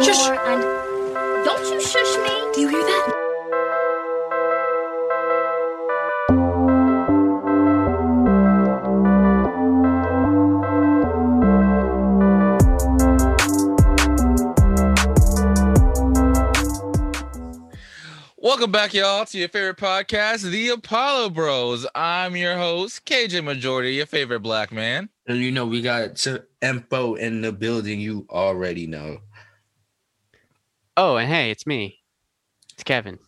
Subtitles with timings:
[0.00, 0.16] Shush.
[0.16, 0.62] more and
[1.44, 2.52] don't you shush me.
[2.54, 3.18] Do you hear that?
[18.38, 21.86] Welcome back, y'all, to your favorite podcast, The Apollo Bros.
[21.94, 25.10] I'm your host, KJ Majority, your favorite black man.
[25.26, 28.00] And you know, we got Sir Empo in the building.
[28.00, 29.18] You already know.
[30.96, 32.00] Oh, and hey, it's me.
[32.74, 33.18] It's Kevin.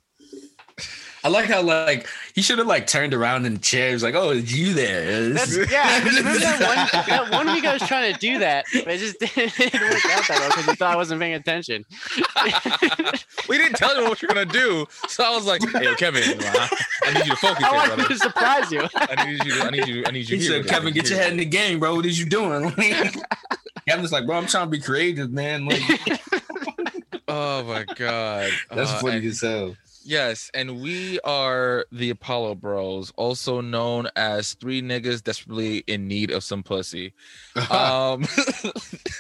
[1.24, 3.88] I like how like he should have like turned around in the chair.
[3.88, 7.64] He was like, "Oh, it's you there." That's, yeah, remember that one, that one week
[7.64, 10.66] I was trying to do that, but it just didn't work out that well because
[10.66, 11.84] you thought I wasn't paying attention.
[13.48, 16.69] We didn't tell you what you're gonna do, so I was like, "Hey, Kevin, uh,
[17.05, 18.08] I need you to focus I here, wanted brother.
[18.08, 18.88] to surprise you.
[18.94, 19.60] I need you.
[19.60, 20.05] I need you.
[20.06, 20.36] I need you.
[20.38, 21.24] He here, said, "Kevin, get your Here.
[21.24, 21.94] head in the game, bro.
[21.94, 22.70] What is you doing?"
[23.88, 25.83] Kevin's like, "Bro, I'm trying to be creative, man." Like,
[27.28, 29.77] Oh my god, that's Uh, funny and- as hell.
[30.06, 36.31] Yes, and we are the Apollo Bros, also known as three niggas desperately in need
[36.31, 37.14] of some pussy.
[37.70, 38.25] Um,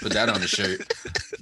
[0.02, 0.92] Put that on the shirt.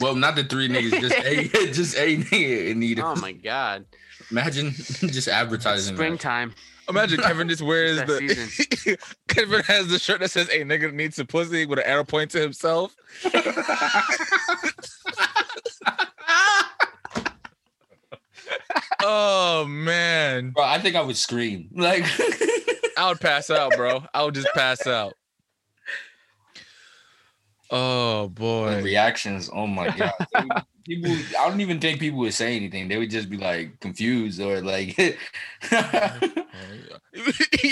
[0.01, 3.01] Well, not the three niggas, just a just a nigga in need.
[3.01, 3.85] Oh my god.
[4.31, 5.97] Imagine just advertising.
[5.97, 5.99] that.
[6.01, 6.55] Springtime.
[6.89, 11.17] imagine Kevin just wears That the Kevin has the shirt that says "A nigga needs
[11.17, 12.95] some pussy" with an arrow point to himself.
[19.03, 21.69] Oh man, Bro, I think I would scream.
[21.75, 22.05] Like,
[22.97, 24.05] I would pass out, bro.
[24.15, 25.15] I would just pass out.
[27.71, 28.83] Oh the boy.
[28.83, 29.49] reactions.
[29.53, 30.65] Oh my god.
[30.87, 32.89] They would- People, I don't even think people would say anything.
[32.89, 34.97] They would just be like confused or like.
[34.99, 35.17] you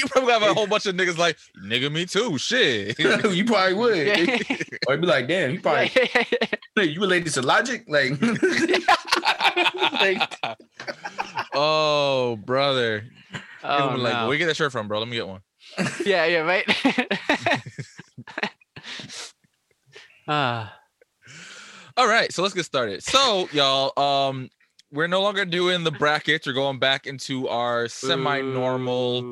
[0.07, 2.37] probably have a whole bunch of niggas like, nigga, me too.
[2.39, 2.99] Shit.
[2.99, 4.07] you probably would.
[4.07, 4.39] Yeah.
[4.87, 5.91] Or be like, damn, you probably
[6.77, 7.85] you related to logic?
[7.89, 8.21] Like,
[9.93, 10.37] like
[11.55, 13.05] oh, brother.
[13.65, 14.25] oh, People like, no.
[14.27, 14.99] where you get that shirt from, bro?
[14.99, 15.41] Let me get one.
[16.05, 16.67] yeah, yeah, right.
[20.29, 20.80] Ah,
[21.97, 23.03] All right, so let's get started.
[23.03, 24.49] So, y'all, um,
[24.93, 26.47] we're no longer doing the brackets.
[26.47, 29.23] We're going back into our semi-normal,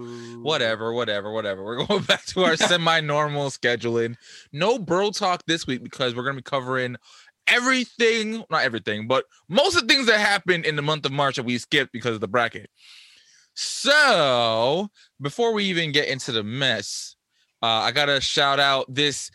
[0.43, 1.65] whatever, whatever, whatever.
[1.65, 4.17] We're going back to our semi-normal scheduling.
[4.53, 6.97] No bro talk this week because we're gonna be covering
[7.47, 11.37] everything, not everything, but most of the things that happened in the month of March
[11.37, 12.71] that we skipped because of the bracket.
[13.55, 14.89] So
[15.21, 17.17] before we even get into the mess,
[17.63, 19.31] uh, I gotta shout out this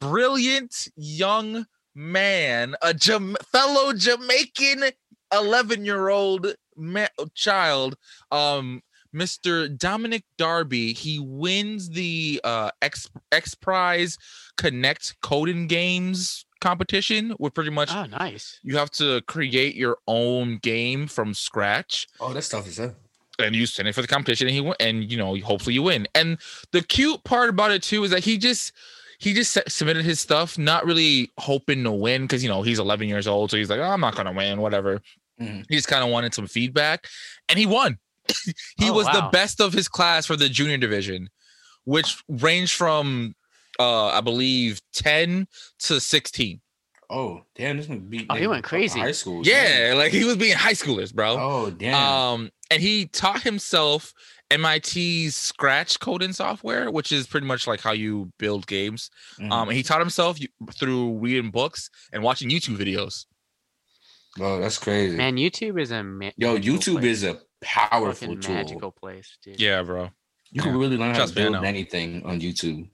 [0.00, 4.84] brilliant young man, a Jam- fellow Jamaican
[5.32, 7.96] 11 year old ma- child,
[8.30, 8.82] um,
[9.14, 9.76] Mr.
[9.76, 10.92] Dominic Darby.
[10.94, 14.16] He wins the uh, X X Prize
[14.56, 18.60] Connect Coding Games competition, with pretty much Oh, nice.
[18.62, 22.94] you have to create your own game from scratch oh, that stuff is up.
[23.40, 25.82] and you send it for the competition and he win and you know hopefully you
[25.82, 26.38] win and
[26.70, 28.70] the cute part about it too is that he just
[29.22, 32.78] he just su- submitted his stuff not really hoping to win because you know he's
[32.80, 35.00] 11 years old so he's like oh, i'm not gonna win whatever
[35.40, 35.64] Mhm.
[35.68, 37.06] he just kind of wanted some feedback
[37.48, 37.98] and he won
[38.76, 41.28] he Oh, was the best of his class for the junior division
[41.84, 43.34] which ranged from
[43.78, 45.46] uh i believe 10
[45.80, 46.60] to 16
[47.14, 48.24] Oh, damn, this one beat.
[48.30, 48.98] Oh, he went crazy.
[48.98, 49.42] High school.
[49.46, 51.94] yeah like he was being high schoolers bro Oh, damn.
[51.94, 54.14] Um, and he taught himself
[54.60, 59.10] MIT's Scratch coding software, which is pretty much like how you build games.
[59.38, 60.38] Um, and he taught himself
[60.72, 63.26] through reading books and watching YouTube videos.
[64.36, 65.16] Bro, that's crazy.
[65.16, 67.18] Man, YouTube is a ma- Yo, YouTube place.
[67.18, 68.54] is a powerful fucking tool.
[68.54, 69.60] magical place, dude.
[69.60, 70.10] Yeah, bro.
[70.50, 72.88] You can really learn how to me, I build anything on YouTube.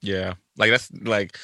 [0.00, 1.38] Yeah, like that's like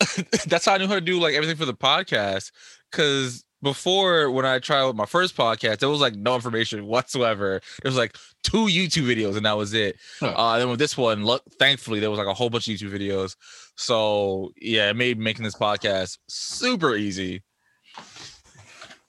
[0.46, 2.52] that's how I knew how to do like everything for the podcast.
[2.92, 7.60] Cause before when I tried with my first podcast, there was like no information whatsoever.
[7.82, 9.96] There was like two YouTube videos and that was it.
[10.20, 10.28] Huh.
[10.36, 12.92] Uh, then with this one, look, thankfully there was like a whole bunch of YouTube
[12.92, 13.34] videos.
[13.76, 17.42] So yeah, it made making this podcast super easy.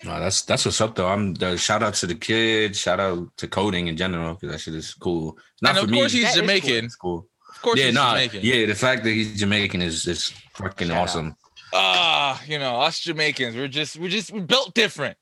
[0.04, 1.08] No, that's that's what's up though.
[1.08, 4.60] I'm the shout out to the kids, shout out to coding in general because that
[4.60, 5.38] shit is cool.
[5.62, 5.98] Not and for of me.
[6.00, 6.42] course he's That is cool.
[6.44, 6.86] Jamaican.
[6.86, 7.28] It's cool.
[7.56, 8.40] Of course yeah, he's nah, Jamaican.
[8.44, 8.66] yeah.
[8.68, 11.34] The fact that he's Jamaican is is fucking Shout out.
[11.74, 11.74] Awesome.
[11.74, 15.18] Ah, you know, us Jamaicans, we're just we're just we're built different.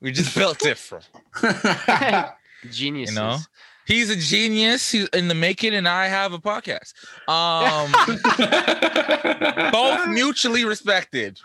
[0.00, 1.08] We just built different.
[2.70, 3.10] Genius.
[3.10, 3.38] You know?
[3.86, 4.90] He's a genius.
[4.90, 6.92] He's in the making, and I have a podcast.
[7.26, 7.90] Um,
[9.72, 11.40] both mutually respected.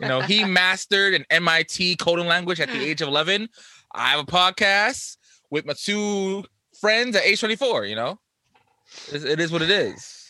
[0.00, 3.48] You know, he mastered an MIT coding language at the age of 11.
[3.94, 5.16] I have a podcast
[5.50, 6.44] with my two
[6.80, 8.18] friends at age 24, you know?
[9.12, 10.21] It- it is what it is.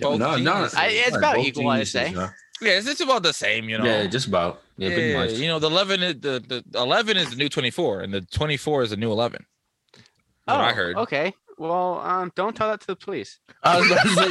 [0.00, 0.74] Both no, no, geniuses.
[0.78, 2.12] I- it's Right, about both equal, I'd say.
[2.12, 2.28] huh?
[2.60, 3.84] yeah, it's, it's about the same, you know.
[3.84, 4.62] Yeah, just about.
[4.76, 5.32] Yeah, pretty much.
[5.32, 6.40] you know, the eleven, is, the
[6.72, 9.44] the eleven is the new twenty four, and the twenty four is the new eleven.
[10.44, 10.96] What I heard.
[10.96, 11.34] Oh, Okay.
[11.58, 13.38] Well, um, don't tell that to the police.
[13.62, 14.24] I was about to say,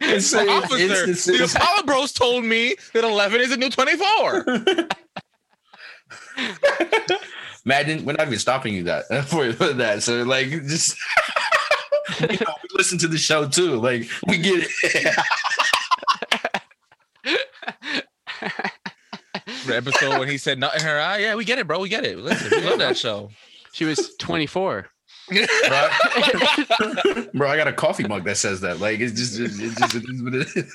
[0.00, 3.94] it's, it's, Officer, it's, the Apollo Bros told me that eleven is a new twenty
[3.96, 4.44] four.
[7.66, 10.02] Imagine we're not even stopping you that for for that.
[10.02, 10.96] So like just
[12.20, 13.76] you know, we listen to the show too.
[13.80, 15.16] Like we get it.
[19.66, 21.18] the episode when he said "Not in her eye.
[21.18, 21.80] Yeah, we get it, bro.
[21.80, 22.18] We get it.
[22.18, 23.30] Listen, we love that show.
[23.72, 24.86] She was 24.
[25.28, 25.36] bro.
[27.34, 28.78] Bro, I got a coffee mug that says that.
[28.80, 30.72] Like it's just it just it is what it is.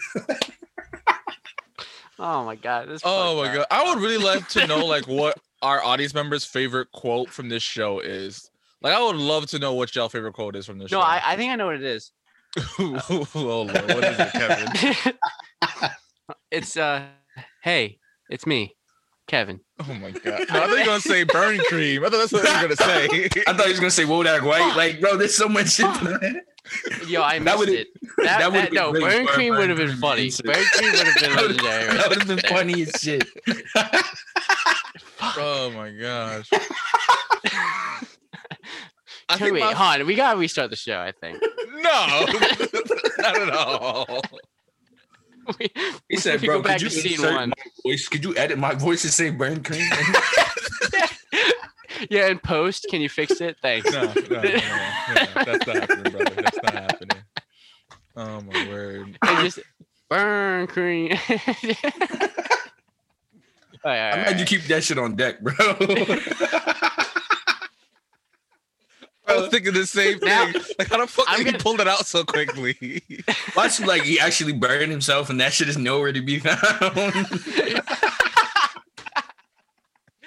[2.20, 2.90] Oh my god.
[2.90, 3.56] This Oh my up.
[3.56, 7.50] god, I would really like to know like what our audience members' favorite quote from
[7.50, 8.51] this show is.
[8.82, 10.98] Like, I would love to know what y'all favorite quote is from this show.
[11.00, 11.08] No, show.
[11.08, 12.12] I, I think I know what it is.
[12.80, 15.14] oh Lord, what is it, Kevin?
[16.52, 17.06] it's uh
[17.64, 17.98] hey,
[18.30, 18.76] it's me,
[19.28, 19.62] Kevin.
[19.80, 20.24] Oh my god!
[20.26, 22.04] No, I thought you were gonna say burn cream.
[22.04, 23.06] I thought that's what you were gonna say.
[23.48, 24.76] I thought you was gonna say whoa that white.
[24.76, 26.42] Like, bro, there's so much shit that.
[27.08, 27.88] Yo, I That missed would've- it.
[28.18, 30.26] That, that would've that- no, been burn cream would have been funny.
[30.26, 30.46] insert.
[30.48, 31.98] Burn cream would have been That legendary.
[31.98, 33.28] that would have been funny as shit.
[35.38, 36.50] oh my gosh!
[39.32, 41.00] I Can think we, my- hon, we gotta restart the show.
[41.00, 41.42] I think.
[41.74, 41.82] no,
[43.20, 44.22] not at all.
[45.60, 45.70] We,
[46.08, 47.50] He said, bro, go back could to you scene insert one.
[47.50, 48.08] my voice?
[48.08, 49.84] Could you edit my voice and say burn cream?
[52.12, 53.58] Yeah, in post, can you fix it?
[53.62, 53.92] Thanks.
[53.92, 56.36] No, no, no, no, no, that's not happening, brother.
[56.36, 57.18] That's not happening.
[58.16, 59.18] Oh my word!
[59.24, 59.60] And just
[60.10, 61.12] burn cream.
[61.14, 61.18] All
[61.68, 62.00] right,
[63.84, 65.54] all I'm right, glad you keep that shit on deck, bro.
[69.32, 70.62] I was thinking the same Now- thing.
[70.80, 73.02] Like, how the fuck I'm did he gonna- pull it out so quickly?
[73.56, 76.60] Watch like he actually burned himself and that shit is nowhere to be found.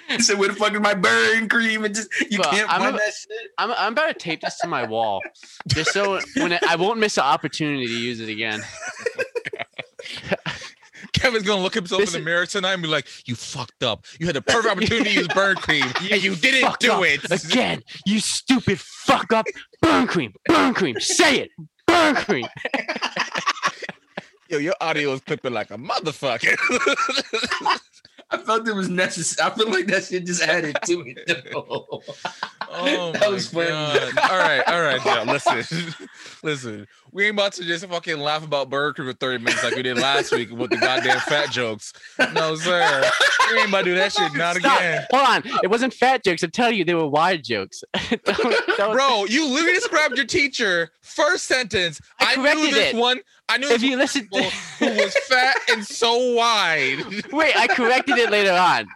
[0.07, 1.83] he said, Where the fuck is my burn cream?
[1.85, 3.51] And just you Bro, can't I'm find a- that shit.
[3.57, 5.21] I'm, I'm about to tape this to my wall,
[5.67, 8.61] just so when it, I won't miss an opportunity to use it again.
[11.15, 14.05] Kevin's gonna look himself This in the mirror tonight and be like, "You fucked up.
[14.19, 17.81] You had the perfect opportunity to use burn cream, and you didn't do it." again.
[18.05, 19.45] You stupid fuck up.
[19.81, 20.33] Burn cream.
[20.45, 20.99] Burn cream.
[20.99, 21.51] Say it.
[21.87, 22.45] Burn cream.
[24.49, 26.55] Yo, your audio is clipping like a motherfucker.
[28.31, 29.49] I felt it was necessary.
[29.49, 31.53] I feel like that shit just added to it.
[31.55, 33.69] Oh That my was funny.
[33.69, 34.17] god!
[34.17, 35.23] All right, all right, yeah.
[35.23, 35.93] Listen,
[36.43, 36.87] listen.
[37.15, 39.83] We ain't about to just fucking laugh about Burger Cream for thirty minutes like we
[39.83, 41.93] did last week with the goddamn fat jokes.
[42.33, 43.09] No, sir.
[43.53, 44.33] We ain't about to do that shit.
[44.35, 44.77] Not Stop.
[44.79, 45.59] again, Hold on.
[45.63, 46.43] It wasn't fat jokes.
[46.43, 47.85] I'm telling you, they were wide jokes.
[48.25, 49.23] Don't- don't- bro.
[49.29, 52.01] You literally described your teacher first sentence.
[52.19, 52.97] I I, knew this it.
[52.97, 53.21] one.
[53.47, 54.43] I knew If you listen, one
[54.79, 56.97] who was fat and so wide.
[57.31, 58.87] wait, I corrected it later on.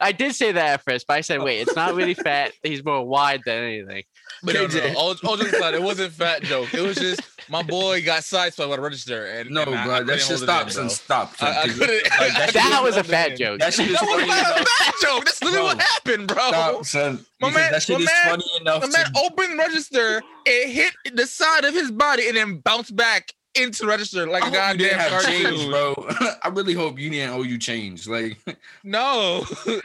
[0.00, 2.52] I did say that at first, but I said, wait, it's not really fat.
[2.62, 4.02] He's more wide than anything.
[4.42, 4.94] But no, no, KJ.
[4.94, 6.72] all, all jokes aside, it wasn't fat joke.
[6.72, 7.20] It was just
[7.50, 10.18] my boy got sideswiped by the register, and no, and I- I bro, that couldn't
[10.18, 11.34] shit hold it stop, in, Stop.
[11.40, 12.02] I, I 'cause couldn't.
[12.20, 13.58] like, that That was a fat joke.
[13.60, 15.24] That shit is That was funny not a fat joke.
[15.24, 16.48] That's literally what happened, bro.
[16.48, 17.24] Stop, son.
[17.40, 18.82] My man- that shit my is man- funny enough.
[18.82, 23.32] The man opened register, it hit the side of his body, and then bounced back
[23.58, 26.08] into the register like I a hope you didn't goddamn have change, bro.
[26.42, 28.06] I really hope you didn't owe you change.
[28.08, 28.38] Like,
[28.84, 29.80] No, I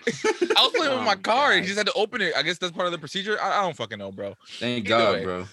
[0.62, 1.54] was playing with oh my Oh, car.
[1.54, 2.34] He just had to open it.
[2.36, 3.40] I guess that's part of the procedure.
[3.42, 4.36] I, I don't fucking know, bro.
[4.60, 5.24] thank Either God, way.
[5.24, 5.46] bro.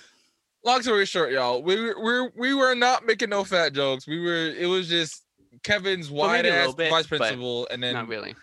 [0.64, 4.06] long story short, y'all, we were we're, we were not making no fat jokes.
[4.06, 4.48] We were.
[4.48, 5.24] It was just
[5.62, 8.34] Kevin's Well, wide maybe ass bit, vice principal, and then Not really.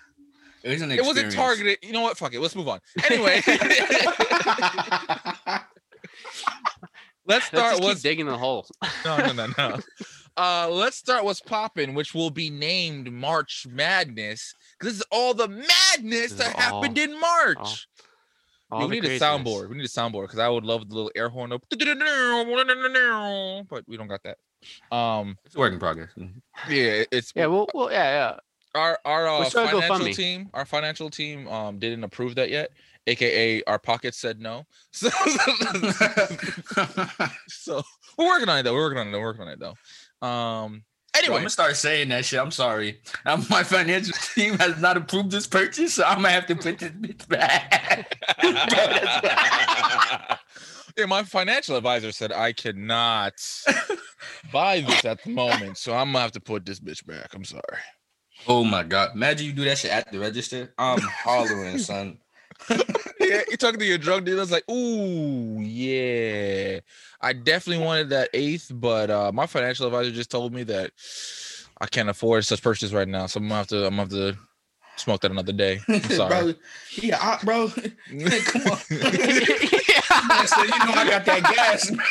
[0.63, 1.77] It was an it wasn't targeted.
[1.81, 2.17] You know what?
[2.17, 2.41] Fuck it.
[2.41, 2.79] Let's move on.
[3.09, 3.41] Anyway,
[7.27, 7.71] let's Let's start.
[7.71, 8.67] just keep What's digging the hole.
[9.05, 9.77] no no no no.
[10.39, 11.23] Uh, let's start.
[11.25, 15.71] What's popping, which will be named March Madness, because this is all the madness
[16.03, 17.87] This is that happened in March.
[18.69, 19.69] All Yeah, the we need a soundboard.
[19.69, 21.79] We need a soundboard because I would love the little air horn up, but
[23.87, 24.37] we don't got that.
[24.95, 26.09] Um, It's a work in progress.
[26.69, 28.03] yeah, it's Yeah, well, well yeah,
[28.75, 28.79] yeah.
[28.79, 30.49] our our uh, We're financial team.
[30.53, 32.69] Our financial team um didn't approve that yet.
[33.07, 34.63] AKA our pockets said no.
[34.91, 35.09] So,
[37.47, 37.81] so
[38.17, 38.73] we're working on it though.
[38.73, 39.11] We're working on it.
[39.11, 39.19] Though.
[39.19, 40.27] We're working on it though.
[40.27, 40.83] Um.
[41.25, 42.39] Bro, I'm gonna start saying that shit.
[42.39, 43.01] I'm sorry.
[43.25, 46.91] My financial team has not approved this purchase, so I'm gonna have to put this
[46.91, 48.17] bitch back.
[50.97, 53.33] yeah, my financial advisor said I cannot
[54.53, 57.33] buy this at the moment, so I'm gonna have to put this bitch back.
[57.33, 57.63] I'm sorry.
[58.47, 59.15] oh my god!
[59.15, 60.73] Imagine you do that shit at the register.
[60.77, 62.19] I'm hollering, son.
[63.19, 66.79] Yeah, you're talking to your drug dealers like, ooh, yeah.
[67.19, 70.91] I definitely wanted that eighth, but uh my financial advisor just told me that
[71.81, 73.25] I can't afford such purchase right now.
[73.25, 74.37] So I'm gonna have to I'm gonna have to
[74.95, 75.81] smoke that another day.
[75.87, 76.29] I'm sorry.
[76.29, 76.53] bro,
[77.01, 77.67] yeah, I, bro.
[77.69, 77.91] Come
[78.71, 78.77] on.
[78.91, 80.45] yeah.
[80.45, 82.05] So you know I got that gas, bro.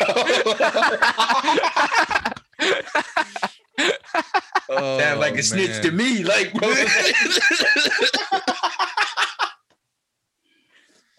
[4.77, 6.75] oh, Sound like a snitch to me, like bro.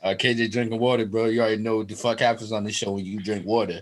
[0.07, 1.25] Uh, KJ drinking water, bro.
[1.25, 3.81] You already know what the fuck happens on this show when you drink water.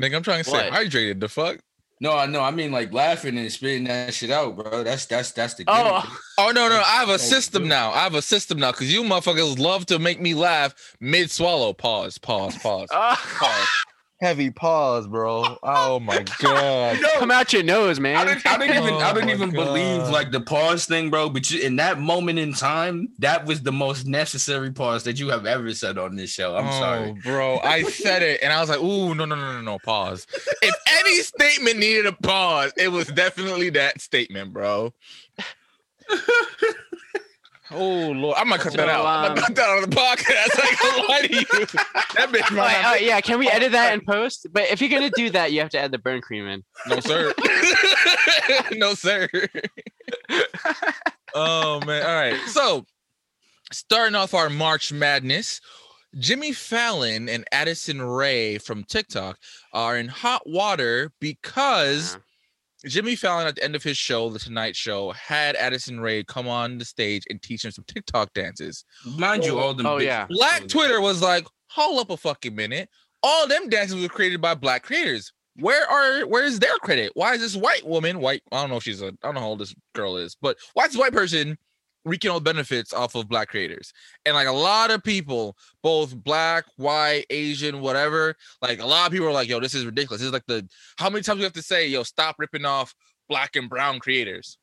[0.00, 0.72] Nigga, I'm trying to stay What?
[0.72, 1.20] hydrated.
[1.20, 1.58] The fuck?
[1.98, 2.42] No, I know.
[2.42, 4.82] I mean, like laughing and spitting that shit out, bro.
[4.84, 5.64] That's that's that's the.
[5.66, 6.00] Oh.
[6.02, 6.18] gimmick.
[6.38, 7.92] Oh no, no, I have a system now.
[7.92, 11.72] I have a system now because you motherfuckers love to make me laugh mid swallow.
[11.72, 12.88] Pause, pause, pause.
[12.92, 13.68] Oh, pause.
[14.18, 15.58] Heavy pause, bro.
[15.62, 16.98] Oh my god.
[17.02, 18.26] No, come out your nose, I man.
[18.26, 21.28] didn't, I didn't even I Oh didn't my even believe like the pause thing, bro.
[21.28, 25.28] But you, in that moment in time, that was the most necessary pause that you
[25.28, 26.56] have ever said on this show.
[26.56, 27.12] I'm oh, sorry.
[27.22, 27.58] bro.
[27.58, 30.26] I said it and I was like, ooh, no, no, no, no, no, pause.
[30.62, 34.94] If any statement needed a pause, it was definitely that statement, bro.
[37.72, 39.04] Oh lord, I might cut that out.
[39.04, 40.50] I'm um, gonna cut that out of the podcast.
[40.56, 41.66] I gonna lie to you.
[42.16, 44.46] That bitch might oh, yeah, can we edit that in post?
[44.52, 46.62] But if you're gonna do that, you have to add the burn cream in.
[46.88, 47.34] No, sir.
[48.72, 49.28] no, sir.
[51.34, 52.02] oh man.
[52.04, 52.38] All right.
[52.46, 52.84] So
[53.72, 55.60] starting off our March Madness,
[56.18, 59.38] Jimmy Fallon and Addison Rae from TikTok
[59.72, 62.20] are in hot water because Yeah.
[62.86, 66.48] Jimmy Fallon at the end of his show, The Tonight Show, had Addison Rae come
[66.48, 68.84] on the stage and teach him some TikTok dances.
[69.18, 69.86] Mind you, all them.
[69.86, 70.26] Oh, yeah.
[70.28, 72.88] Black Twitter was like, hold up a fucking minute.
[73.22, 75.32] All them dances were created by black creators.
[75.58, 77.12] Where are where is their credit?
[77.14, 79.40] Why is this white woman, white, I don't know if she's a I don't know
[79.40, 81.56] how old this girl is, but why is this white person
[82.06, 83.92] reaping all benefits off of black creators?
[84.24, 89.12] And like a lot of people, both black, white, Asian, whatever, like a lot of
[89.12, 90.20] people are like, yo, this is ridiculous.
[90.20, 92.94] This is like the how many times we have to say, yo, stop ripping off
[93.28, 94.56] black and brown creators.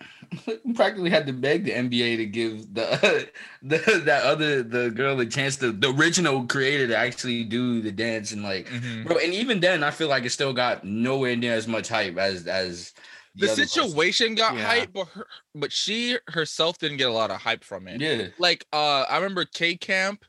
[0.74, 3.28] Practically had to beg the NBA to give the,
[3.62, 7.92] the that other the girl the chance to the original creator to actually do the
[7.92, 9.04] dance and like Mhm.
[9.06, 9.18] bro.
[9.18, 12.46] And even then, I feel like it still got nowhere near as much hype as
[12.46, 12.92] as
[13.36, 13.66] The person.
[13.66, 14.64] situation got Yeah.
[14.64, 18.00] hype, but her, but she herself didn't get a lot of hype from it.
[18.00, 20.24] Yeah, like uh I remember K Camp,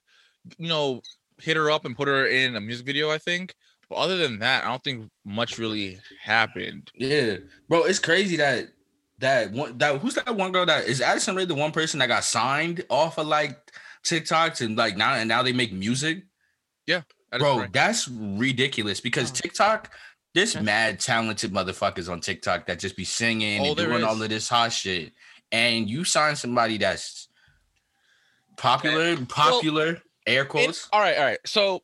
[0.57, 1.01] you know,
[1.39, 3.53] hit her up and put her in a music video, I think.
[3.89, 6.91] But other than that, I don't think much really happened.
[6.95, 7.37] yeah,
[7.69, 7.83] bro.
[7.83, 8.69] It's crazy that
[9.19, 12.07] that one that who's that one girl that is Addison Rae the one person that
[12.07, 13.71] got signed off of like
[14.03, 16.23] TikToks and like now and now they make music.
[16.87, 19.91] Is bro that's ridiculous because tiktok
[20.35, 20.63] there's Okay.
[20.63, 24.47] mad talented motherfuckers on tiktok that just be singing Oh, and doing all of this
[24.47, 25.13] hot shit
[25.51, 27.27] and you sign somebody that's
[28.57, 31.39] popular popular air It- quotes all right, all right.
[31.45, 31.83] So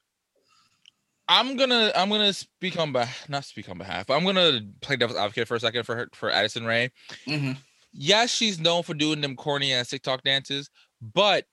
[1.27, 4.95] I'm gonna I'm gonna speak on behalf not speak on behalf, but I'm gonna play
[4.97, 6.91] devil's advocate for a second for her for Addison Rae.
[7.27, 7.57] Mhm.
[7.93, 10.69] yes, she's known for doing them corny ass TikTok dances,
[11.01, 11.45] but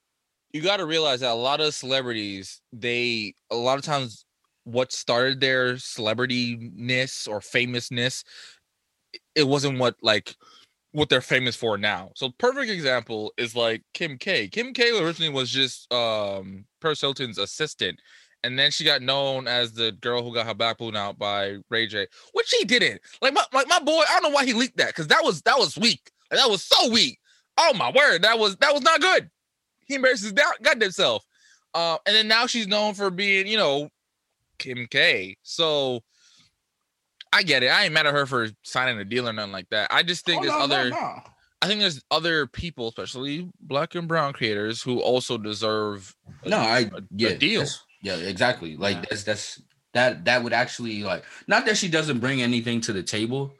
[0.52, 4.25] you got to realize that a lot of celebrities, they a lot of times
[4.68, 8.25] what started their celebrityness or famousness,
[9.34, 10.37] it wasn't what like
[10.92, 12.10] what they're famous for now.
[12.14, 14.48] So perfect example is like Kim K.
[14.48, 18.00] Kim K originally was just um Paris Hilton's assistant.
[18.44, 21.56] And then she got known as the girl who got her back blown out by
[21.70, 23.00] Ray J, which she didn't.
[23.20, 25.42] Like my like my boy, I don't know why he leaked that because that was
[25.42, 26.10] that was weak.
[26.30, 27.18] Like, that was so weak.
[27.56, 29.30] Oh my word, that was that was not good.
[29.87, 31.25] He embarrassed his da- goddamn self.
[31.75, 33.88] Uh, and then now she's known for being, you know,
[34.58, 35.36] Kim K.
[35.42, 36.00] So
[37.32, 37.68] I get it.
[37.68, 39.88] I ain't mad at her for signing a deal or nothing like that.
[39.92, 40.90] I just think Oh, there's no, no, other.
[40.90, 41.20] no.
[41.60, 46.14] I think there's other people, especially black and brown creators, who also deserve.
[46.44, 47.64] a- no i a- a yeah deal.
[48.02, 49.04] yeah exactly like Yeah.
[49.10, 49.62] that's that's
[49.94, 53.52] that that would actually like not that she doesn't bring anything to the table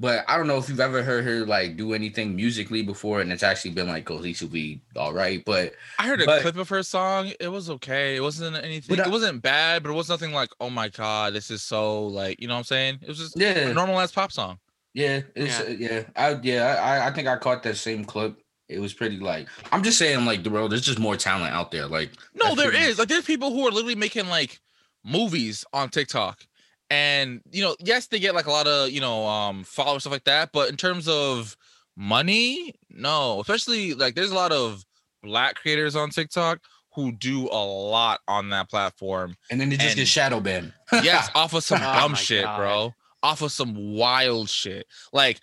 [0.00, 3.32] but I don't know if you've ever heard her like do anything musically before, and
[3.32, 5.42] it's actually been like cohesively all right.
[5.44, 7.32] But I heard a But- clip of her song.
[7.40, 8.16] It was okay.
[8.16, 9.00] It wasn't anything.
[9.00, 12.06] I- it wasn't bad, but it was nothing like, oh my god, this is so
[12.06, 12.98] like, you know what I'm saying?
[13.02, 14.58] It was just yeah, a normal ass pop song.
[14.94, 15.68] Yeah, it's Yeah.
[15.68, 16.02] yeah, yeah.
[16.16, 18.36] I yeah, I I think I caught that same clip.
[18.68, 20.72] It was pretty like I'm just saying like the world.
[20.72, 21.86] There's just more talent out there.
[21.86, 22.98] Like No, that's there pretty- is.
[22.98, 24.60] Like there's people who are literally making like
[25.04, 26.46] movies on TikTok.
[26.90, 30.12] And you know, yes, they get like a lot of, you know, um followers stuff
[30.12, 31.56] like that, but in terms of
[31.96, 33.40] money, no.
[33.40, 34.84] Especially like there's a lot of
[35.22, 36.60] black creators on TikTok
[36.94, 39.36] who do a lot on that platform.
[39.50, 40.72] and then they just and- get shadow banned.
[40.92, 42.56] Yes, off of some Oh dumb my shit, God.
[42.58, 42.94] bro.
[43.22, 44.86] Off of some wild shit.
[45.12, 45.40] Like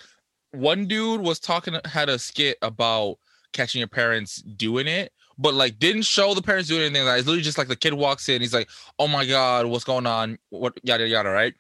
[0.51, 3.17] one dude was talking had a skit about
[3.53, 7.05] catching your parents doing it but like didn't show the parents doing anything.
[7.05, 8.69] Like, it's literally just like the kid walks in, he's like,
[8.99, 11.53] "Oh my god, what's going on?" What yada yada, right?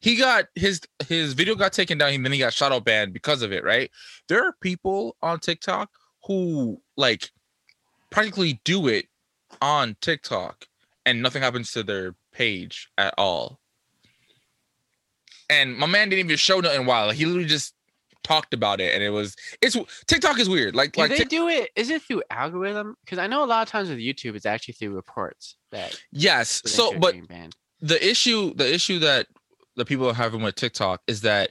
[0.00, 3.42] He got his his video got taken down, and then he got shadow banned because
[3.42, 3.90] of it, right?
[4.28, 5.90] There are people on TikTok
[6.24, 7.30] who like
[8.10, 9.06] practically do it
[9.62, 10.66] on TikTok,
[11.06, 13.60] and nothing happens to their page at all.
[15.50, 17.08] And my man didn't even show nothing wild.
[17.08, 17.74] Like, he literally just
[18.24, 19.76] talked about it, and it was it's
[20.06, 20.74] TikTok is weird.
[20.74, 21.70] Like Do like they Tik- do it?
[21.76, 22.96] Is it through algorithm?
[23.04, 26.00] Because I know a lot of times with YouTube, it's actually through reports that.
[26.10, 26.62] yes.
[26.66, 27.14] So, but
[27.80, 29.26] the issue the issue that
[29.76, 31.50] the people are having with TikTok is that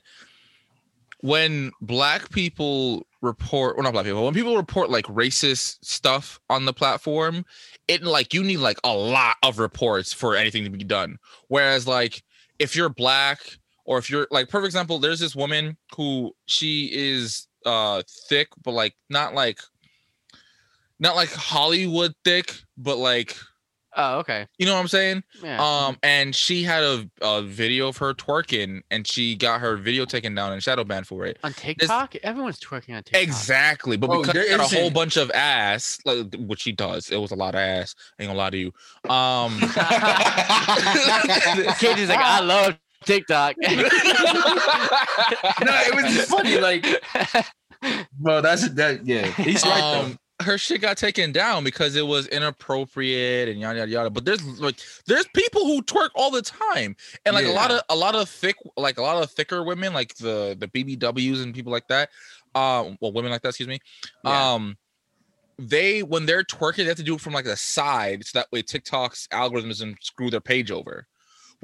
[1.21, 6.65] when black people report or not black people when people report like racist stuff on
[6.65, 7.45] the platform
[7.87, 11.87] it like you need like a lot of reports for anything to be done whereas
[11.87, 12.21] like
[12.59, 13.39] if you're black
[13.85, 18.71] or if you're like perfect example there's this woman who she is uh thick but
[18.71, 19.59] like not like
[20.99, 23.35] not like hollywood thick but like
[23.95, 24.47] Oh, okay.
[24.57, 25.61] you know what i'm saying Yeah.
[25.63, 30.03] um, and she had a, a video of her twerking, and she got her video
[30.05, 31.37] taken down and shadow banned for it.
[31.43, 33.21] on TikTok, everyone's twerking on TikTok.
[33.21, 36.71] Exactly, but Oh, because there she had a whole bunch of ass, like what she
[36.71, 37.93] does, it was a lot of ass.
[38.19, 38.73] Ain't gonna lie to you.
[39.11, 39.59] Um,
[41.77, 43.55] Katie's like, I love TikTok.
[43.61, 43.85] no, it
[45.95, 46.59] was just funny.
[46.59, 46.85] Like,
[48.19, 49.05] bro, that's that.
[49.05, 50.01] Yeah, he's right though.
[50.01, 54.09] um, her shit got taken down because it was inappropriate and yada yada yada.
[54.09, 56.95] But there's like there's people who twerk all the time,
[57.25, 59.93] and like a lot of a lot of thick like a lot of thicker women,
[59.93, 62.09] like the the BBWs and people like that.
[62.55, 63.79] Um, well, women like that, excuse me.
[64.23, 64.53] Yeah.
[64.53, 64.77] Um,
[65.57, 68.51] they when they're twerking, they have to do it from like the side, so that
[68.51, 71.07] way TikTok's algorithm doesn't screw their page over.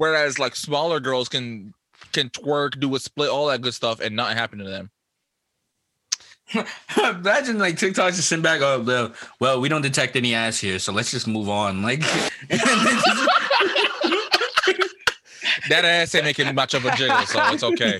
[0.00, 1.74] Whereas like smaller girls can
[2.12, 4.90] can twerk, do a split, all that good stuff, and nothing happen to them.
[6.96, 10.78] Imagine like TikTok just send back, oh, well, well, we don't detect any ass here,
[10.78, 11.82] so let's just move on.
[11.90, 12.00] Like,
[15.68, 17.98] That ass ain't making much of a jiggle, so it's okay.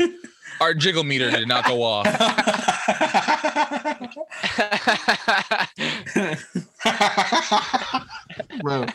[0.63, 2.07] Our jiggle meter did not go off.
[8.63, 8.87] bro,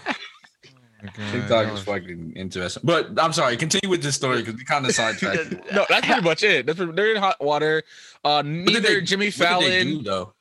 [1.31, 2.81] TikTok is fucking interesting.
[2.85, 5.53] But I'm sorry, continue with this story because we kind of sidetracked.
[5.73, 6.65] No, that's pretty much it.
[6.65, 7.83] That's pretty, they're in hot water.
[8.23, 9.87] Uh, neither they- Jimmy did they Fallon.
[9.87, 10.33] do, though?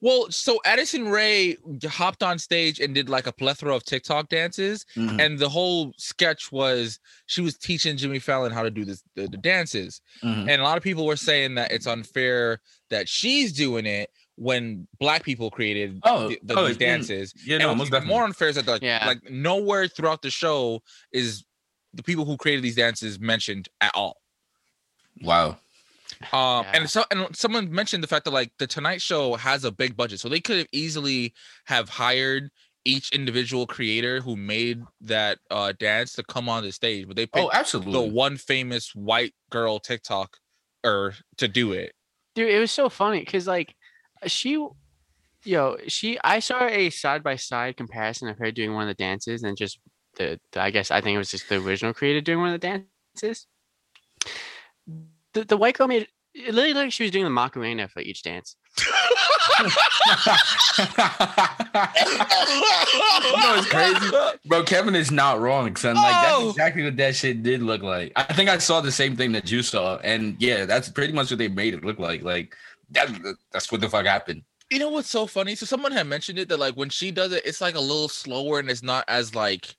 [0.00, 1.56] Well, so Addison Rae
[1.88, 5.24] hopped on stage and did like a plethora of TikTok dances, Mhm.
[5.24, 9.28] and the whole sketch was she was teaching Jimmy Fallon how to do this the,
[9.28, 10.50] the dances, Mhm.
[10.50, 14.86] and a lot of people were saying that it's unfair that she's doing it when
[14.98, 17.34] black people created Oh, the, the, oh, these dances.
[17.44, 18.14] Yeah, and no, most definitely.
[18.14, 19.04] more unfair is that like, Yeah.
[19.06, 21.44] like nowhere throughout the show is
[21.94, 24.16] the people who created these dances mentioned at all.
[25.22, 25.58] Wow.
[26.32, 26.72] Um, Yeah.
[26.74, 29.96] and so and someone mentioned the fact that like the Tonight Show has a big
[29.96, 31.34] budget, so they could have easily
[31.66, 32.50] have hired
[32.84, 37.26] each individual creator who made that uh dance to come on the stage, but they
[37.26, 37.92] picked Oh, absolutely.
[37.92, 40.36] the one famous white girl TikTok
[40.84, 41.92] or to do it.
[42.34, 43.74] Dude, it was so funny because like
[44.26, 44.64] she,
[45.44, 49.02] yo, she, I saw a side by side comparison of her doing one of the
[49.02, 49.78] dances and just
[50.16, 52.60] the, the, I guess I think it was just the original creator doing one of
[52.60, 52.82] the
[53.20, 53.46] dances.
[55.32, 58.00] The the white girl made it literally looked like she was doing the Macarena for
[58.00, 58.56] each dance.
[58.78, 58.86] you
[63.36, 64.10] know it's crazy,
[64.46, 64.62] bro.
[64.62, 65.96] Kevin is not wrong, son.
[65.96, 66.40] Like Oh.
[66.44, 68.12] that's exactly what that shit did look like.
[68.16, 71.30] I think I saw the same thing that you saw, and yeah, that's pretty much
[71.30, 72.22] what they made it look like.
[72.22, 72.54] Like
[72.92, 74.42] that, that's what the fuck happened.
[74.70, 75.54] You know what's so funny?
[75.54, 78.08] So someone had mentioned it that like when she does it, it's like a little
[78.08, 79.74] slower and it's not as like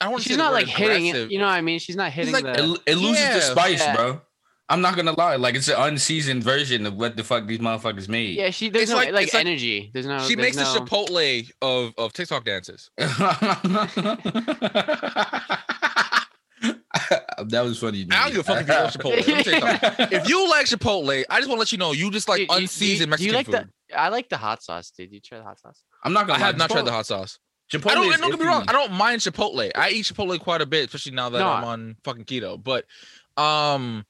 [0.00, 1.30] I don't want to She's not like hitting it.
[1.30, 1.78] You know what I mean?
[1.78, 2.74] She's not hitting like the.
[2.86, 3.34] It, it loses Yeah.
[3.34, 3.96] the spice, Yeah.
[3.96, 4.20] bro.
[4.68, 5.36] I'm not gonna lie.
[5.36, 8.36] Like it's an unseasoned version of what the fuck these motherfuckers made.
[8.36, 9.90] yeah, she there's It's no like- like, it's like- energy.
[9.94, 10.18] There's no.
[10.26, 12.90] she there's makes the Chipotle of of TikTok dances.
[17.46, 18.04] that was funny.
[18.04, 19.26] to I don't give a fuck if you love Chipotle.
[19.26, 20.06] Let me tell you.
[20.18, 22.46] If you like Chipotle, I just want to let you know you just like you-
[22.50, 23.54] you- unseasoned you Mexican like food.
[23.90, 25.12] the- I like the hot sauce, dude.
[25.12, 25.82] You try the hot sauce?
[26.02, 26.42] I'm not I gonna.
[26.42, 27.38] I have lie, not tried the hot sauce.
[27.72, 27.90] Chipotle.
[27.90, 28.06] I don't.
[28.08, 28.64] is And don't get me wrong.
[28.68, 29.70] I don't mind Chipotle.
[29.74, 32.62] I eat Chipotle quite a bit, especially now that No, I'm on fucking keto.
[32.62, 32.84] But,
[33.40, 34.04] um,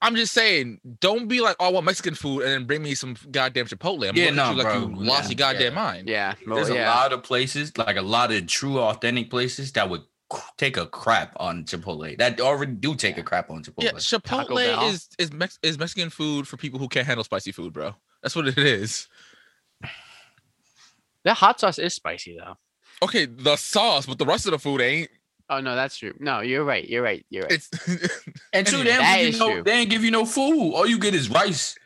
[0.00, 2.94] I'm just saying, don't be like, oh, I want Mexican food, and then bring me
[2.94, 4.08] some goddamn Chipotle.
[4.08, 4.80] I'm Yeah, no, you like bro.
[4.80, 5.82] you lost Yeah, your goddamn yeah.
[5.82, 6.08] mind.
[6.08, 6.34] Yeah.
[6.46, 10.02] well, There's a lot of places, like a lot of true authentic places that would
[10.02, 10.06] c-
[10.56, 12.16] take a crap on Chipotle.
[12.18, 13.84] That already do take a crap on Chipotle.
[13.84, 17.72] Yeah, Chipotle is is Mex- is Mexican food for people who can't handle spicy food,
[17.72, 17.94] bro.
[18.22, 19.08] That's what it is.
[21.24, 22.56] That hot sauce is spicy though.
[23.02, 25.10] Okay, the sauce, but the rest of the food ain't.
[25.50, 26.14] Oh no, that's true.
[26.18, 26.86] No, you're right.
[26.86, 27.24] You're right.
[27.30, 27.52] You're right.
[27.52, 27.70] It's
[28.52, 29.62] and two, Anyway, they that ain't, you no, true.
[29.62, 30.74] they ain't give you no food.
[30.74, 31.76] All you get is rice.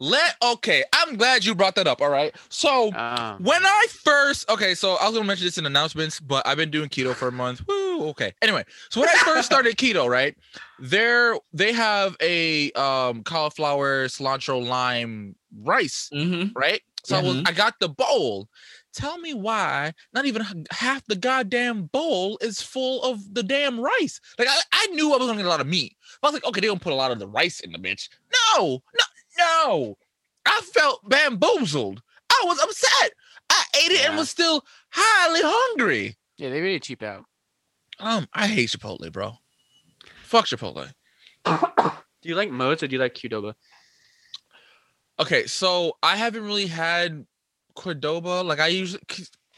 [0.00, 0.84] Let okay.
[0.94, 2.00] I'm glad you brought that up.
[2.00, 2.34] All right.
[2.48, 6.46] So Um, when I first okay, so I was gonna mention this in announcements, but
[6.46, 7.62] I've been doing keto for a month.
[7.66, 8.32] Woo, okay.
[8.42, 10.36] Anyway, so when I first started keto, right?
[10.78, 16.56] There they have a um cauliflower, cilantro, lime rice, Mm-hmm.
[16.56, 16.80] right?
[17.04, 17.48] So I was Mhm.
[17.48, 18.48] I got the bowl.
[18.94, 24.20] Tell me why not even half the goddamn bowl is full of the damn rice.
[24.38, 25.96] Like I, I knew I was gonna get a lot of meat.
[26.22, 28.08] I was like, okay, they don't put a lot of the rice in the bitch.
[28.56, 29.04] No, no,
[29.38, 29.96] no.
[30.46, 32.02] I felt bamboozled.
[32.30, 33.12] I was upset.
[33.50, 36.16] I ate it and was still highly hungry.
[36.36, 37.24] yeah, they really cheap out.
[38.00, 39.34] Um, I hate Chipotle, bro.
[40.24, 40.92] Fuck Chipotle.
[41.44, 43.54] Do you like Moe's or do you like Qdoba?
[45.20, 47.26] Okay, so I haven't really had
[47.76, 48.44] Qdoba.
[48.44, 49.02] Like I usually,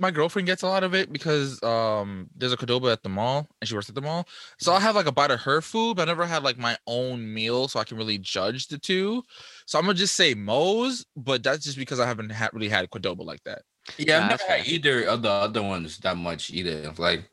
[0.01, 3.47] my girlfriend gets a lot of it because um there's a Qdoba at the mall
[3.61, 4.27] and she works at the mall.
[4.59, 6.77] So I have like a bite of her food, but I never had like my
[6.87, 9.23] own meal, so I can really judge the two.
[9.67, 12.91] So I'm gonna just say Moe's, but that's just because I haven't ha- really had
[12.91, 13.63] Qdoba like that.
[13.99, 16.93] Yeah, Nah, I've never had either of the other ones that much either.
[16.97, 17.29] Like,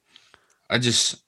[0.69, 1.23] I just,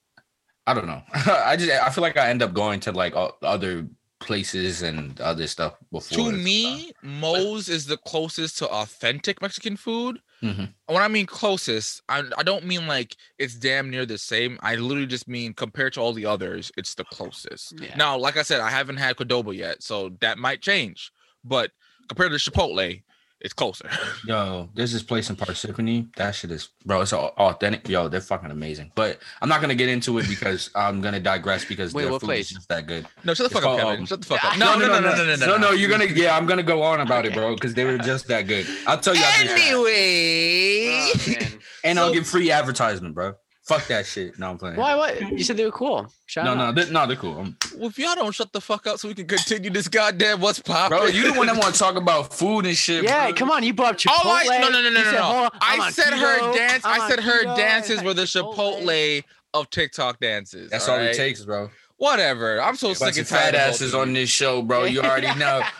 [0.65, 1.02] I don't know.
[1.13, 3.88] I just, I feel like I end up going to like other
[4.19, 6.32] places and other stuff before.
[6.32, 10.19] To me, Moe's is the closest to authentic Mexican food.
[10.41, 10.73] Mhm.
[10.86, 14.58] When I mean closest, I, I don't mean like it's damn near the same.
[14.62, 17.73] I literally just mean compared to all the others, it's the closest.
[17.80, 17.95] Yeah.
[17.95, 21.12] Now, like I said, I haven't had Qdoba yet, so that might change.
[21.43, 21.71] But
[22.08, 23.02] compared to Chipotle,
[23.41, 23.89] it's closer.
[24.28, 26.13] Yo, there's this place in Parsippany.
[26.17, 27.02] That shit is, bro.
[27.02, 27.88] It's au- authentic.
[27.88, 28.91] Yo, they're fucking amazing.
[28.95, 32.21] But I'm not gonna get into it because I'm gonna digress because Wait, their food
[32.21, 32.47] place?
[32.49, 33.08] is just that good.
[33.23, 33.99] no, shut the It's fuck up, called, Kevin.
[34.02, 34.58] um, Shut the fuck up.
[34.58, 35.71] No, no, no, no, no, no, no, no.
[35.71, 38.47] You're gonna, yeah, I'm gonna go on about it, bro, because they were just that
[38.47, 38.65] good.
[38.88, 39.23] I'll tell you.
[39.39, 41.60] Anyway, Oh, man.
[41.84, 43.36] and I'll So- give free advertisement, bro.
[43.69, 44.39] Fuck that shit.
[44.39, 44.77] No, I'm playing.
[44.77, 44.95] Why?
[44.95, 45.21] What?
[45.38, 46.12] You said they were cool.
[46.25, 46.58] Shout No, out.
[46.58, 47.38] no, they're, no, they're cool.
[47.38, 50.41] Um, well, if y'all don't shut the fuck up, so we can continue this goddamn
[50.41, 53.03] what's popping, Bro, you the one that want to talk about food and shit.
[53.03, 53.36] Yeah, bro.
[53.36, 53.62] come on.
[53.63, 54.21] You brought up Chipotle.
[54.25, 55.49] Oh, I, no, no, no, no, no, said, no.
[55.62, 56.84] I'm I on said her dance.
[56.84, 58.55] I'm I said her dances were the Chipotle.
[58.82, 60.71] Chipotle of TikTok dances.
[60.71, 61.69] That's all it takes, bro.
[61.97, 62.60] Whatever.
[62.63, 64.86] I'm so Bunch sick of and tired fat asses on this show, bro.
[64.86, 65.62] You already know.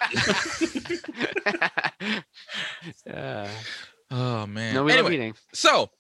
[3.12, 3.48] Uh,
[4.12, 4.74] Oh man.
[4.74, 5.34] no, we love anyway, eating.
[5.54, 5.92] so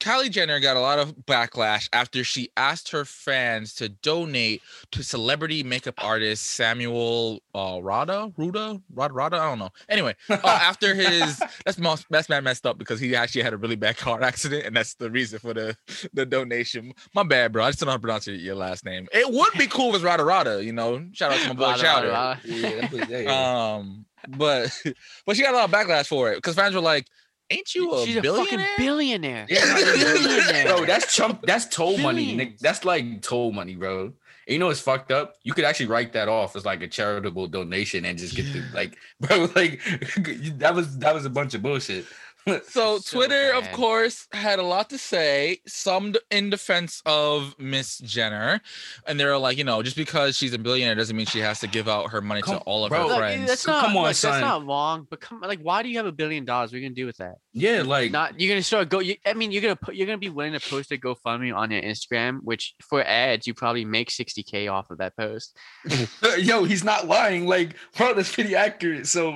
[0.00, 5.02] Kylie Jenner got a lot of backlash after she asked her fans to donate to
[5.02, 9.36] celebrity makeup artist Samuel uh, Rada, Ruda, Rada, Rada.
[9.38, 9.70] I don't know.
[9.88, 13.56] Anyway, uh, after his that's most that's man messed up because he actually had a
[13.56, 15.76] really bad car accident, and that's the reason for the
[16.12, 16.92] the donation.
[17.14, 17.64] My bad, bro.
[17.64, 19.08] I just don't know how to pronounce your, your last name.
[19.12, 20.64] It would be cool if it's Rada Rada.
[20.64, 22.08] You know, shout out to my boy Rada, Chowder.
[22.08, 22.60] rada, rada.
[22.60, 23.74] yeah, yeah, yeah.
[23.74, 24.06] Um,
[24.36, 24.70] but
[25.26, 27.06] but she got a lot of backlash for it because fans were like,
[27.50, 29.46] "Ain't you a She's a billionaire?" fucking billionaire.
[29.48, 30.64] Yeah, billionaire.
[30.66, 31.42] bro, that's chump.
[31.46, 32.34] That's toll money.
[32.34, 32.58] Nick.
[32.58, 34.12] That's like toll money, bro.
[34.48, 35.34] And you know it's fucked up.
[35.42, 38.64] You could actually write that off as like a charitable donation and just get the
[38.74, 39.48] like, bro.
[39.54, 39.80] Like
[40.58, 42.06] that was that was a bunch of bullshit.
[42.68, 47.98] So, So Twitter, of course, had a lot to say, some in defense of Miss
[47.98, 48.60] Jenner,
[49.06, 51.66] and they're like, you know, just because she's a billionaire doesn't mean she has to
[51.66, 53.00] give out her money to all of bro.
[53.02, 53.46] her Look, friends.
[53.48, 53.96] that's Come not.
[53.96, 54.32] on, look, son.
[54.32, 55.06] That's not wrong.
[55.10, 56.70] But come, like, why do you have a billion dollars?
[56.72, 57.36] What are you gonna do with that?
[57.52, 59.00] Yeah, like Not you're gonna start go.
[59.00, 59.94] You, I mean, you're gonna put.
[59.96, 63.54] You're gonna be willing to post a GoFundMe on your Instagram, which for ads you
[63.54, 65.56] probably make 60k off of that post.
[66.38, 67.46] yo, he's not lying.
[67.46, 69.06] Like, bro, that's pretty accurate.
[69.08, 69.30] So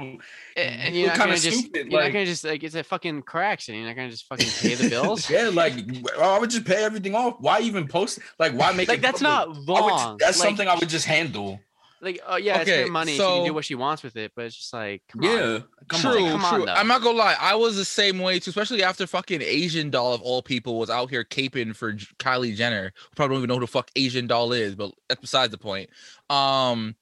[0.57, 1.59] A- And You you're not kinda gonna just.
[1.59, 3.81] stupid, You're like- not gonna just like it's a fucking car accident.
[3.81, 5.29] You're not gonna just fucking pay the bills.
[5.29, 5.75] yeah, like
[6.19, 7.37] I would just pay everything off.
[7.41, 8.19] Why even post?
[8.39, 9.67] Like, why make like it that's public?
[9.67, 10.17] not I would wrong.
[10.19, 11.61] that's Like- something I would just handle.
[12.01, 13.13] Like, oh yeah, it's Okay, her money.
[13.13, 15.31] she can so- do what she wants with it, but it's just like, come on.
[15.31, 16.31] Yeah, come true, on.
[16.33, 16.67] Come on, true.
[16.67, 16.73] though.
[16.73, 17.37] I'm not gonna lie.
[17.41, 20.91] I was the same way too, especially after fucking Asian doll of all people was
[20.91, 22.93] out here caping for Kylie Jenner.
[23.15, 25.91] Probably don't even know who the fuck Asian doll is, but that's besides the point.
[26.29, 26.97] Um,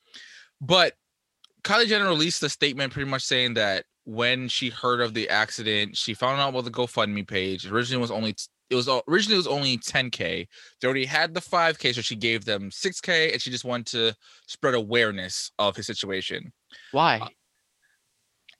[0.60, 0.92] but
[1.62, 5.96] Kylie Jenner released a statement pretty much saying that when she heard of the accident,
[5.96, 7.66] she found out about the GoFundMe page.
[7.66, 8.34] Originally was only
[8.70, 10.46] it was uh, originally it was only 10k.
[10.80, 14.16] They already had the 5k, so she gave them 6k, and she just wanted to
[14.46, 16.52] spread awareness of his situation.
[16.92, 17.28] Why?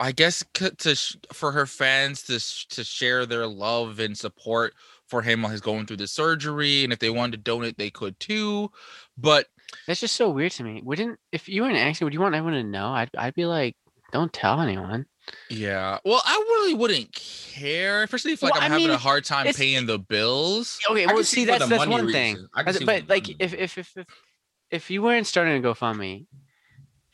[0.00, 2.40] I guess to for her fans to
[2.74, 4.74] to share their love and support
[5.07, 7.90] for him while he's going through the surgery, and if they wanted to donate, they
[7.90, 8.70] could too.
[9.18, 9.46] But
[9.87, 10.81] That's just so weird to me.
[10.83, 12.88] Wouldn't if you were an accident, would you want everyone to know?
[12.88, 13.76] I'd I'd be like,
[14.11, 15.07] don't tell anyone.
[15.48, 19.24] Yeah, well, I really wouldn't care, especially if like Well, I'm I having a hard
[19.24, 20.78] time paying the bills.
[20.90, 22.34] Okay, well, see see, that's that's one thing.
[22.34, 22.48] reason.
[22.54, 24.06] I can As- see But like, if if if if
[24.70, 26.26] if you weren't starting a GoFundMe,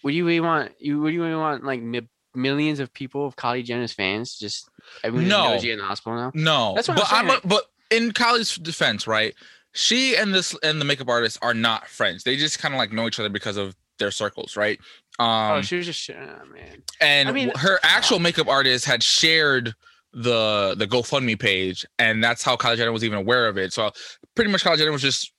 [0.02, 3.36] would you really want you would you really want like mi- millions of people of
[3.36, 4.68] Kylie Jenner's fans just
[5.02, 5.52] everyone No.
[5.54, 6.30] knows you're in the hospital now?
[6.34, 9.34] No, That's what I'm but I'm, saying, a- but in Kylie's defense, right?
[9.72, 12.24] She and this and the makeup artist are not friends.
[12.24, 14.78] They just kind of like know each other because of their circles, right?
[15.18, 16.82] Um, oh, she was just oh, man.
[17.00, 19.74] and I mean- her actual makeup artist had shared
[20.12, 23.72] the the GoFundMe page, and that's how Kylie Jenner was even aware of it.
[23.72, 23.90] So
[24.34, 25.32] pretty much, Kylie Jenner was just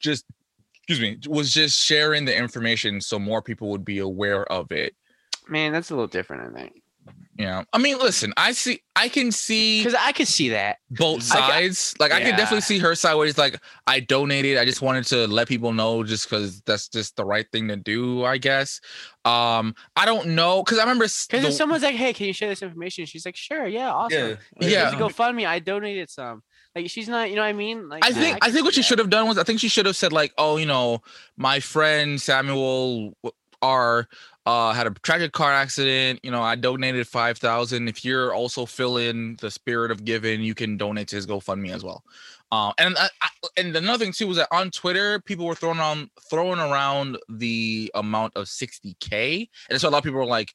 [0.00, 0.24] just
[0.88, 4.94] excuse me was just sharing the information so more people would be aware of it.
[5.48, 6.82] Man, that's a little different, I think.
[7.36, 10.78] You know, I mean, listen, I see, I can see Because I could see that.
[10.90, 11.94] both I ca- sides.
[12.00, 14.58] like I can definitely see her side where it's like I donated.
[14.58, 17.76] I just wanted to let people know just because that's just the right thing to
[17.76, 18.80] do, I guess.
[19.24, 22.48] Um, I don't know because I remember Because if someone's like, "Hey, can you share
[22.48, 24.26] this information?" She's like, "Sure, yeah, awesome." Yeah.
[24.28, 24.90] Like, Yeah.
[24.90, 25.46] Here's a GoFundMe.
[25.46, 26.42] I donated some.
[26.74, 27.88] Like she's not, you know what I mean?
[27.88, 29.68] Like I think I, can think what she should have done was I think she
[29.68, 31.02] should have said like, oh, you know,
[31.36, 33.16] my friend Samuel
[33.62, 34.08] R
[34.48, 36.20] uh had a tragic car accident.
[36.22, 37.86] You know, I donated five thousand.
[37.86, 41.84] If you're also feeling the spirit of giving, you can donate to his GoFundMe as
[41.84, 42.02] well.
[42.50, 45.80] Uh, and I, I, and another thing too was that on Twitter, people were throwing
[45.80, 50.54] on throwing around the amount of 60k, and so a lot of people were like,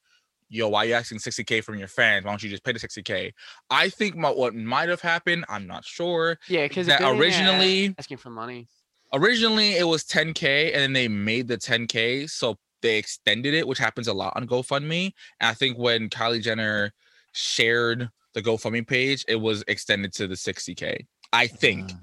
[0.50, 2.26] "Yo, why are you asking 60k from your fans?
[2.26, 3.32] Why don't you just pay the 60k?"
[3.70, 8.18] I think my, what might have happened, I'm not sure, Yeah, because that originally asking
[8.18, 8.68] for money.
[9.14, 13.80] originally it was 10k and then they made the 10k so they extended it which
[13.80, 16.93] happens a lot on gofundme and i think when kylie jenner
[17.32, 22.00] shared the gofundme page it was extended to the 60k i think Mm.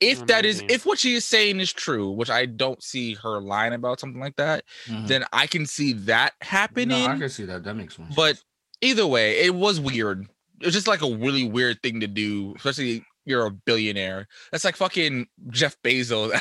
[0.00, 3.40] if that is if what she is saying is true which i don't see her
[3.40, 5.06] lying about something like that Mhm.
[5.06, 7.62] then i can see that happening No, I can see that.
[7.64, 8.12] That makes sense.
[8.16, 8.42] but
[8.80, 10.26] either way, it was weird.
[10.60, 14.28] It was just like a really weird thing to do, especially you're a billionaire.
[14.50, 16.32] That's like fucking Jeff Bezos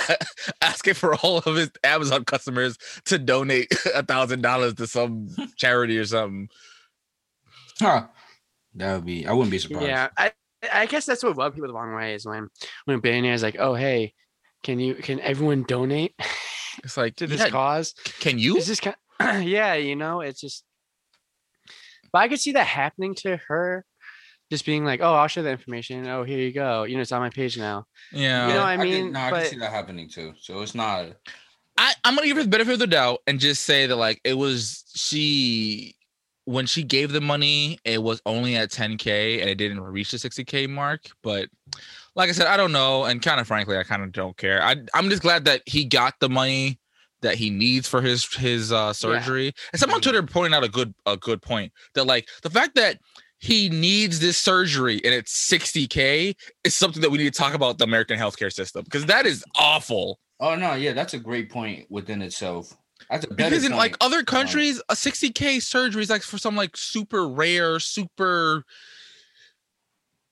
[0.62, 5.98] asking for all of his Amazon customers to donate a thousand dollars to some charity
[5.98, 6.50] or something.
[7.80, 8.08] Huh.
[8.76, 9.26] that would be.
[9.26, 9.88] I wouldn't be surprised.
[9.88, 10.32] Yeah, I
[10.72, 12.50] I guess that's what rubbed people the wrong way is when
[12.86, 14.13] when billionaires like, "Oh, hey,
[14.63, 16.13] can you can everyone donate
[16.84, 18.58] It's like, to this yeah, cause?" can you?
[18.58, 20.63] It's just kind yeah, you know, it's just.
[22.12, 23.86] But I could see that happening to her,
[24.52, 26.06] just being like, "Oh, I'll share the information.
[26.08, 26.84] Oh, here you go.
[26.84, 28.48] You know, it's on my page now." Yeah.
[28.48, 30.34] You know, what I can- mean, no, I can see that happening too.
[30.40, 31.08] So it's not.
[31.78, 34.22] I, I'm gonna give her the benefit of the doubt and just say that like
[34.24, 35.96] it was she
[36.46, 40.18] when she gave the money, it was only at 10k and it didn't reach the
[40.18, 41.02] 60k mark.
[41.24, 41.48] But
[42.16, 44.62] like I said, I don't know, and kind of frankly, I kind of don't care.
[44.62, 46.78] I I'm just glad that he got the money
[47.22, 49.54] that he needs for his his uh surgery.
[49.72, 52.76] And someone on Twitter pointed out a good a good point that like the fact
[52.76, 53.00] that
[53.41, 57.80] he needs this surgery and it's 60k is something that we need to talk about
[57.80, 60.19] the American healthcare system because that is awful.
[60.39, 62.77] Oh no, yeah, that's a great point within itself.
[63.10, 66.56] That's a better because in like other countries a 60k surgery is like for some
[66.56, 68.63] like super rare super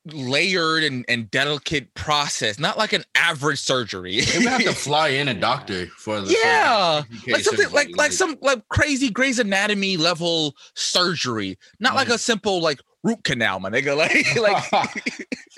[0.05, 5.09] layered and, and delicate process not like an average surgery They would have to fly
[5.09, 9.09] in a doctor for the yeah for like something surgery, like like some like crazy
[9.09, 12.13] Grey's Anatomy level surgery, not like Mhm.
[12.15, 13.95] a simple like root canal, my nigga.
[14.39, 14.73] Like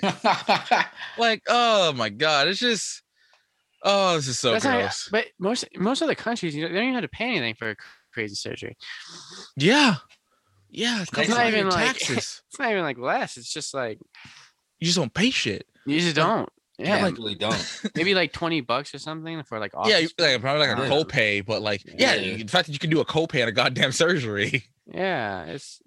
[0.02, 0.86] like
[1.18, 3.02] like oh my god, it's just
[3.84, 5.08] oh this is so That's not- gross.
[5.10, 7.76] but most most other countries, you know, they don't even have to pay anything for
[8.12, 8.76] crazy surgery.
[9.56, 9.96] yeah,
[10.70, 12.42] yeah, it's It's not not even even like- taxes.
[12.48, 13.36] It's not even like less.
[13.36, 13.98] It's just like
[14.80, 15.66] you just don't pay shit.
[15.86, 16.48] you just don't.
[16.78, 17.80] yeah, Yeah, like really don't.
[17.94, 20.02] maybe like twenty bucks or something for like yeah, office.
[20.18, 20.88] you- like probably like a Yeah.
[20.90, 22.36] copay, but like yeah, Yeah.
[22.38, 24.64] the fact that you can do a copay on a goddamn surgery.
[24.86, 25.44] yeah.
[25.44, 25.80] It's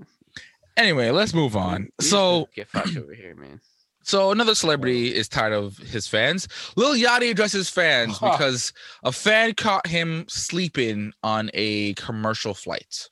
[0.78, 1.90] Anyway, let's move on.
[2.00, 3.62] So get fucked over here, man.
[4.04, 6.48] So another celebrity is tired of his fans.
[6.76, 8.32] Lil Yachty addresses fans Huh.
[8.38, 8.72] because
[9.04, 13.08] a fan caught him sleeping on a commercial flight,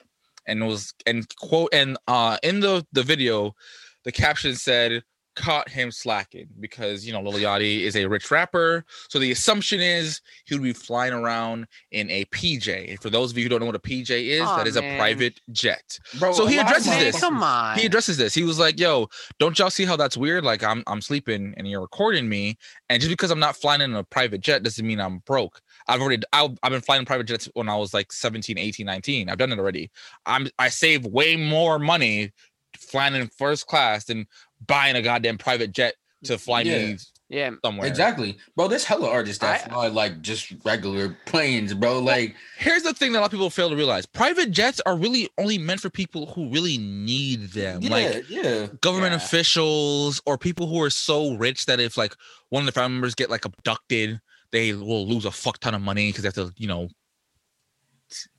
[0.46, 3.56] and was and quote and uh in the the video,
[4.04, 5.04] the caption said
[5.36, 9.80] caught him slacking because you know Lil Yachty is a rich rapper, so the assumption
[9.80, 12.90] is he would be flying around in a PJ.
[12.92, 14.76] And for those of you who don't know what a PJ is, Aw, that is
[14.78, 16.00] a private jet.
[16.20, 17.20] Bro, So he a lot of addresses Man, this.
[17.20, 17.78] come on.
[17.78, 18.34] he addresses this.
[18.34, 20.44] He was like, "Yo, don't y'all see how that's weird?
[20.44, 22.58] Like I'm I'm sleeping and you're recording me,
[22.90, 25.62] and just because I'm not flying in a private jet doesn't mean I'm broke.
[25.88, 29.30] I've already I've, I've been flying private jets when I was like 17, 18, 19.
[29.30, 29.92] I've done it already.
[30.26, 32.32] I'm I save way more money
[32.78, 34.26] flying in first class than
[34.68, 35.96] buying a goddamn private jet
[36.26, 36.78] to fly Yeah.
[36.78, 36.98] me
[37.30, 37.88] yeah, somewhere.
[37.88, 38.68] Exactly, bro.
[38.68, 42.00] There's hella artists that I- fly like just regular planes, bro.
[42.00, 44.96] Like, Here's the thing that a lot of people fail to realize: private jets are
[44.96, 47.82] really only meant for people who really need them.
[47.82, 48.68] yeah, like yeah.
[48.82, 49.18] government Yeah.
[49.18, 52.16] officials or people who are so rich that if like
[52.50, 54.22] one of the family members get like abducted,
[54.52, 56.88] they will lose a fuck ton of money because they have to, you know,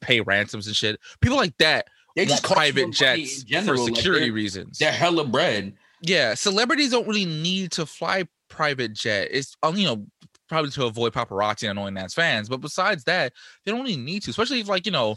[0.01, 1.01] pay ransoms and shit.
[1.21, 3.77] People like that They just private jets in general.
[3.79, 4.79] for like, security they're- reasons.
[4.79, 5.75] they're hella bread.
[6.07, 9.29] Yeah, celebrities don't really need to fly private jet.
[9.31, 10.07] It's um, you know,
[10.51, 12.49] probably to avoid paparazzi and annoying Nats fans.
[12.49, 13.33] But besides that,
[13.65, 15.17] they don't really need to, especially if like you know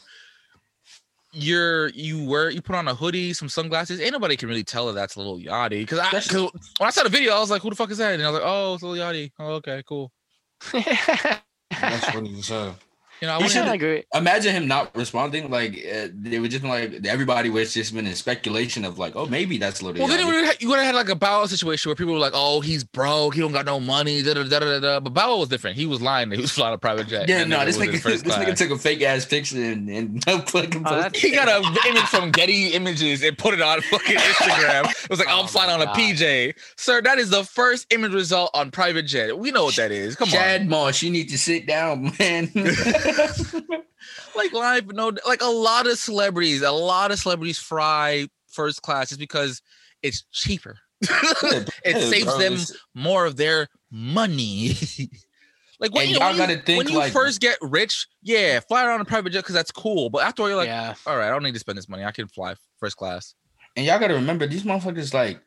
[1.34, 4.00] you're you wear you put on a hoodie, some sunglasses.
[4.00, 5.82] Ain't nobody can really tell that that's a Lil Yachty.
[5.82, 7.92] Because I 'cause Especially- when I saw the video, I was like, who the fuck
[7.92, 8.14] is that?
[8.14, 9.32] And I was like, oh, it's Lil Yachty.
[9.40, 10.12] Oh, okay, cool.
[10.72, 12.78] That's funny as hell.
[13.22, 14.04] You know, I wouldn't- should've- I agree.
[14.14, 15.50] Imagine him not responding.
[15.50, 19.26] Like uh, they were just like everybody was just been in speculation of like, oh,
[19.26, 21.46] maybe that's Lil Well, then you would have- you would have had like a Bow
[21.48, 23.34] situation where people were like, "Oh, he's broke.
[23.36, 25.00] He don't got no money." Da, da, da, da, da.
[25.00, 25.78] But Bow was different.
[25.78, 26.30] He was lying.
[26.32, 27.28] He was flying a private jet.
[27.28, 30.90] Yeah, no, this nigga, this nigga took a fake ass picture and and fucking Oh,
[31.04, 34.90] posted He got an image from Getty Images and put it on fucking Instagram.
[34.92, 35.96] It was like, Oh "I'm flying on a God.
[35.96, 39.38] PJ." Sir, that is the first image result on private jet.
[39.38, 40.16] We know what that is.
[40.16, 40.34] Come on.
[40.34, 42.52] Shad Moss, you need to sit down, man.
[44.36, 44.92] like live.
[44.94, 46.62] No, like a lot of celebrities.
[46.62, 49.62] A lot of celebrities fly first class just because
[50.04, 50.78] it's cheaper.
[51.02, 51.70] it
[52.10, 54.74] saves bro, them it's- more of their money.
[55.80, 59.06] like when, you, when, you, when you like- first get rich, yeah, fly around a
[59.06, 60.10] private jet because that's cool.
[60.10, 60.96] But after all, you're like, yeah.
[61.06, 62.04] all right, I don't need to spend this money.
[62.04, 63.36] I can fly first class.
[63.76, 65.40] And y'all gotta remember these motherfuckers like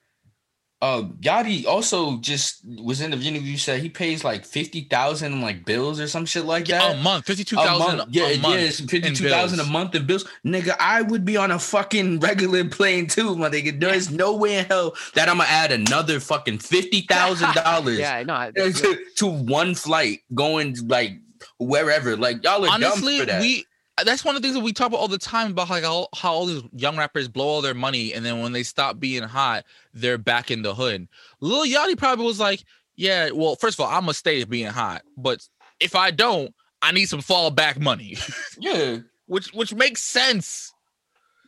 [0.82, 5.66] uh Yachty also just was in the interview said he pays like fifty thousand like
[5.66, 6.96] bills or some shit like Yeah, that.
[6.96, 8.04] a month, fifty-two A month.
[8.10, 8.54] Yeah, a month.
[8.54, 10.24] yeah, it's fifty two thousand a month in bills.
[10.46, 13.78] Nigga, I would be on a fucking regular plane too, my nigga.
[13.78, 17.98] There is no way in hell that I'm gonna add another fucking fifty thousand dollars
[18.06, 18.50] Yeah, no.
[18.72, 21.12] To, to one flight going like
[21.58, 22.16] wherever.
[22.16, 23.40] Like y'all are Honestly, dumb for that.
[23.42, 23.66] we
[24.04, 26.08] that's one of the things that we talk about all the time about like how,
[26.14, 29.22] how all these young rappers blow all their money and then when they stop being
[29.22, 31.08] hot, they're back in the hood.
[31.40, 32.64] Lil Yachty probably was like,
[32.96, 35.46] Yeah, well, first of all, I'm gonna stay being hot, but
[35.80, 38.16] if I don't, I need some fallback money.
[38.58, 38.98] yeah.
[39.26, 40.72] which which makes sense.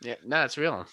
[0.02, 0.86] yeah, no, it's real.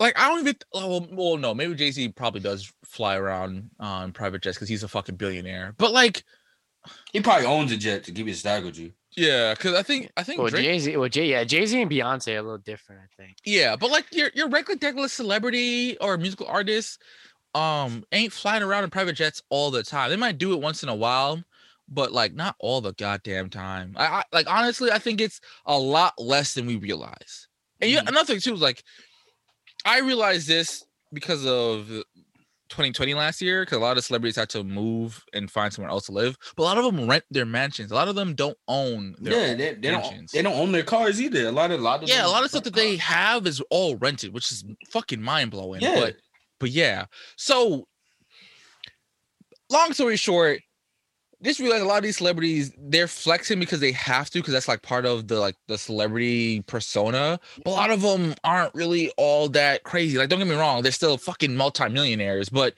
[0.00, 0.56] Like I don't even.
[0.72, 4.68] oh, Well, well no, maybe Jay Z probably does fly around on private jets because
[4.68, 5.74] he's a fucking billionaire.
[5.76, 6.24] But like,
[7.12, 8.92] He probably owns a jet to give you a stagger G.
[9.16, 11.80] yeah, because I think I think Well, Drake, Jay Z, well, Jay, yeah, Jay Z
[11.80, 13.36] and Beyonce are a little different, I think.
[13.44, 17.00] yeah, but like your your regular degular celebrity or musical artist,
[17.54, 20.10] um, ain't flying around in private jets all the time.
[20.10, 21.42] They might do it once in a while.
[21.86, 23.92] But like not all the goddamn time.
[23.98, 27.46] I, I like honestly, I think it's a lot less than we realize.
[27.82, 28.08] And yeah, Mhm.
[28.08, 28.82] another thing too is like
[29.84, 31.90] I realized this because of
[32.74, 36.06] 2020 last year, because a lot of celebrities had to move and find somewhere else
[36.06, 36.36] to live.
[36.56, 37.92] But a lot of them rent their mansions.
[37.92, 40.82] A lot of them don't own their Yeah, they, they don't they don't own their
[40.82, 41.46] cars either.
[41.46, 43.62] A lot of a lot of yeah, a lot of stuff that they have is
[43.70, 45.80] all rented, which is fucking mind blowing.
[45.80, 46.00] Yeah.
[46.00, 46.16] But
[46.58, 47.06] but yeah.
[47.36, 47.86] So
[49.70, 50.60] long story short,
[51.44, 54.68] just realize a lot of these celebrities they're flexing because they have to, because that's
[54.68, 57.38] like part of the like the celebrity persona.
[57.64, 60.18] But a lot of them aren't really all that crazy.
[60.18, 62.74] Like, don't get me wrong, they're still fucking multimillionaires, but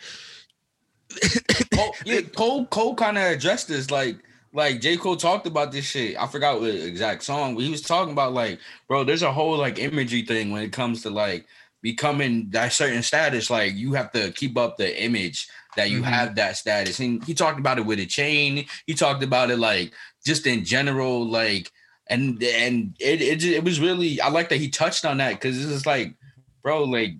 [1.74, 4.18] Cole, yeah, Cole Cole kind of addressed this like
[4.52, 4.96] like J.
[4.96, 6.16] Cole talked about this shit.
[6.16, 9.56] I forgot what exact song, but he was talking about like, bro, there's a whole
[9.56, 11.46] like imagery thing when it comes to like
[11.82, 13.50] becoming that certain status.
[13.50, 16.04] Like you have to keep up the image that you Mhm.
[16.04, 16.98] have that status.
[17.00, 18.66] And he talked about it with a chain.
[18.86, 19.92] He talked about it like
[20.26, 21.70] just in general, like
[22.08, 25.56] and and it it, it was really I like that he touched on that because
[25.58, 26.14] it's is like,
[26.62, 27.12] bro, like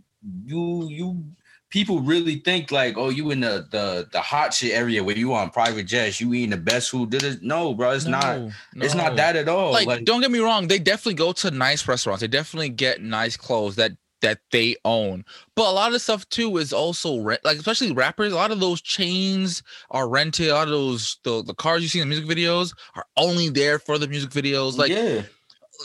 [0.44, 1.24] you you
[1.68, 5.34] people really think like, oh, you in the the the hot shit area where you
[5.34, 7.10] on private jets, you eating the best food.
[7.10, 7.42] Did it?
[7.42, 8.38] No, bro, it's not.
[8.38, 9.72] No, It's not that at all.
[9.72, 13.02] like, Like, don't get me wrong they definitely go to nice restaurants they definitely get
[13.02, 13.92] nice clothes that
[14.26, 18.32] that they own but a lot of stuff too is also rent like especially rappers
[18.32, 21.88] a lot of those chains are rented a lot of those the, the cars you
[21.88, 25.22] see in the music videos are only there for the music videos like yeah,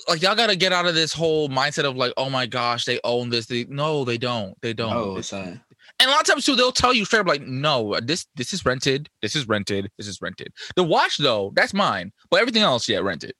[0.09, 2.99] like y'all gotta get out of this whole mindset of like oh my gosh they
[3.03, 5.61] own this they no they don't they don't no, It's- son.
[5.99, 8.25] and a lot of times too, they'll tell you straight up like, no, uh, this
[8.35, 10.51] this is rented, this is rented, this is rented.
[10.75, 13.33] The watch though, that's mine, but everything else, yeah, rented.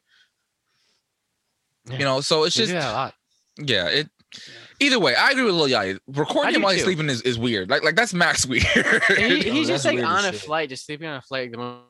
[1.90, 1.98] Yeah.
[1.98, 3.14] You know, so it's They just do that a lot.
[3.58, 4.04] yeah.
[4.82, 6.00] It either way, I agree with Lil Yachty.
[6.08, 7.70] Recording him while he's sleeping is, is weird.
[7.70, 8.65] Like like that's max weird.
[8.76, 10.41] And he, Oh, he's just like on a shit.
[10.41, 11.82] flight, just sleeping on a flight, the mo-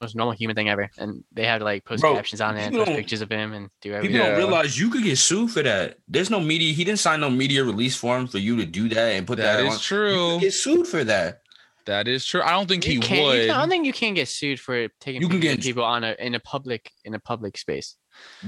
[0.00, 0.88] most normal human thing ever.
[0.98, 3.52] And they have to like post Bro, captions on it, and post pictures of him,
[3.52, 4.16] and do everything.
[4.16, 4.28] Yeah.
[4.30, 5.98] don't realize you could get sued for that.
[6.08, 6.72] There's no media.
[6.72, 9.56] He didn't sign no media release form for you to do that and put that,
[9.58, 9.72] that on.
[9.72, 10.38] is You true.
[10.40, 11.40] get sued for that.
[11.86, 12.42] That is true.
[12.42, 13.40] I don't think he You can't- would.
[13.46, 15.64] can- I don't think you can get sued for taking You can pictures of get-
[15.66, 17.96] people on a in a public in a public space.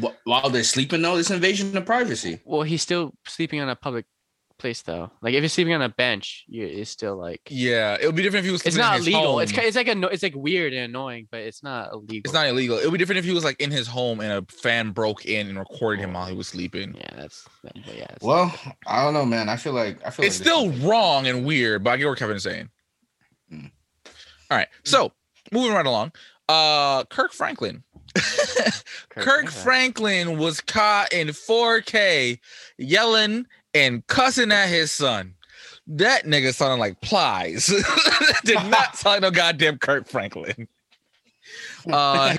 [0.00, 2.40] Wh- While they're sleeping, though, it's invasion of privacy.
[2.44, 4.06] Well, he's still sleeping on a public
[4.62, 5.10] place though.
[5.20, 8.22] Like if you're sleeping on a bench, you it's still like yeah, it would be
[8.22, 8.62] different if he was.
[8.64, 9.40] it's sleeping in not his legal.
[9.40, 9.60] It's home.
[9.60, 12.20] ki- it's like a it's like weird and annoying, but it's not illegal.
[12.24, 12.78] It's not illegal.
[12.78, 15.26] It would be different if he was like in his home and a fan broke
[15.26, 16.94] in and recorded him while he was sleeping.
[16.94, 18.06] Yeah, that's but yeah.
[18.10, 18.54] It's, Well,
[18.86, 19.48] I don't know, man.
[19.48, 22.18] I feel like I feel it's like still wrong and weird, but I get what
[22.18, 22.70] Kevin's saying.
[23.52, 23.70] Mm.
[24.50, 25.12] All right, so
[25.50, 26.12] moving right along.
[26.48, 27.82] Uh, Kirk Franklin.
[29.10, 32.38] Kirk Franklin was caught in 4K
[32.78, 35.34] yelling and cussing at his son.
[35.86, 37.66] That nigga sounded like Plies.
[38.44, 40.68] Did not sound like no goddamn Kirk Franklin.
[41.90, 42.36] Uh,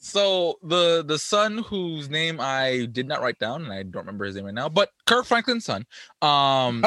[0.00, 4.24] so the the son whose name I did not write down and I don't remember
[4.24, 5.86] his name right now, but Kirk Franklin's son.
[6.22, 6.84] Um,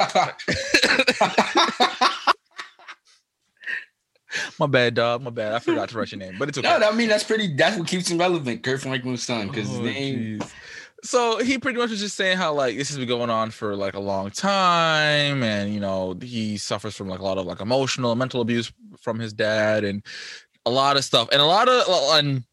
[4.59, 5.21] my bad, dog.
[5.21, 5.53] My bad.
[5.53, 6.77] I forgot to write your name, but it's okay.
[6.79, 7.53] no, I mean that's pretty.
[7.55, 8.63] That's what keeps him relevant.
[8.63, 10.39] Kurt Franklin's son, because his Oh, name.
[10.39, 10.51] jeez.
[11.03, 13.75] So he pretty much was just saying how like this has been going on for
[13.75, 17.61] like a long time, and you know he suffers from like a lot of like
[17.61, 18.71] emotional and mental abuse
[19.01, 20.03] from his dad, and
[20.65, 21.83] a lot of stuff, and a lot of
[22.17, 22.43] and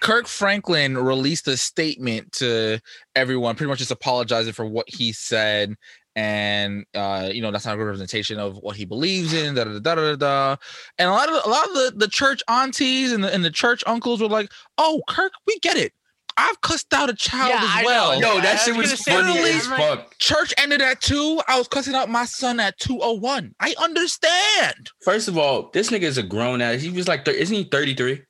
[0.00, 2.80] Kirk Franklin released a statement to
[3.14, 5.74] everyone, pretty much just apologizing for what he said,
[6.16, 9.54] and uh, you know that's not a good representation of what he believes in.
[9.54, 10.16] Da da da da da.
[10.16, 10.56] da.
[10.98, 13.50] And a lot of a lot of the, the church aunties and the, and the
[13.50, 15.92] church uncles were like, "Oh, Kirk, we get it.
[16.38, 17.86] I've cussed out a child Yeah, as I know.
[17.86, 18.20] well.
[18.20, 20.18] Yo, Yeah, that I shit was was funny as I'm fuck.
[20.18, 21.40] Church ended at two.
[21.48, 23.54] I was cussing out my son at two oh one.
[23.58, 24.90] I understand.
[25.02, 26.82] First of all, this nigga is a grown ass.
[26.82, 28.22] He was like, thir- isn't he 33?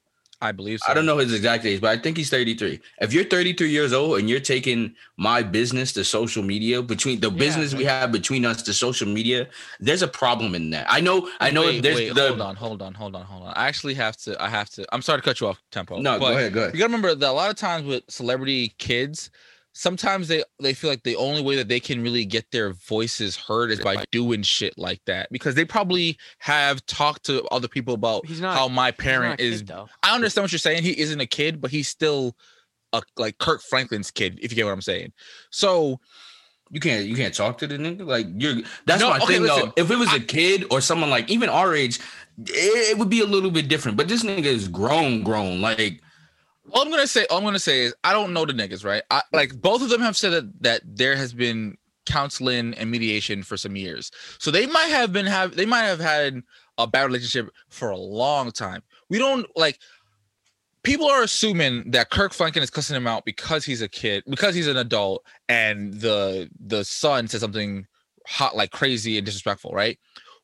[0.49, 0.90] I believe so.
[0.90, 2.80] I don't know his exact age, but I think he's 33.
[3.01, 7.30] If you're 33 years old and you're taking my business to social media, between the
[7.30, 7.38] Yeah.
[7.38, 9.49] business we have between us to social media,
[9.80, 10.86] there's a problem in that.
[10.88, 13.42] I know, I know Wait, there's wait, the hold on, hold on, hold on, hold
[13.44, 13.53] on.
[13.57, 14.40] I actually have to.
[14.42, 14.84] I have to.
[14.92, 15.99] I'm sorry to cut you off, Tempo.
[16.01, 16.74] no, go ahead, go ahead.
[16.74, 19.30] You gotta remember that a lot of times with celebrity kids,
[19.79, 23.37] sometimes they they feel like the only way that they can really get their voices
[23.37, 27.93] heard is by doing shit like that because they probably have talked to other people
[27.95, 29.64] about not- how my He's not a parent kid, is.
[29.64, 29.89] though.
[30.03, 30.83] I understand what you're saying.
[30.83, 32.35] He isn't a kid, but he's still
[32.95, 34.39] a like Kirk Franklin's kid.
[34.41, 35.12] If you get what I'm saying.
[35.51, 36.01] So
[36.70, 38.57] You can't you can't talk to the nigga like you're.
[38.87, 39.66] That's No, my okay, thing listen.
[39.66, 39.72] though.
[39.83, 42.01] If it was a kid or someone like even our age,
[42.47, 43.97] it, it would be a little bit different.
[43.99, 45.61] But this nigga is grown, grown.
[45.61, 46.01] Like
[46.73, 49.03] all I'm gonna say, all I'm gonna say is I don't know the niggas, right?
[49.11, 53.43] I like both of them have said that that there has been counseling and mediation
[53.43, 54.11] for some years.
[54.39, 56.43] So they might have been have they might have had
[56.79, 58.83] a bad relationship for a long time.
[59.11, 59.79] We don't like
[60.83, 64.55] people are assuming that Kirk Franklin is cussing him out because he's a kid, because
[64.55, 67.87] he's an adult, and the the son said something
[68.27, 69.99] hot like crazy and disrespectful, right?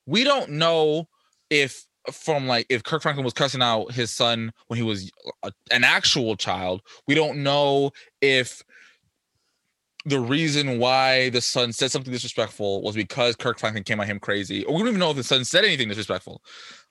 [0.06, 1.08] We don't know
[1.48, 5.10] if from like if Kirk Franklin was cussing out his son when he was
[5.42, 6.82] a, an actual child.
[7.06, 8.62] We don't know if
[10.04, 14.18] the reason why the son said something disrespectful was because Kirk Franklin came at him
[14.18, 16.42] crazy, or we don't even know if the son said anything disrespectful.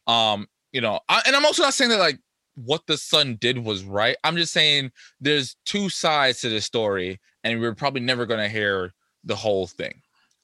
[0.08, 2.20] Um, you know, I, and I'm also not saying that like
[2.56, 4.16] what the son did was right.
[4.24, 8.94] I'm just saying there's two sides to this story, and we're probably never gonna hear
[9.24, 10.02] the whole thing.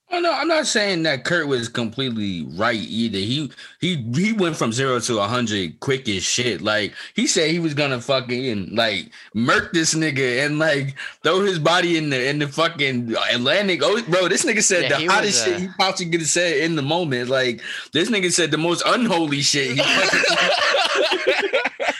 [0.09, 3.17] Oh no, I'm not saying that Kurt was completely right either.
[3.17, 3.51] He
[3.81, 6.61] he he went from zero to a hundred quick as shit.
[6.61, 11.59] Like he said he was gonna fucking like murk this nigga and like throw his
[11.59, 13.81] body in the in the fucking Atlantic.
[13.83, 16.29] Oh, bro, this nigga said Yeah, the hottest was, shit uh, he possibly could have
[16.29, 17.29] said in the moment.
[17.29, 19.77] Like this nigga said the most unholy shit.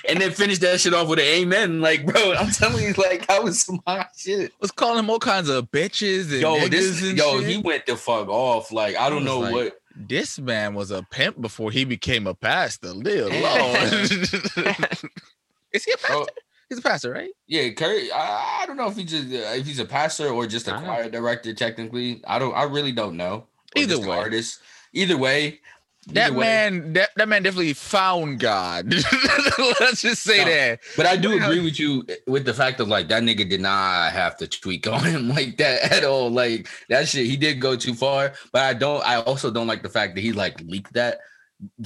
[0.07, 1.81] And then finish that shit off with an amen.
[1.81, 4.53] Like, bro, I'm telling you, like, that was some hot shit.
[4.59, 7.49] was calling him all kinds of bitches and Yo, this, and yo, shit.
[7.49, 8.71] he went the fuck off.
[8.71, 9.81] Like, I don't know like, what.
[9.95, 12.89] this man was a pimp before he became a pastor.
[12.93, 13.75] Live long.
[15.73, 16.31] Is he a pastor?
[16.69, 17.29] He's a pastor, right?
[17.47, 18.03] yeah, Kurt.
[18.13, 20.73] I, I don't know if he just uh, if he's a pastor or just a
[20.77, 21.53] choir director.
[21.53, 22.53] Technically, I don't.
[22.55, 23.45] I really don't know.
[23.75, 24.17] Or Either way.
[24.17, 24.59] artist.
[24.93, 25.59] Either way,
[26.13, 26.39] That way.
[26.45, 28.93] man, that, that man definitely found God.
[29.79, 30.45] Let's just say No.
[30.45, 30.79] that.
[30.95, 34.11] But I do agree with you with the fact of like that nigga did not
[34.13, 36.29] have to tweak on him like that at all.
[36.29, 38.33] Like that shit, he did go too far.
[38.53, 39.05] But I don't.
[39.05, 41.19] I also don't like the fact that he like leaked that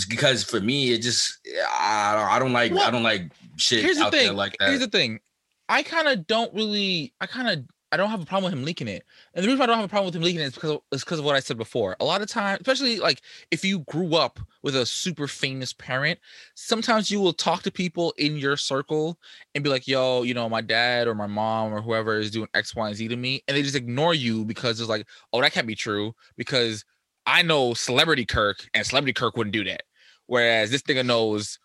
[0.09, 1.39] because for me, it just
[1.79, 2.29] I don't.
[2.31, 2.71] I don't like.
[2.73, 4.35] I don't like shit Here's the out there thing.
[4.35, 4.69] like that.
[4.69, 5.19] Here's the thing.
[5.67, 7.13] I kind of don't really.
[7.19, 7.65] I kind of.
[7.91, 9.03] I don't have a problem with him leaking it.
[9.33, 10.71] And the reason why I don't have a problem with him leaking it is because
[10.71, 11.97] of, is because of what I said before.
[11.99, 13.21] A lot of times, especially like
[13.51, 16.17] if you grew up with a super famous parent,
[16.55, 19.19] sometimes you will talk to people in your circle
[19.53, 22.47] and be like, "Yo, you know, my dad or my mom or whoever is doing
[22.53, 25.41] X, Y, and Z to me," and they just ignore you because it's like, "Oh,
[25.41, 26.85] that can't be true," because
[27.25, 29.83] I know celebrity Kirk and celebrity Kirk wouldn't do that.
[30.27, 31.59] Whereas this nigga knows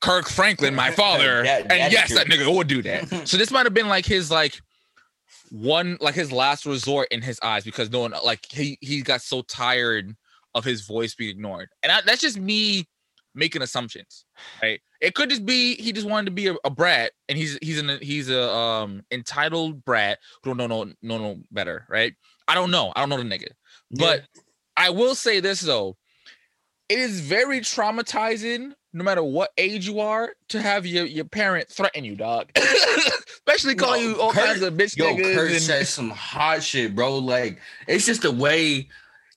[0.00, 2.16] Kirk Franklin, my father, That- and yes, true.
[2.18, 3.08] that nigga would do that.
[3.28, 4.60] so this might have been like his like
[5.50, 9.22] one like his last resort in his eyes because no one like he he got
[9.22, 10.14] so tired
[10.54, 12.86] of his voice being ignored, and I, that's just me
[13.34, 14.24] making assumptions,
[14.62, 14.80] right?
[15.00, 17.78] It could just be he just wanted to be a, a brat, and he's he's
[17.78, 22.14] an he's a um entitled brat who don't know no no no better, right?
[22.46, 22.92] I don't know.
[22.96, 23.50] I don't know the nigga.
[23.90, 24.24] But
[24.76, 25.96] I will say this though,
[26.88, 31.68] it is very traumatizing no matter what age you are, to have your, your parent
[31.68, 32.50] threaten you, dog.
[32.56, 35.34] Especially calling No, you all Kurt- kinds of bitch Yo, niggas.
[35.34, 37.18] Kurt and- said some hot shit, bro.
[37.18, 38.88] Like it's just the way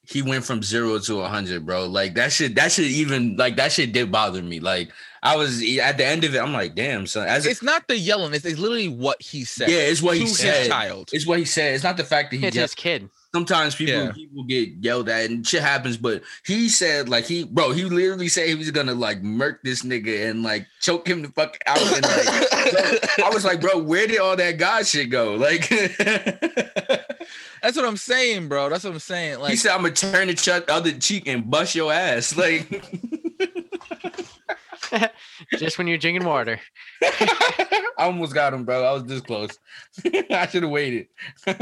[0.03, 1.85] he went from zero to a hundred, bro.
[1.87, 4.59] Like that shit, that shit even like that shit did bother me.
[4.59, 4.91] Like
[5.23, 7.27] I was at the end of it, I'm like, damn, son.
[7.27, 9.69] As a, it's not the yelling, it's, it's literally what he said.
[9.69, 10.67] yeah, it's what to he his said.
[10.67, 11.09] child.
[11.13, 11.75] It's what he said.
[11.75, 13.09] It's not the fact that he It's just his kid.
[13.33, 14.11] Sometimes people Yeah.
[14.11, 18.27] people get yelled at and shit happens, but he said like he bro, he literally
[18.27, 21.77] said he was gonna like murk this nigga and like choke him the fuck out.
[21.79, 22.25] And like
[23.17, 25.35] bro, I was like, bro, where did all that God shit go?
[25.35, 25.69] Like
[27.61, 28.69] That's what I'm saying, bro.
[28.69, 29.39] That's what I'm saying.
[29.39, 32.35] Like he said, I'm gonna turn the ch- other cheek and bust your ass.
[32.35, 32.67] Like
[35.57, 36.59] Just when you're drinking water.
[37.01, 38.83] I almost got him, bro.
[38.83, 39.57] I was this close.
[40.29, 41.07] I should have waited.
[41.47, 41.53] you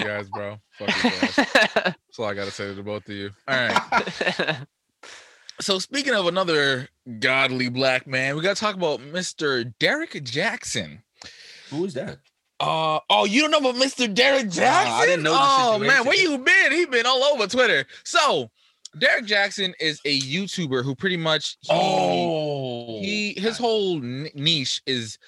[0.00, 0.58] guys, bro.
[0.78, 1.36] Fuck you guys.
[1.36, 3.30] That's all I gotta say to both of you.
[3.46, 4.58] All right.
[5.60, 9.72] So speaking of another godly black man, we gotta talk about Mr.
[9.80, 11.02] Derrick Jaxn.
[11.70, 12.18] Who is that?
[12.60, 14.12] Uh oh, you don't know about Mr.
[14.12, 14.86] Derrick Jaxn?
[14.86, 16.72] I didn't know the Oh man, where you been?
[16.72, 17.86] He been all over Twitter.
[18.04, 18.50] So
[18.98, 25.18] Derrick Jaxn is a YouTuber who pretty much he, Oh, he his whole niche is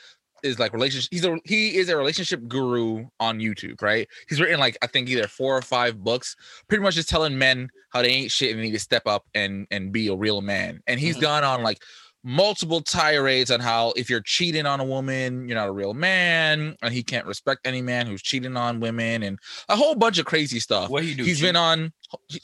[0.43, 4.09] is like relationship he's a he is a relationship guru on youtube right?
[4.27, 6.35] He's written like i think either four or five books
[6.67, 9.27] pretty much just telling men how they ain't shit and they need to step up
[9.35, 10.81] and and be a real man.
[10.87, 11.21] And he's Mhm.
[11.23, 11.83] gone on like
[12.23, 16.77] multiple tirades on how if you're cheating on a woman you're not a real man
[16.83, 19.39] and he can't respect any man who's cheating on women and
[19.71, 21.25] a whole bunch of crazy stuff what he do?
[21.25, 21.49] He's cheat?
[21.49, 21.93] been on.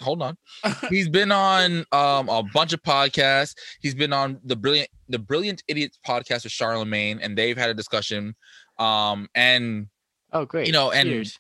[0.01, 0.39] Hold on.
[0.89, 3.55] He's been on um a bunch of podcasts.
[3.81, 7.75] He's been on the brilliant the Brilliant Idiots podcast with Charlemagne, and they've had a
[7.75, 8.35] discussion.
[8.79, 9.89] Um and
[10.33, 10.67] oh, great.
[10.67, 11.31] You know, and-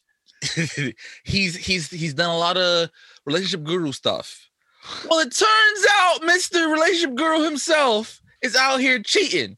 [1.24, 2.91] he's he's he's done a lot of
[3.24, 4.43] relationship guru stuff.
[5.09, 6.70] Well, it turns out Mr.
[6.72, 9.57] Relationship Guru himself is out here cheating.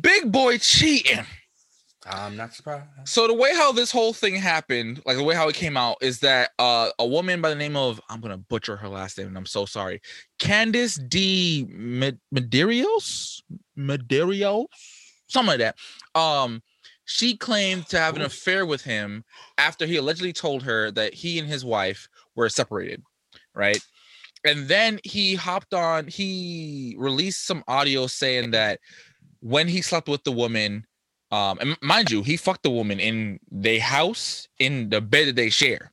[0.00, 1.24] Big boy cheating.
[2.06, 2.84] I'm not surprised.
[3.04, 5.96] So the way how this whole thing happened, like the way how it came out,
[6.02, 9.28] is that uh, a woman by the name of I'm gonna butcher her last name,
[9.28, 10.02] and I'm so sorry,
[10.38, 11.66] Candice D.
[11.70, 13.40] Med- Medeiros,
[13.78, 14.66] Medeiros,
[15.28, 15.76] something like that.
[16.18, 16.62] Um,
[17.06, 19.24] she claimed to have an affair with him
[19.58, 23.02] after he allegedly told her that he and his wife were separated,
[23.54, 23.80] right?
[24.44, 26.06] And then he hopped on.
[26.06, 28.80] He released some audio saying that
[29.40, 30.86] when he slept with the woman,
[31.30, 35.36] um, and mind you, he fucked the woman in their house in the bed that
[35.36, 35.92] they share.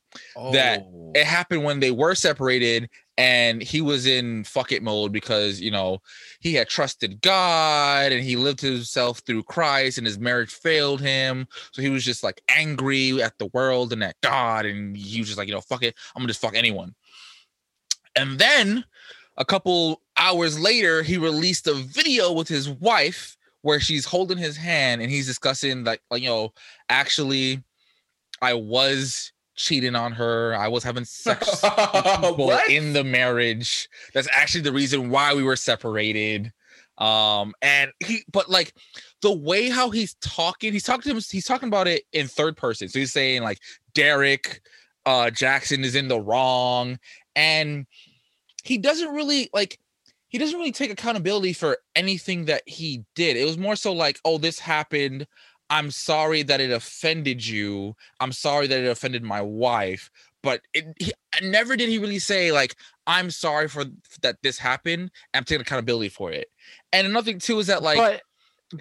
[0.52, 1.02] that Oh.
[1.14, 2.88] It happened when they were separated,
[3.18, 5.98] and he was in fuck it mode because you know
[6.40, 11.46] he had trusted God and he lived himself through Christ, and his marriage failed him.
[11.72, 15.28] So he was just like angry at the world and at God, and he was
[15.28, 16.94] just like, you know, fuck it, I'm gonna just fuck anyone.
[18.16, 18.84] And then
[19.36, 24.56] a couple hours later, he released a video with his wife where she's holding his
[24.56, 26.52] hand and he's discussing like, like you know,
[26.88, 27.62] actually,
[28.40, 30.54] I was cheating on her.
[30.54, 31.62] I was having sex
[32.38, 33.88] with in the marriage.
[34.12, 36.52] That's actually the reason why we were separated.
[36.98, 38.74] Um, and he, but like
[39.22, 42.56] the way how he's talking, he's talking to him, he's talking about it in third
[42.56, 42.88] person.
[42.88, 43.58] So he's saying like
[43.94, 44.60] Derrick
[45.04, 46.98] uh Jaxn is in the wrong,
[47.36, 47.86] and
[48.62, 49.78] he doesn't really like
[50.28, 53.36] he doesn't really take accountability for anything that he did.
[53.36, 55.26] It was more so like, oh, this happened.
[55.68, 57.96] I'm sorry that it offended you.
[58.18, 60.10] I'm sorry that it offended my wife.
[60.42, 61.12] But it he,
[61.42, 62.76] never did he really say like,
[63.06, 63.84] I'm sorry for
[64.22, 65.10] that this happened.
[65.34, 66.48] I'm taking accountability for it.
[66.92, 68.22] And another thing too is that like, but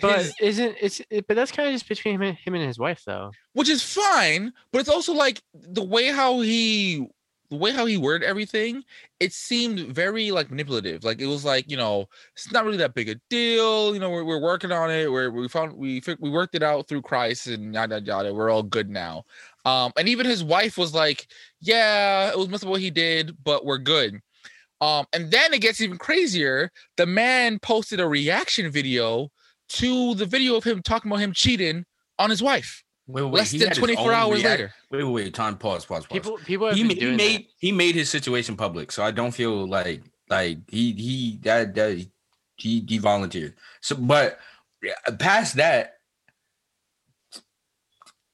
[0.01, 2.65] but his- isn't it's it, but that's kind of just between him and, him and
[2.65, 3.31] his wife though.
[3.53, 7.07] which is fine, but it's also like the way how he
[7.51, 8.81] the way how he worded everything,
[9.19, 11.03] it seemed very like manipulative.
[11.03, 13.93] Like it was like, you know, it's not really that big a deal.
[13.93, 15.11] You know, we're, we're working on it.
[15.11, 18.33] We're, we found we we worked it out through Christ and yada yada.
[18.33, 19.25] We're all good now.
[19.65, 21.27] Um, and even his wife was like,
[21.59, 24.21] Yeah, it was messed up what he did, but we're good.
[24.79, 26.71] Um, and then it gets even crazier.
[26.95, 29.29] The man posted a reaction video
[29.69, 31.83] to the video of him talking about him cheating
[32.17, 32.81] on his wife
[33.11, 34.73] Wait, wait, less than 24 hours react- later.
[34.89, 35.33] Wait, wait, wait.
[35.33, 35.57] Time.
[35.57, 35.85] Pause.
[35.85, 36.05] Pause.
[36.05, 36.13] Pause.
[36.13, 37.47] People people have he, been ma- he made that.
[37.59, 42.05] he made his situation public, so I don't feel like like he he that that
[42.55, 43.55] he he volunteered.
[43.81, 44.39] So, but
[45.19, 45.95] past that,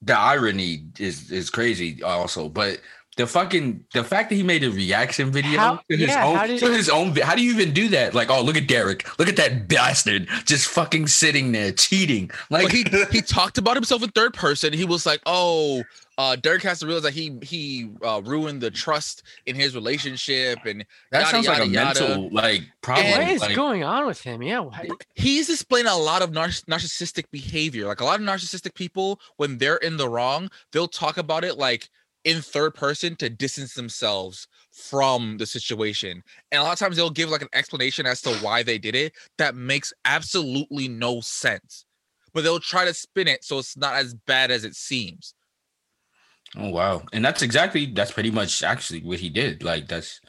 [0.01, 2.49] the irony is is crazy also.
[2.49, 2.80] But
[3.18, 6.36] the fucking the fact that he made a reaction video How- to his yeah, own
[6.36, 8.13] how did- to his own how do you even do that?
[8.13, 12.32] Like, oh look at Derrick, look at that bastard just fucking sitting there cheating.
[12.49, 14.72] Like he he talked about himself in third person.
[14.72, 15.84] He was like, "Oh,
[16.20, 20.59] uh, Derrick has to realize that he he uh, ruined the trust in his relationship,
[20.65, 21.99] and that yada, sounds like a yada, yada.
[22.09, 23.05] mental like problem.
[23.07, 24.41] And- what is like, going on with him?
[24.43, 24.88] Yeah, why?
[25.15, 27.88] he's displaying a lot of nar- narcissistic behavior.
[27.88, 31.57] Like a lot of narcissistic people, when they're in the wrong, they'll talk about it
[31.57, 31.89] like
[32.28, 36.21] in third person to distance themselves from the situation.
[36.51, 38.95] And a lot of times they'll give like an explanation as to why they did
[38.95, 41.86] it that makes absolutely no sense.
[42.34, 45.36] But they'll try to spin it so it's not as bad as it seems.
[46.57, 47.03] Oh wow.
[47.13, 49.63] And that's exactly that's pretty much actually what he did.
[49.63, 50.19] Like that's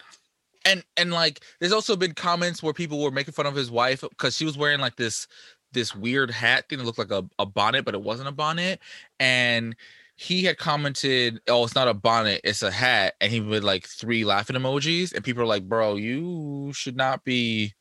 [0.65, 4.03] and and like there's also been comments where people were making fun of his wife
[4.09, 5.27] because she was wearing like this
[5.73, 8.79] this weird hat thing that looked like a, a bonnet but it wasn't a bonnet
[9.19, 9.75] and
[10.21, 13.87] he had commented oh it's not a bonnet it's a hat and he with like
[13.87, 17.73] three laughing emojis and people are like bro you should not be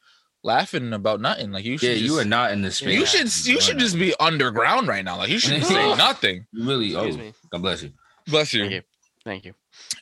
[0.44, 2.94] laughing about nothing like you should yeah, you are not in the space.
[2.94, 6.96] you should you should just be underground right now like you should say nothing really
[6.96, 7.34] oh Excuse me.
[7.50, 7.92] God bless you.
[8.28, 8.82] bless Thank you.
[9.26, 9.56] Thank you.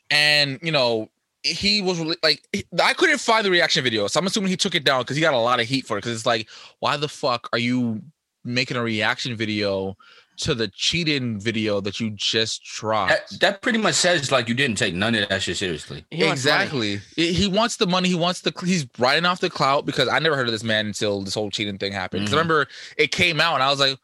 [0.09, 1.09] and you know
[1.41, 2.45] he was like
[2.81, 5.21] I couldn't find the reaction video, so I'm assuming he took it down because he
[5.21, 5.99] got a lot of heat for it.
[5.99, 8.01] Because it's like, why the fuck are you
[8.43, 9.95] making a reaction video
[10.37, 13.11] to the cheating video that you just dropped?
[13.31, 16.05] That, that pretty much says like you didn't take none of that shit seriously.
[16.11, 16.99] He exactly.
[17.15, 18.09] He he wants the money.
[18.09, 18.53] He wants the.
[18.65, 21.49] He's riding off the clout because I never heard of this man until this whole
[21.49, 22.25] cheating thing happened.
[22.27, 22.37] 'Cause Mhm.
[22.37, 22.67] I remember
[22.97, 23.97] it came out and I was like,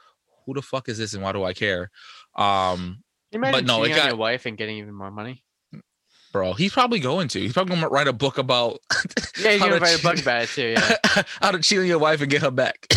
[0.45, 1.89] who the fuck is this and why do I care?
[2.35, 5.43] Um, You imagine no, it cheating on got- your wife and getting even more money.
[6.33, 7.39] bro, he's probably going to.
[7.41, 8.79] He's probably gonna write a book about.
[9.39, 10.75] Yeah, he's how gonna to write a book about it too.
[10.77, 11.23] Yeah.
[11.41, 12.85] how to cheat on your wife and get her back.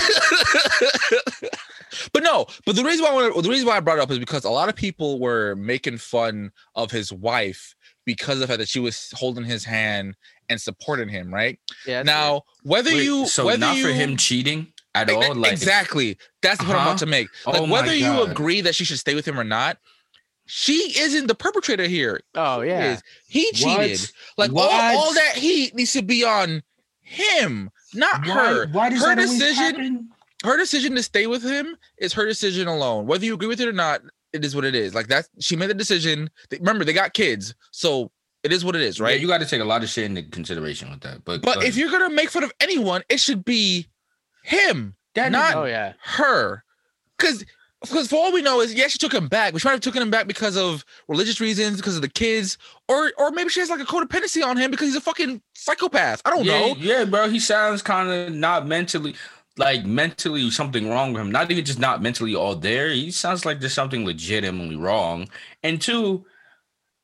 [2.14, 4.10] but no, but the reason why I wanted, the reason why I brought it up
[4.10, 7.74] is because a lot of people were making fun of his wife
[8.06, 10.14] because of the fact that she was holding his hand
[10.48, 11.58] and supporting him, right?
[11.86, 11.98] Yeah.
[12.02, 15.34] that's now, whether Wait, you so whether not you for him cheating at all.
[15.34, 16.16] Like exactly.
[16.40, 16.90] That's the point I'm Uh-huh.
[16.90, 17.28] about to make.
[17.46, 19.78] Like Oh my whether you agree that she should stay with him or not,
[20.46, 22.20] she isn't the perpetrator here.
[22.34, 22.92] Oh He yeah.
[22.92, 23.02] is.
[23.26, 24.00] He cheated.
[24.36, 24.50] What?
[24.50, 26.62] Like all, all that heat needs to be on
[27.00, 28.66] him, not Why, her.
[28.68, 30.08] why does her that always decision happen?
[30.44, 33.06] Her decision to stay with him is her decision alone.
[33.06, 34.94] Whether you agree with it or not, it is what it is.
[34.94, 36.30] Like that, she made the decision.
[36.50, 38.10] They- Remember, they got kids, so
[38.42, 39.08] it is what it is, right?
[39.08, 39.20] Yeah, right?
[39.22, 41.24] you got to take a lot of shit into consideration with that.
[41.24, 43.88] But but go if you're gonna make fun of anyone, it should be
[44.42, 45.94] him, That not Oh yeah.
[46.02, 46.62] her.
[47.18, 47.44] Because
[47.80, 49.52] because for all we know is yeah, she took him back.
[49.52, 52.58] but she might have taken him back because of religious reasons, because of the kids,
[52.88, 56.20] or or maybe she has like a codependency on him because he's a fucking psychopath.
[56.24, 56.74] I don't yeah, know.
[56.78, 59.14] yeah, bro, he sounds kind of not mentally,
[59.56, 61.30] like mentally something wrong with him.
[61.30, 62.90] Not even just not mentally all there.
[62.90, 65.28] He sounds like there's something legitimately wrong.
[65.62, 66.26] And two,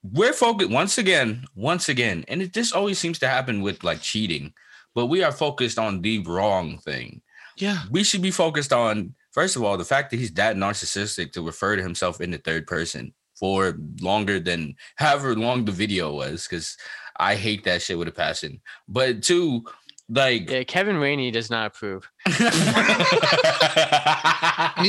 [0.03, 4.01] we're focused once again, once again, and it this always seems to happen with like
[4.01, 4.55] cheating,
[4.95, 7.23] but we are focused on the wrong thing.
[7.57, 7.83] Yeah.
[7.91, 11.43] we should be focused on first of all the fact that he's that narcissistic to
[11.43, 16.47] refer to himself in the third person for longer than however long the video was
[16.49, 16.79] because
[17.19, 19.63] i hate that shit with a passion but two
[20.11, 20.65] like Yeah.
[20.65, 22.11] Kevin Rainey does not approve.
[22.29, 22.51] Neither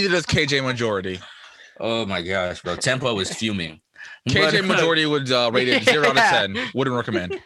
[0.10, 1.20] does KJ Majority.
[1.80, 3.80] oh my gosh bro tempo is fuming
[4.30, 6.58] KJ But- Majority would uh, rate it zero out of ten.
[6.74, 7.40] Wouldn't recommend.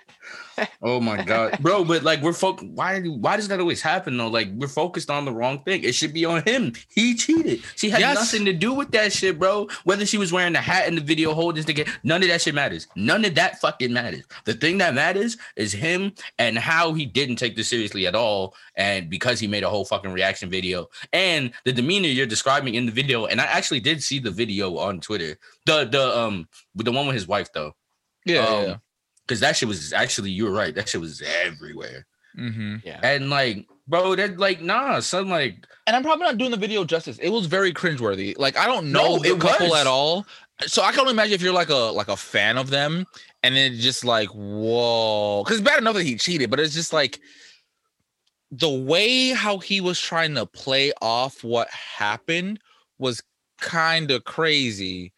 [0.81, 1.83] Oh my god, bro!
[1.83, 2.69] But like we're focused.
[2.71, 3.01] Why?
[3.01, 4.27] Why does that always happen though?
[4.27, 5.83] Like we're focused on the wrong thing.
[5.83, 6.73] It should be on him.
[6.89, 7.61] He cheated.
[7.75, 8.15] She had Yes.
[8.15, 9.67] nothing to do with that shit, bro.
[9.83, 12.41] Whether she was wearing the hat in the video, holding this thing, none of that
[12.41, 12.87] shit matters.
[12.95, 14.23] None of that fucking matters.
[14.45, 18.55] The thing that matters is him and how he didn't take this seriously at all,
[18.75, 22.85] and because he made a whole fucking reaction video and the demeanor you're describing in
[22.85, 23.25] the video.
[23.25, 25.37] And I actually did see the video on Twitter.
[25.65, 27.73] The the um with the one with his wife though.
[28.25, 28.45] Yeah.
[28.45, 28.75] Um, yeah.
[29.27, 30.73] Because that shit was actually, you were right.
[30.75, 32.05] That shit was everywhere.
[32.35, 32.99] hmm Yeah.
[33.03, 36.83] And like, bro, that like, nah, son, like, And I'm probably not doing the video
[36.83, 37.17] justice.
[37.19, 38.35] It was very cringeworthy.
[38.37, 39.79] Like I don't know No, the couple was.
[39.79, 40.25] at all.
[40.67, 43.05] So I can only imagine if you're like a like a fan of them,
[43.43, 46.93] and then just like whoa, because it's bad enough that he cheated, but it's just
[46.93, 47.19] like
[48.51, 52.59] the way how he was trying to play off what happened
[52.99, 53.21] was
[53.59, 55.11] kind of crazy.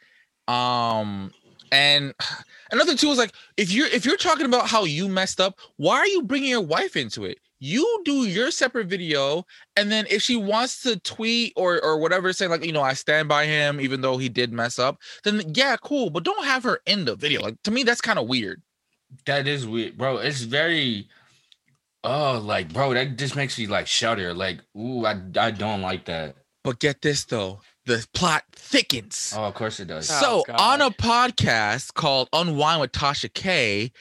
[0.47, 1.31] Um,
[1.71, 2.13] and
[2.71, 5.97] another too is like if you're if you're talking about how you messed up, why
[5.97, 7.39] are you bringing your wife into it?
[7.59, 9.45] You do your separate video,
[9.75, 12.93] and then if she wants to tweet or or whatever, saying like you know I
[12.93, 16.09] stand by him even though he did mess up, then yeah, cool.
[16.11, 17.41] But don't have her in the video.
[17.41, 18.61] Like to me, that's kind of weird.
[19.25, 20.17] that is weird, bro.
[20.17, 21.07] It's very,
[22.03, 24.33] oh, like, bro, that just makes me like shudder.
[24.33, 26.35] Like, ooh, I, I don't like that.
[26.63, 29.33] But get this though, the plot thickens.
[29.35, 30.09] Oh, of course it does.
[30.11, 30.59] Oh, So God.
[30.59, 33.91] on a podcast called Unwind with Tasha K,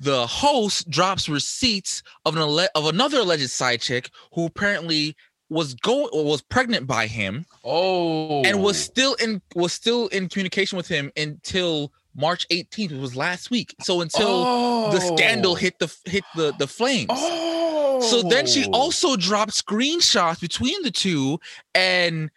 [0.00, 5.16] the host drops receipts of an alle- of another alleged side chick who apparently
[5.50, 10.76] was going was pregnant by him Oh, and was still in was still in communication
[10.76, 12.92] with him until March 18th.
[12.92, 13.74] It was last week.
[13.82, 15.16] So until the oh.
[15.16, 15.54] scandal Oh.
[15.56, 17.08] hit the hit the the flames.
[17.10, 18.70] Oh, So then she oh.
[18.72, 21.38] also dropped screenshots between the two,
[21.74, 22.30] and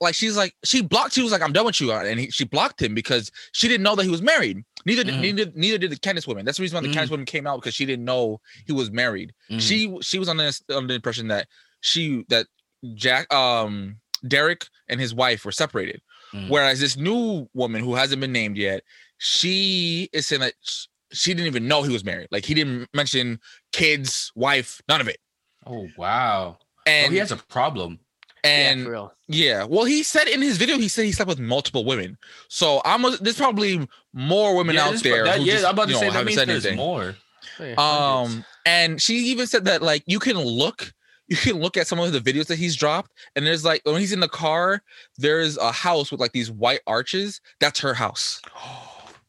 [0.00, 1.14] like she's like she blocked.
[1.14, 3.82] She was like, "I'm done with you," and he, she blocked him because she didn't
[3.82, 4.62] know that he was married.
[4.84, 5.20] Neither did Mhm.
[5.20, 6.44] neither neither did the Candace woman.
[6.44, 6.94] That's the reason why the Mhm.
[6.94, 9.32] Candace woman came out because she didn't know he was married.
[9.50, 9.60] Mhm.
[9.60, 11.48] She she was under the- under the impression that
[11.80, 12.46] she that
[12.94, 16.00] Jack um Derrick and his wife were separated,
[16.32, 16.48] Mhm.
[16.48, 18.82] whereas this new woman who hasn't been named yet,
[19.18, 20.54] she is saying that
[21.12, 22.28] she didn't even know he was married.
[22.30, 23.40] Like he didn't mention
[23.72, 25.18] kids, wife, none of it.
[25.66, 26.58] Oh wow.
[26.86, 28.00] And oh, he has a problem.
[28.44, 31.84] And yeah, yeah, well, he said in his video, he said he slept with multiple
[31.84, 32.18] women.
[32.48, 35.24] So I'm a, there's probably more women yeah, out there.
[35.24, 36.84] that- yeah, just, I'm about to you know, say that means said there's anything.
[36.84, 37.14] more.
[37.78, 40.92] Um, and she even said that like you can look,
[41.28, 44.00] you can look at some of the videos that he's dropped, and there's like when
[44.00, 44.82] he's in the car,
[45.18, 47.40] there's a house with like these white arches.
[47.60, 48.40] That's her house.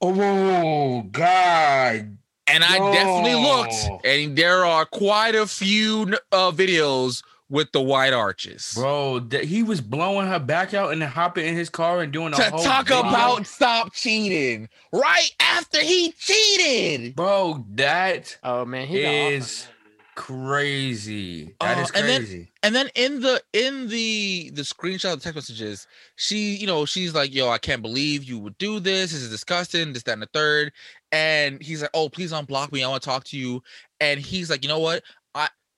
[0.06, 2.18] Oh God.
[2.48, 7.24] And I definitely looked, and there are quite a few uh, videos
[7.54, 8.72] with the white arches.
[8.76, 12.12] Bro, that he was blowing her back out and then hopping in his car and
[12.12, 13.02] doing a to whole talk video.
[13.02, 17.16] about stop cheating right after he cheated.
[17.16, 17.64] bro.
[17.76, 19.70] That Oh man, he got off on is that.
[20.16, 21.56] crazy.
[21.62, 22.50] That Uh, is and then- crazy.
[22.64, 25.86] And then in the in the the screenshot of the text messages,
[26.16, 29.12] she you know she's like, "Yo, I can't believe you would do this.
[29.12, 29.94] This is disgusting.
[29.94, 30.72] This, that, and the third.
[31.12, 32.84] And he's like, "Oh, please unblock me.
[32.84, 33.62] I want to talk to you."
[34.00, 35.04] And he's like, "You know what?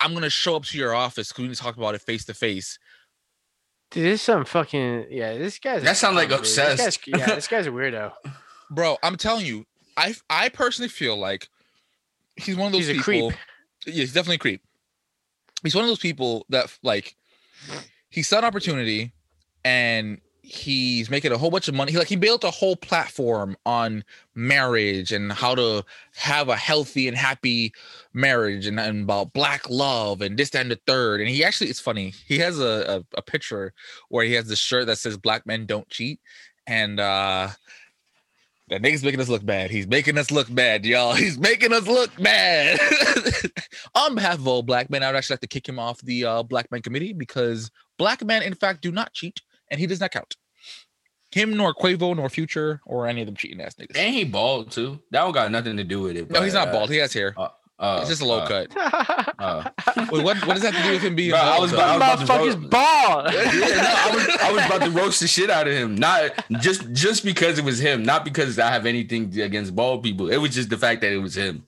[0.05, 2.01] I I'm gonna show up to your office because we need to talk about it
[2.01, 2.77] face to face."
[3.91, 5.37] Dude, this is some fucking yeah.
[5.37, 6.45] This guy's That sounds like clown, dude.
[6.45, 7.07] This guy's- obsessed.
[7.07, 8.13] yeah, this guy's a weirdo.
[8.71, 9.65] Bro, I'm telling you,
[9.97, 11.49] I I personally feel like
[12.35, 13.17] he's one of those He's a creep.
[13.23, 13.33] people.
[13.85, 14.61] Yeah, he's definitely a creep.
[15.63, 17.15] He's one of those people that like
[18.09, 19.11] he saw an opportunity
[19.63, 21.91] and he's making a whole bunch of money.
[21.91, 24.03] He like he built a whole platform on
[24.35, 25.83] marriage and how to
[26.15, 27.73] have a healthy and happy
[28.13, 31.21] marriage and, and about black love and this that, and the third.
[31.21, 32.13] And he actually it's funny.
[32.27, 33.73] He has a, a, a picture
[34.09, 36.19] where he has this shirt that says black men don't cheat.
[36.67, 37.49] And uh
[38.69, 39.69] that nigga's making us look bad.
[39.69, 41.13] He's making us look bad, y'all.
[41.15, 42.79] He's making us look bad.
[43.95, 46.25] On behalf of all black men, I would actually like to kick him off the
[46.25, 47.69] uh, black men committee because
[47.99, 49.39] black men, in fact, do not cheat,
[49.71, 50.35] and he does not count.
[51.31, 53.97] Him nor Quavo nor Future or any of them cheating ass niggas.
[53.97, 54.99] And he bald too.
[55.11, 56.29] That don't got nothing to do with it.
[56.29, 56.89] no, he's not uh, bald.
[56.89, 57.35] He has hair.
[57.77, 58.71] Uh, it's just a low uh, cut.
[59.39, 59.69] uh.
[60.09, 61.61] Wait, what, what does that have to do with him being Bro, I bald?
[61.63, 63.25] was about- I was about to roast- bald.
[63.33, 65.95] yeah, no, I was I was about to roast the shit out of him.
[65.95, 70.31] Not just just because it was him, not because I have anything against bald people.
[70.31, 71.65] It was just the fact that it was him.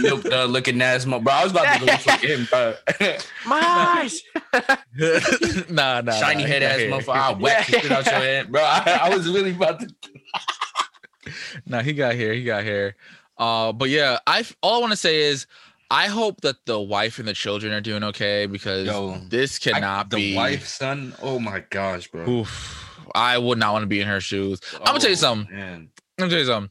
[0.00, 1.32] Milk uh, looking ass, mo- bro.
[1.32, 2.74] I was about to go fuck him, bro.
[3.46, 3.60] My
[4.02, 4.20] eyes.
[5.70, 6.12] nah, nah.
[6.12, 6.90] Shiny nah, head ass hair.
[6.90, 7.14] motherfucker.
[7.16, 8.62] I'll whack the shit out your head, bro.
[8.62, 9.88] I, I was really about to.
[11.66, 12.34] No, he got here.
[12.34, 12.96] He got here.
[13.38, 15.46] Uh, but yeah, I all I want to say is
[15.90, 19.70] I hope that the wife and the children are doing okay because Yo, this I-
[19.70, 20.30] cannot the be.
[20.32, 21.14] The wife, son.
[21.22, 22.28] Oh my gosh, bro.
[22.28, 24.60] Oof, I would not want to be in her shoes.
[24.74, 25.56] I'm gonna tell you Oh, something.
[25.56, 25.88] Man.
[26.18, 26.70] I'm gonna tell you something.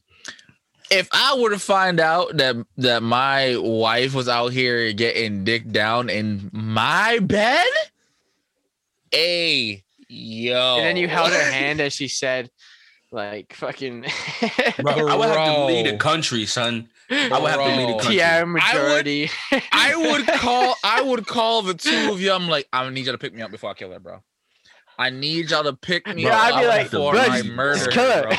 [0.90, 5.70] If I were to find out that that my wife was out here getting dick
[5.70, 7.66] down in my bed,
[9.14, 12.50] a yo, And then you held her hand as she said,
[13.10, 14.02] like fucking
[14.82, 16.88] Bro, I would have to lead a country, son.
[17.10, 18.16] I would have to lead a country.
[18.16, 19.30] Tiara would- majority.
[19.72, 22.32] I would call I would call the two of you.
[22.32, 24.22] I'm like, I need y'all to pick me up before I kill her, bro.
[24.98, 27.48] I need y'all to pick me Yeah, up I'd be like, before bro, I just-
[27.50, 28.34] murder just kill her,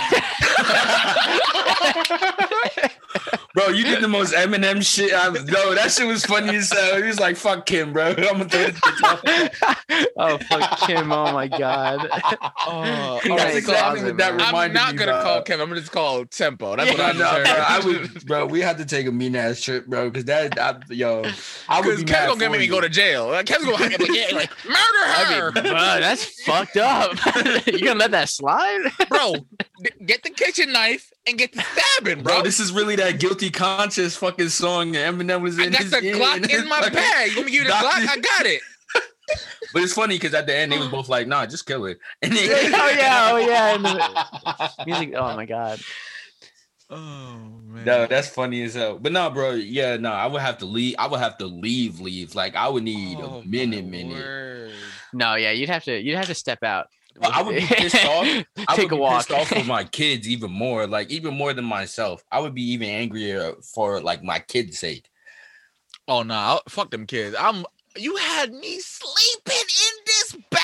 [3.31, 3.39] her.
[3.55, 3.65] Bro.
[3.65, 5.11] Bro, you did the most Eminem shit.
[5.13, 6.97] I, no, that shit was funny as hell.
[7.01, 10.05] He was like, "Fuck Kim, bro." I'm gonna throw this bitch off.
[10.17, 11.11] oh fuck Kim!
[11.11, 12.07] Oh my god.
[12.67, 15.21] Oh, That's all right, exactly I'm- what that I'm not me, gonna bro.
[15.23, 15.61] call Kevin.
[15.63, 16.75] I'm gonna just call Tempo.
[16.75, 18.45] That's Yeah, what No, I'm no, bro, I would, bro.
[18.47, 21.23] We had to take a mean ass trip, bro, because that, I, yo,
[21.69, 23.27] I would Because be Kevin's gonna get for me go to jail.
[23.27, 27.13] Like, Kevin's gonna hang up like, yeah, like murder her, Okay, bro, that's fucked up.
[27.67, 28.91] you gonna let that slide?
[29.09, 29.35] bro.
[30.05, 32.41] Get the kitchen knife and get the stabbing, Bro, bro.
[32.43, 35.71] this is really that guilty conscience fucking song that Eminem was I in.
[35.71, 37.31] got his the Glock and his in my bag.
[37.31, 38.07] You me give you the Glock?
[38.09, 38.61] I got it.
[39.73, 41.97] But it's funny because at the end they was both like, "Nah, just kill it."
[42.21, 43.73] And oh yeah, oh yeah.
[43.75, 45.13] And the music.
[45.17, 45.81] Oh my god.
[46.89, 47.83] Oh man.
[47.85, 48.99] No, that's funny as hell.
[48.99, 50.95] But no, bro, yeah, no, I would have to leave.
[50.99, 52.35] I would have to leave, leave.
[52.35, 54.13] Like I would need Oh, a minute, minute.
[54.13, 54.71] word.
[55.11, 56.87] No, yeah, you'd have to you'd have to step out.
[57.17, 58.27] Well, I would be pissed off.
[58.67, 59.27] I Take would a walk.
[59.27, 62.23] pissed off for my kids even more, like even more than myself.
[62.31, 65.09] I would be even angrier for like my kids' sake.
[66.07, 67.35] Oh no, nah, fuck them kids.
[67.39, 67.65] I'm.
[67.97, 70.61] You had me sleeping in this bed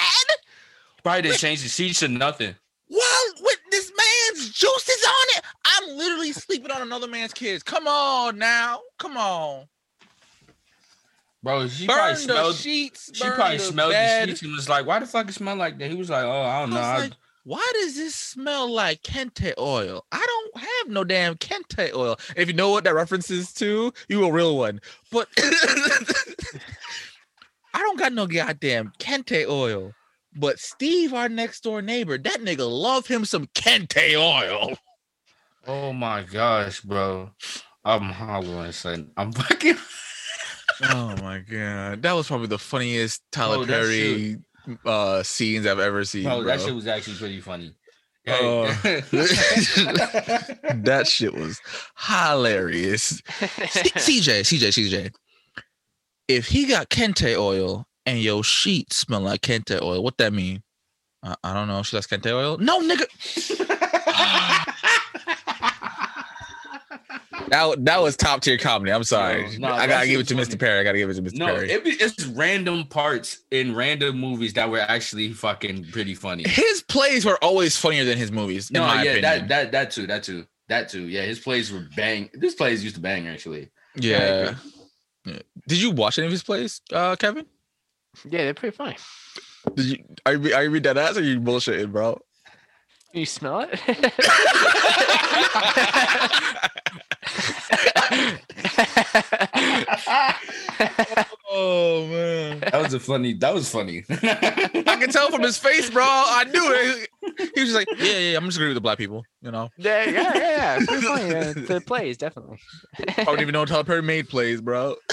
[1.02, 2.54] Probably didn't change the seats or nothing.
[2.89, 3.02] while
[3.41, 5.43] with this man's juices on it.
[5.66, 7.64] I'm literally sleeping on another man's kids.
[7.64, 9.66] Come on now, come on.
[11.43, 13.12] Bro, she burn probably the smelled sheets.
[13.14, 14.28] she probably smelled bed.
[14.28, 15.89] the sheets and was like, why the fuck it smell like that?
[15.89, 16.78] He was like, Oh, I don't know.
[16.80, 17.14] I I- like,
[17.44, 20.06] why does this smell like kente oil?
[20.12, 22.18] I don't have no damn kente oil.
[22.36, 24.82] If you know what that references to, you a real one.
[25.12, 26.10] But I
[27.80, 29.94] don't got no goddamn kente oil.
[30.34, 34.78] But Steve, our next door neighbor, that nigga love him some kente oil.
[35.68, 37.32] oh my gosh, bro.
[37.84, 39.12] I'm hollering, son.
[39.18, 39.78] I'm fucking
[40.84, 44.38] Oh my god, that was probably the funniest Tyler that Perry
[44.86, 46.24] uh scenes I've ever seen.
[46.24, 47.74] bro, Bro, that shit was actually pretty funny.
[48.28, 48.66] Oh.
[50.84, 51.59] that shit was
[51.97, 53.22] hilarious.
[53.22, 55.14] CJ, CJ, CJ.
[56.28, 60.62] If he got kente oil and your sheets smell like kente oil, what that mean?
[61.24, 61.82] I, I don't know.
[61.84, 62.57] She likes kente oil.
[62.59, 63.05] No, nigga.
[67.52, 68.91] That, that was top tier comedy.
[68.91, 69.58] I'm sorry.
[69.60, 70.58] No, no, I gotta give it to was Mr.
[70.58, 70.80] Perry.
[70.80, 71.36] I gotta give it to Mr.
[71.36, 71.70] no, Perry.
[71.70, 76.43] it be, it's random parts in random movies that were actually fucking pretty funny.
[76.47, 78.70] his plays were always funnier than his movies.
[78.70, 79.22] In No, my yeah, opinion.
[79.22, 81.08] that that that too, that too, that too.
[81.10, 82.30] Yeah, his plays were bang.
[82.34, 83.70] This plays used to bang actually.
[83.95, 84.56] yeah.
[85.26, 85.39] Yeah.
[85.68, 87.45] Did you watch any of his plays, uh, Kevin?
[88.24, 88.95] yeah, they're pretty funny.
[89.76, 89.97] Did you?
[90.26, 92.20] Are you, are you read that ass or you bullshitting, bro?
[93.14, 93.80] You smell it?
[101.53, 102.59] Oh man.
[102.59, 103.34] That was a funny.
[103.34, 104.03] That was funny.
[104.09, 106.03] I can tell from his face, bro.
[106.05, 107.09] I knew it.
[107.53, 109.70] He was just like, yeah, yeah, I'm just agree with the black people, you know.
[109.78, 110.86] yeah, yeah, yeah, yeah.
[110.86, 111.36] Pretty funny.
[111.36, 112.57] Uh, the plays, definitely.
[113.18, 114.95] I don't even know Tyler Perry made plays, bro.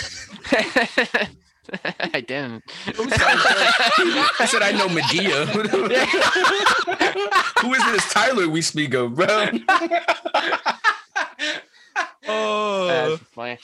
[2.14, 2.64] I didn't.
[2.86, 2.92] I
[4.46, 5.46] said I know Madea.
[7.60, 9.48] Who is this Tyler we speak of, bro?
[12.30, 13.58] Oh, That's funny.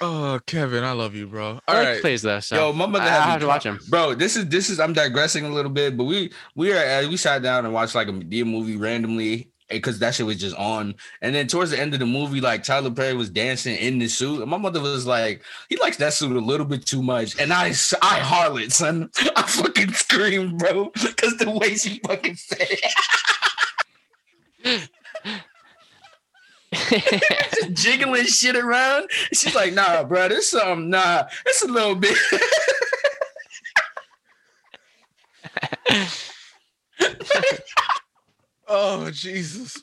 [0.00, 1.60] oh, Kevin, I love you, bro.
[1.66, 3.46] I All like right, plays though, so Yo, my mother I, I had have to
[3.46, 6.72] watch him, Bro, this is this is I'm digressing a little bit, but we we
[6.72, 10.26] are uh, we sat down and watched like a Madea movie randomly because that shit
[10.26, 10.94] was just on.
[11.22, 14.08] And then towards the end of the movie, like Tyler Perry was dancing in the
[14.08, 17.38] suit, and my mother was like, "He likes that suit a little bit too much."
[17.40, 22.68] And I, I harlot, son, I fucking screamed, bro, because the way she fucking said
[24.62, 24.90] it,
[27.72, 29.10] jiggling shit around.
[29.32, 32.16] She's like, "Nah, bro, this some nah, it's a little bit."
[38.70, 39.82] oh Jesus,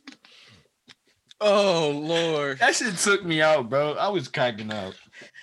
[1.39, 2.59] oh Lord.
[2.59, 3.93] That shit took me out, bro.
[3.93, 4.93] I was cracking up.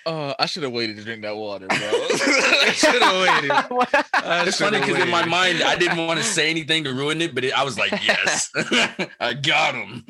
[0.07, 1.77] Oh, I should have waited to drink that water, bro.
[1.79, 3.51] I should have waited.
[4.13, 7.21] I It's funny because in my mind, I didn't want to say anything to ruin
[7.21, 8.51] it, but it, I was like, yes,
[9.19, 10.03] I got him.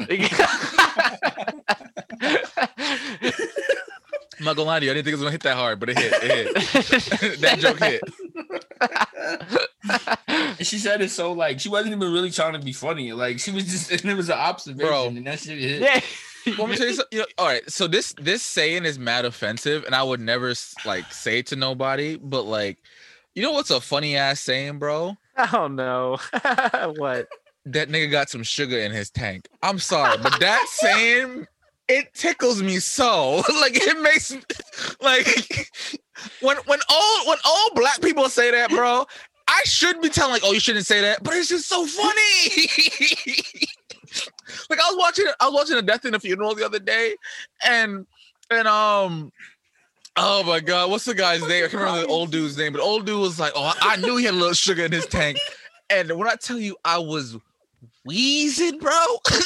[4.45, 4.91] I'm not gonna lie to you.
[4.91, 6.13] I didn't think it was gonna hit that hard, but it hit.
[6.21, 7.39] It hit.
[7.41, 8.01] that joke hit.
[10.65, 13.11] She said it so like she wasn't even really trying to be funny.
[13.11, 15.07] Like she was just, and it was an observation, Bro.
[15.07, 15.81] and that shit hit.
[15.81, 15.99] yeah.
[16.57, 17.17] Want me to tell you something?
[17.17, 17.67] You know, all right.
[17.69, 20.53] So this this saying is mad offensive, and I would never
[20.85, 22.17] like say it to nobody.
[22.17, 22.77] But like,
[23.33, 25.17] you know what's a funny ass saying, bro?
[25.51, 26.17] Oh no.
[26.97, 27.27] what?
[27.65, 29.47] That nigga got some sugar in his tank.
[29.63, 31.47] I'm sorry, but that saying
[31.87, 33.35] it tickles me so.
[33.61, 34.41] like it makes me
[35.01, 35.71] like
[36.41, 39.05] when when all when all black people say that, bro.
[39.47, 42.09] I should be telling like, oh, you shouldn't say that, but it's just so funny.
[44.71, 47.15] like I was watching, I was watching a death in a funeral the other day,
[47.63, 48.07] and
[48.49, 49.31] and um,
[50.17, 51.63] oh my god, what's the guy's name?
[51.63, 54.17] I can't remember the old dude's name, but old dude was like, oh, I knew
[54.17, 55.37] he had a little sugar in his tank,
[55.91, 57.37] and when I tell you, I was
[58.05, 58.91] wheezing, bro.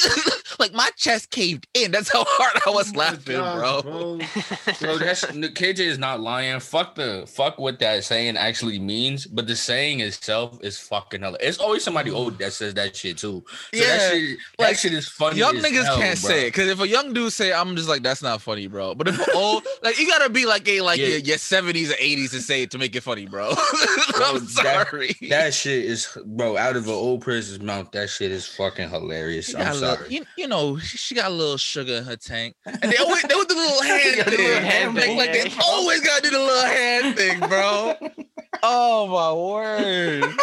[0.58, 1.90] like my chest caved in.
[1.90, 3.82] That's how hard I was laughing, bro.
[3.82, 4.18] bro.
[4.80, 6.60] Bro, that's KJ is not lying.
[6.60, 11.36] Fuck the fuck what that saying actually means, but the saying itself is fucking hell.
[11.40, 13.44] It's always somebody old that says that shit too.
[13.48, 15.38] So Yeah, that shit, that like, shit is funny.
[15.38, 16.28] Young as niggas hell, can't bro.
[16.30, 18.66] say it because if a young dude say, it, I'm just like, that's not funny,
[18.66, 18.94] bro.
[18.94, 21.06] But if an old, like, you gotta be like a like Yeah.
[21.08, 23.54] your, your 70s or 80s to say it to make it funny, bro.
[23.54, 25.16] Bro, I'm that- sorry.
[25.28, 27.90] That shit is, bro, out of an old person's mouth.
[27.92, 29.54] That shit is fucking hilarious.
[29.54, 30.08] I'm got a little, sorry.
[30.10, 33.22] you, you know, she, she got a little sugar in her tank, and they always
[33.22, 36.22] they with the little hand the thing, little hand like, thing, like they always gotta
[36.22, 37.94] do the little hand thing, bro.
[38.62, 40.24] Oh my word.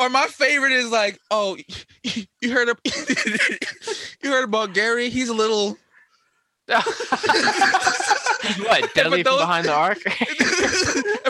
[0.00, 1.56] or my favorite is like, oh,
[2.40, 5.10] you heard of, you heard about Gary?
[5.10, 5.76] He's a little
[8.58, 8.94] what?
[8.94, 9.98] Deadly from those- behind the arc.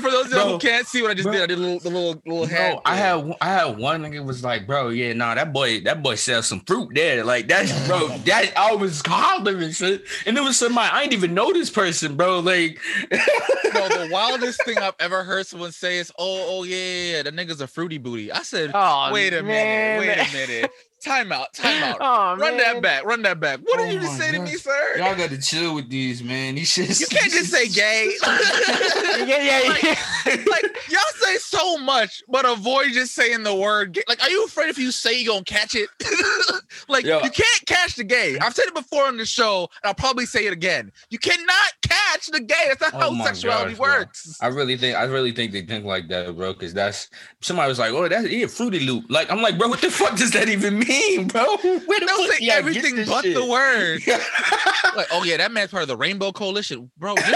[0.08, 1.32] And for those of you Bro, who can't see what I just bro.
[1.32, 2.74] did, I did a little the little little hand.
[2.76, 5.80] No, I had one- I had one nigga was like, bro, yeah, nah, that boy,
[5.80, 7.24] that boy sells some fruit there.
[7.24, 10.04] Like that's bro, that I was hollering and shit.
[10.26, 12.40] And it was somebody I didn't even know this person, bro.
[12.40, 12.78] Like
[13.12, 17.22] no, the wildest thing I've ever heard someone say is, "Oh, oh yeah, yeah, yeah,
[17.24, 20.00] that nigga's a fruity booty." I said, oh, "Wait a man.
[20.00, 20.70] minute, wait a minute,
[21.00, 24.00] time out, time out, Oh, run that back, run that back." What Oh did you
[24.00, 24.96] just my say to me, sir?
[24.98, 26.54] y'all got to chill with these, man.
[26.56, 27.00] These shit.
[27.00, 28.12] You can't just say gay.
[29.18, 30.44] Yeah, yeah, yeah.
[30.50, 34.02] like y'all say so much, but avoid just saying the word gay.
[34.08, 35.88] Like, are you afraid if you say you gonna catch it?
[36.88, 37.16] like, Yo.
[37.22, 38.38] you can't catch the gay.
[38.38, 40.92] I've said it before on the show, and I'll probably say it again.
[41.10, 42.64] You cannot catch the gay.
[42.68, 43.86] That's not Oh how sexuality gosh, bro.
[43.98, 44.38] works.
[44.40, 46.52] I really think I really think they think like that, bro.
[46.52, 47.08] Because that's
[47.40, 50.16] somebody was like, "Oh, that's yeah, fruity loop." Like I'm like, bro, what the fuck
[50.16, 51.44] does that even mean, bro?
[51.56, 53.34] Where the They'll say y'all everything but shit?
[53.34, 54.00] the word.
[54.96, 57.14] like, oh yeah, that man's part of the Rainbow Coalition, bro.
[57.16, 57.28] Just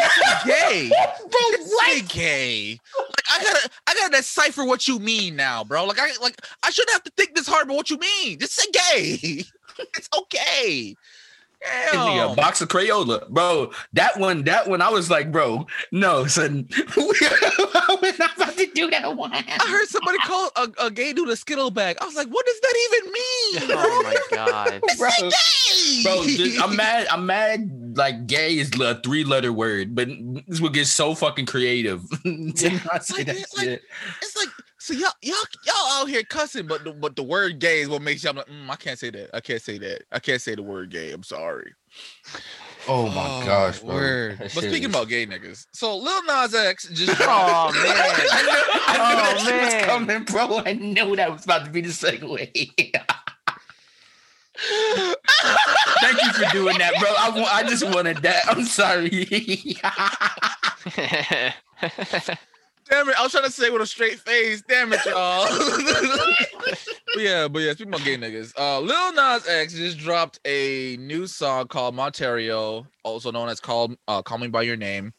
[0.44, 0.88] say gay,
[1.20, 2.80] bro, Just say gay.
[2.98, 5.84] Like I gotta, I gotta decipher what you mean now, bro.
[5.84, 8.38] Like I, like I shouldn't have to think this hard but what you mean.
[8.38, 9.44] Just say gay.
[9.96, 10.94] it's okay.
[11.92, 13.70] Give me a box of Crayola, bro.
[13.92, 16.68] That one, that one, I was like, bro, no, son.
[16.96, 19.32] We're not about to do that one.
[19.32, 21.98] I heard somebody call a, a gay dude a skittle bag.
[22.00, 23.78] I was like, what does that even mean?
[23.78, 24.80] oh my god.
[24.98, 25.08] bro.
[25.20, 26.02] Gay.
[26.02, 27.06] Bro, just- I'm mad.
[27.10, 27.96] I'm mad.
[27.96, 30.08] Like, gay is a three-letter word, but
[30.48, 32.02] this will get so fucking creative.
[32.24, 33.82] to not say Like, that like, shit.
[34.22, 34.48] It's like
[34.82, 38.02] so y'all y'all y'all out here cussing, but the, but the word gay is what
[38.02, 38.30] makes you.
[38.30, 39.30] I'm like, mm, I can't say that.
[39.32, 40.02] I can't say that.
[40.10, 41.12] I can't say the word gay.
[41.12, 41.72] I'm sorry.
[42.88, 43.94] Oh my gosh, bro.
[43.94, 44.38] Word.
[44.40, 47.84] But speaking about gay niggas, so Lil Nas X just Oh man.
[47.86, 49.84] I knew, I knew Oh, that shit was man.
[49.84, 50.62] coming, bro.
[50.66, 52.50] I knew that was about to be the segue.
[56.00, 57.08] Thank you for doing that, bro.
[57.10, 58.48] I, I just wanted that.
[58.48, 59.28] I'm sorry.
[62.90, 63.18] Damn it!
[63.18, 64.62] I was trying to say with a straight face.
[64.68, 65.46] Damn it, y'all.
[67.14, 67.72] but yeah, but yeah.
[67.72, 72.86] Speaking about gay niggas, uh, Lil Nas X just dropped a new song called Montero,
[73.04, 75.12] also known as "Called uh, Call Me by Your Name,"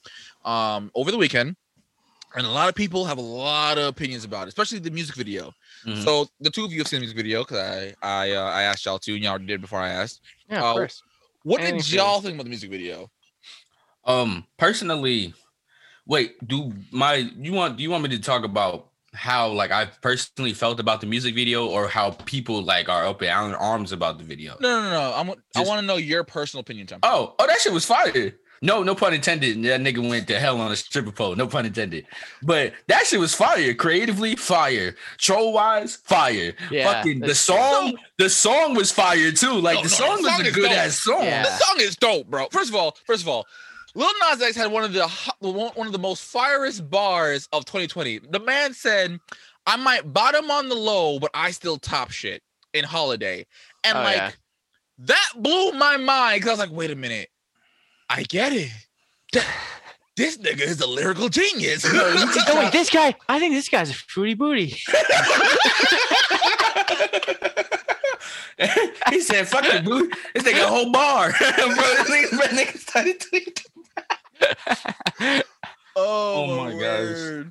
[0.45, 1.55] um, over the weekend,
[2.35, 5.15] and a lot of people have a lot of opinions about it, especially the music
[5.15, 5.53] video.
[5.85, 6.03] Mhm.
[6.03, 8.63] So the two of you have seen the music video because I I uh, I
[8.63, 10.21] asked y'all to, and y'all did before I asked.
[10.49, 11.01] yeah, of course.
[11.43, 13.09] What Anything did y'all think about the music video?
[14.05, 15.33] um, personally,
[16.05, 16.35] wait.
[16.47, 17.77] Do my you want?
[17.77, 21.35] Do you want me to talk about how like I personally felt about the music
[21.35, 24.55] video, or how people like are up in arms about the video?
[24.59, 25.13] No, no, no.
[25.15, 26.99] I'm, I want to know your personal opinion, Tom.
[27.03, 28.33] Oh, oh, that shit was fire.
[28.63, 29.61] No, no pun intended.
[29.63, 31.35] That nigga went to hell on a stripper pole.
[31.35, 32.05] No pun intended.
[32.41, 33.73] But that shit was fire.
[33.73, 34.95] Creatively, fire.
[35.17, 36.53] Troll wise, fire.
[36.71, 37.55] Yeah, Fucking the that's true.
[37.57, 37.97] song.
[38.17, 39.55] The song was fire too.
[39.59, 40.77] Like No, the no, song the was a good dope.
[40.77, 41.23] ass song.
[41.23, 41.43] Yeah.
[41.43, 42.47] This song is dope, bro.
[42.53, 43.45] First of all, first of all,
[43.95, 45.07] Lil Nas X had one of the
[45.39, 48.19] one one of the most firest bars of 2020.
[48.29, 49.19] The man said,
[49.67, 52.41] "I might bottom on the low, but I still top shit
[52.73, 53.45] in Holiday,"
[53.83, 54.31] and Oh, like yeah.
[54.99, 57.29] that blew my mind because I was like, "Wait a minute,
[58.09, 58.71] I get it.
[60.15, 62.15] This nigga is a lyrical genius." No,
[62.55, 63.15] wait, this guy.
[63.29, 64.67] I think this guy's a fruity booty.
[69.09, 71.47] he said, "Fuck the boot." This nigga a whole bar, bro.
[71.47, 73.65] This nigga, nigga started tweeting.
[75.19, 75.43] oh,
[75.95, 77.45] Oh my my gosh.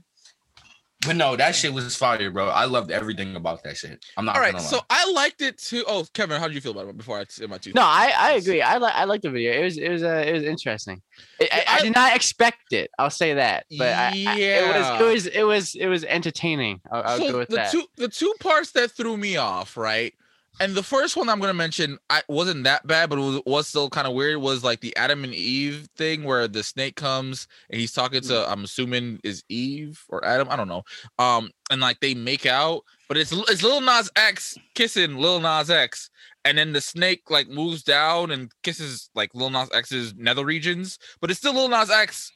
[1.04, 2.46] But no, that shit was fire, bro.
[2.48, 4.04] I loved everything about that shit.
[4.16, 4.78] I'm not All right, gonna so.
[4.88, 5.82] I liked it too.
[5.88, 7.72] Oh, Kevin, how did you feel about it before I said my two?
[7.74, 8.62] No, I, I agree.
[8.62, 9.52] I like I like the video.
[9.52, 11.02] It was it was uh, it was interesting.
[11.40, 12.88] I, I, I I- did not expect it.
[13.00, 13.66] I'll say that.
[13.76, 15.00] But I, I- it was Yeah.
[15.00, 16.80] it was it was it was entertaining.
[16.92, 17.72] I'll, I'll so go with the that.
[17.72, 20.14] two the two parts that threw me off, right?
[20.60, 23.68] And the first one I'm gonna mention, I wasn't that bad, but it was, was
[23.68, 24.38] still kind of weird.
[24.38, 28.50] Was like the Adam and Eve thing where the snake comes and he's talking to
[28.50, 30.82] I'm assuming is Eve or Adam, I don't know.
[31.18, 35.70] Um, and like they make out, but it's it's Lil Nas X kissing Lil Nas
[35.70, 36.10] X,
[36.44, 40.98] and then the snake like moves down and kisses like Lil Nas X's nether regions,
[41.20, 42.30] but it's still Lil Nas X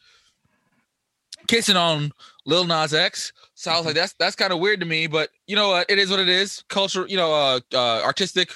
[1.46, 2.12] kissing on
[2.44, 3.32] Lil Nas X.
[3.54, 5.90] So I was like, that's that's kind of weird to me, but you know what?
[5.90, 6.62] It is what it is.
[6.68, 8.50] Culture, you know, uh, uh artistic,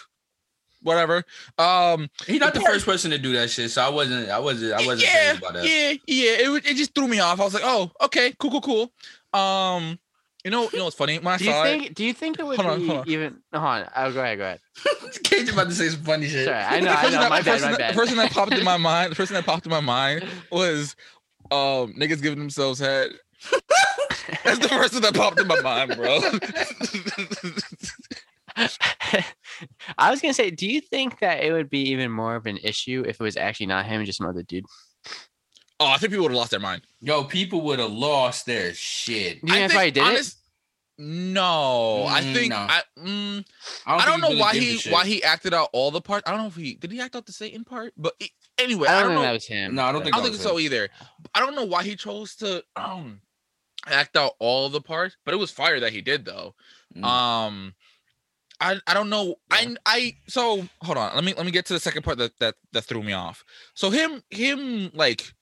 [0.83, 1.25] whatever.
[1.59, 4.29] Um, He's not the the part- first person to do that shit, so I wasn't.
[4.29, 4.73] I wasn't.
[4.75, 5.65] I wasn't yeah, about that.
[5.65, 6.33] yeah, yeah.
[6.57, 7.41] It it just threw me off.
[7.41, 8.61] I was like, oh, okay, cool, cool,
[9.33, 9.41] cool.
[9.41, 9.99] Um,
[10.45, 11.19] you know, you know what's funny?
[11.19, 12.87] When I do you saw it, think do you think it would Hold on, be
[12.87, 13.09] hold on.
[13.09, 13.37] even?
[13.53, 13.89] Hold on.
[13.97, 14.39] Oh, go ahead.
[14.39, 14.61] Go ahead.
[15.25, 16.47] Cage about to say some funny shit.
[16.47, 16.87] Sorry, I know.
[16.87, 17.21] the I person know.
[17.21, 17.45] that- My bad.
[17.53, 17.95] person My bad.
[17.95, 20.97] The person that popped in my mind, the person that popped in my mind was
[21.51, 23.11] um niggas giving themselves head.
[24.45, 26.21] That's the first thing that popped in my mind, bro.
[29.99, 32.59] I was gonna say, do you think that it would be even more of an
[32.63, 34.65] issue if it was actually not him, and just some other dude?
[35.81, 36.83] oh, I think people would have lost their mind.
[37.01, 39.41] Yo, people would have lost their shit.
[39.41, 40.39] Do you think that's why did honest-
[41.03, 42.57] No, I Mm, think no.
[42.57, 42.83] I.
[42.99, 43.47] Mm,
[43.87, 46.29] I I don't think know really why he why he acted out all the parts.
[46.29, 48.87] I don't know if he did he act out the Satan part, but he- anyway.
[48.89, 49.23] I I don't don't know.
[49.23, 49.75] that was him.
[49.75, 50.61] No, I don't think I don't think so him.
[50.65, 50.91] either.
[51.35, 53.23] I don't know why he chose to um
[53.87, 56.55] act out all the parts, but it was fire that he did though.
[56.95, 57.03] Mm.
[57.03, 57.75] Um
[58.61, 59.37] I I don't know.
[59.51, 61.15] I I so hold on.
[61.15, 63.43] Let me let me get to the second part that that that threw me off.
[63.73, 65.33] So him him like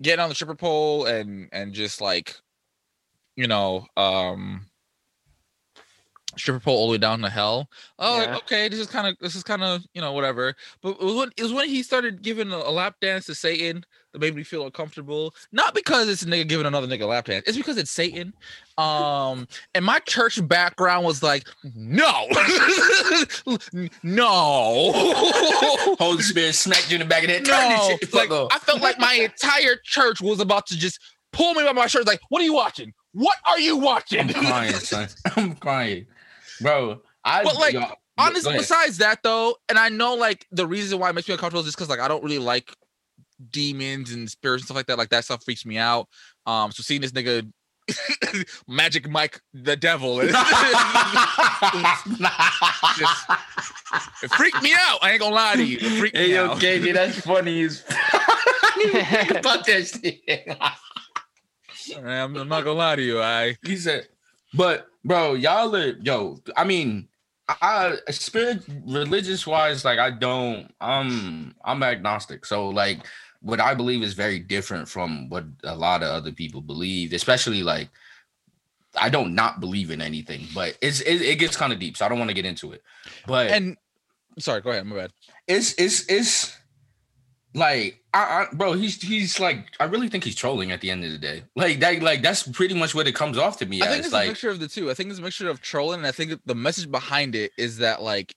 [0.00, 2.36] getting on the stripper pole and and just like
[3.36, 4.64] you know um
[6.38, 7.68] stripper pole all the way down to hell.
[7.98, 10.54] Oh, like, okay, this is kind of this is kind of you know whatever.
[10.82, 13.84] But it was when it was when he started giving a, lap dance to Satan
[14.12, 15.34] that made me feel uncomfortable.
[15.52, 17.44] Not because it's a nigga giving another nigga a lap dance.
[17.46, 18.32] It's because it's Satan.
[18.76, 22.26] Um, and my church background was like, no,
[24.02, 24.92] no.
[25.98, 27.46] Holy Spirit smacked you in the back of the head.
[27.46, 28.30] No, like.
[28.30, 31.00] I felt like my entire church was about to just
[31.32, 32.06] pull me by my shirt.
[32.06, 32.94] Like, what are you watching?
[33.12, 34.20] What are you watching?
[34.20, 35.08] I'm crying, son.
[35.36, 36.06] I'm crying,
[36.60, 37.00] bro.
[37.24, 37.76] I But, like,
[38.18, 41.60] Honestly, besides that though, and I know like the reason why it makes me uncomfortable
[41.60, 42.74] is just because like I don't really like
[43.50, 44.98] demons and spirits and stuff like that.
[44.98, 46.08] Like that stuff freaks me out.
[46.44, 47.48] Um, so seeing this nigga
[48.68, 50.30] Magic Mike the devil, it,
[54.22, 54.98] it freaked me out.
[55.00, 55.78] I ain't gonna lie to you.
[55.80, 56.58] It freaked hey me yo, out.
[56.58, 57.84] KJ, that's funny as.
[57.88, 60.22] I didn't even think about that shit.
[62.04, 63.22] I'm, I'm not gonna lie to you.
[63.22, 64.08] I He said,
[64.54, 66.38] but bro, y'all are yo.
[66.56, 67.08] I mean,
[67.48, 70.72] I spirit religious wise, like I don't.
[70.80, 73.00] Um, I'm agnostic, so like
[73.40, 77.62] what I believe is very different from what a lot of other people believe, especially
[77.62, 77.88] like.
[78.96, 82.06] I don't not believe in anything, but it's it, it gets kind of deep, so
[82.06, 82.82] I don't want to get into it.
[83.26, 83.76] But and
[84.38, 84.86] sorry, go ahead.
[84.86, 85.12] My bad.
[85.46, 86.57] it's it's it's
[87.54, 91.04] like I, I bro he's he's like i really think he's trolling at the end
[91.04, 93.82] of the day like that like that's pretty much what it comes off to me
[93.82, 94.90] I think it's like a mixture of the two.
[94.90, 97.78] I think it's a mixture of trolling, and I think the message behind it is
[97.78, 98.34] that like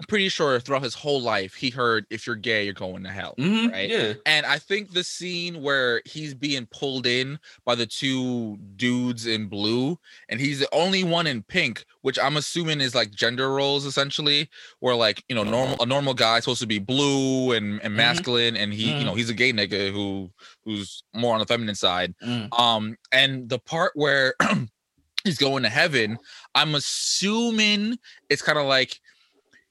[0.00, 3.10] I'm pretty sure throughout his whole life he heard if you're gay, you're going to
[3.10, 3.34] hell.
[3.38, 3.90] mhm, right?
[3.90, 9.26] yeah And I think the scene where he's being pulled in by the two dudes
[9.26, 9.98] in blue,
[10.30, 14.48] and he's the only one in pink, which I'm assuming is like gender roles essentially,
[14.78, 18.56] where like you know normal a normal guy supposed to be blue and, and masculine,
[18.56, 20.30] and he you know he's a gay nigga who
[20.64, 22.14] who's more on the feminine side.
[22.24, 22.58] Mm.
[22.58, 24.34] Um, and the part where
[25.24, 26.16] he's going to heaven,
[26.54, 27.98] I'm assuming
[28.30, 28.98] it's kind of like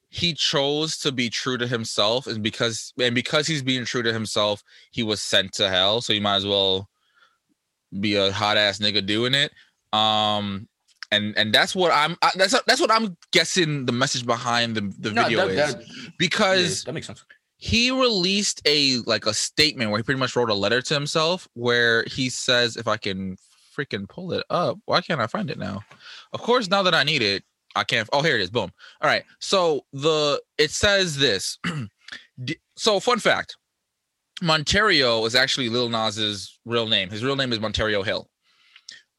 [0.10, 4.14] he chose to be true to himself, and because and because he's being true to
[4.14, 6.01] himself, he was sent to hell.
[6.01, 6.89] So you might as well
[7.99, 9.51] be a hot ass nigga doing it.
[9.93, 10.68] Um,
[11.12, 12.18] and and that's what I'm.
[12.22, 13.86] I, that's that's what I'm guessing.
[13.86, 17.24] The message behind the the No, video that, is that, yeah, because that makes sense
[17.62, 21.47] he released a like a statement where he pretty much wrote a letter to himself
[21.53, 23.36] where he says if i can
[23.78, 25.82] freaking pull it up why can't i find it now
[26.32, 27.43] of course now that i need it
[27.76, 28.72] i can't oh here it is boom.
[29.01, 31.57] All right so the it says this
[32.78, 33.57] so fun fact
[34.41, 37.09] montero is actually lil nas's real name.
[37.09, 38.30] His real name is montero hill.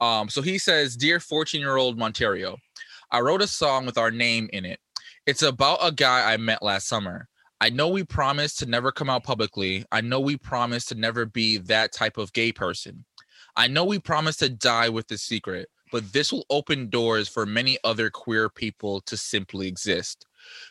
[0.00, 2.56] Um so he says dear 14 year old montero
[3.10, 4.78] i wrote a song with our name in it.
[5.26, 7.28] It's about a guy i met last summer.
[7.62, 9.84] I know we promised to never come out publicly.
[9.92, 13.04] I know we promised to never be that type of gay person.
[13.54, 17.46] I know we promised to die with the secret, but this will open doors for
[17.46, 20.26] many other queer people to simply exist.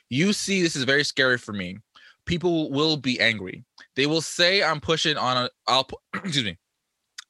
[0.10, 1.78] You see, this is very scary for me.
[2.26, 3.64] People will be angry.
[3.96, 6.58] They will say I'm pushing on a I'll excuse me.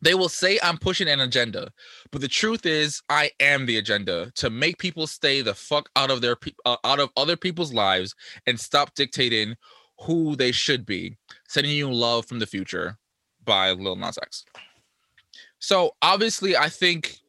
[0.01, 1.71] They will say I'm pushing an agenda,
[2.11, 6.09] but the truth is I am the agenda to make people stay the fuck out
[6.09, 8.15] of their uh, out of other people's lives
[8.47, 9.55] and stop dictating
[10.01, 11.17] who they should be.
[11.47, 12.97] Sending you love from the future
[13.43, 14.45] by Lil Nas X.
[15.59, 17.19] So obviously, I think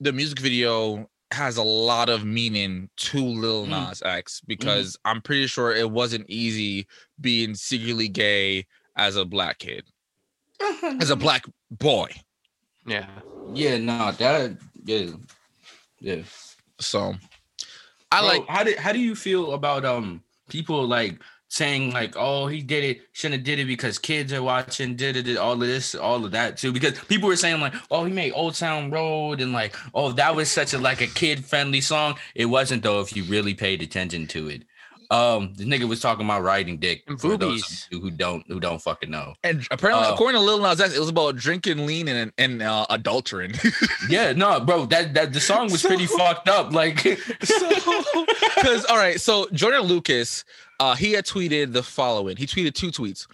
[0.00, 3.70] the music video has a lot of meaning to Lil Mm.
[3.88, 6.86] Nas X because I'm pretty sure it wasn't easy
[7.20, 8.66] being secretly gay
[8.96, 9.84] as a black kid,
[11.00, 12.10] as a black boy.
[12.86, 13.06] Yeah.
[13.52, 15.10] yeah no that yeah
[16.00, 16.22] yeah
[16.80, 17.14] So
[18.10, 22.14] I Bro, like how did how do you feel about um people like saying like
[22.16, 25.54] oh he did it shouldn't have did it because kids are watching did it all
[25.54, 28.54] of this all of that too because people were saying like oh he made old
[28.54, 32.16] town road and like oh that was such a like a kid friendly song.
[32.34, 34.62] It wasn't though if you really paid attention to it
[35.10, 37.02] Um, the nigga was talking about riding dick.
[37.06, 37.88] And for those boobies.
[37.90, 39.34] you who don't who don't fucking know.
[39.42, 42.60] And apparently, Uh, according to Lil Nas X, it was about drinking lean and and
[42.62, 43.56] uh, adultering.
[44.10, 46.72] Yeah, no, bro, that that the song was pretty fucked up.
[46.72, 47.02] Like,
[48.56, 50.44] Because all right, so Joyner Lucas,
[50.80, 52.36] uh, he had tweeted the following.
[52.36, 53.26] He tweeted two tweets.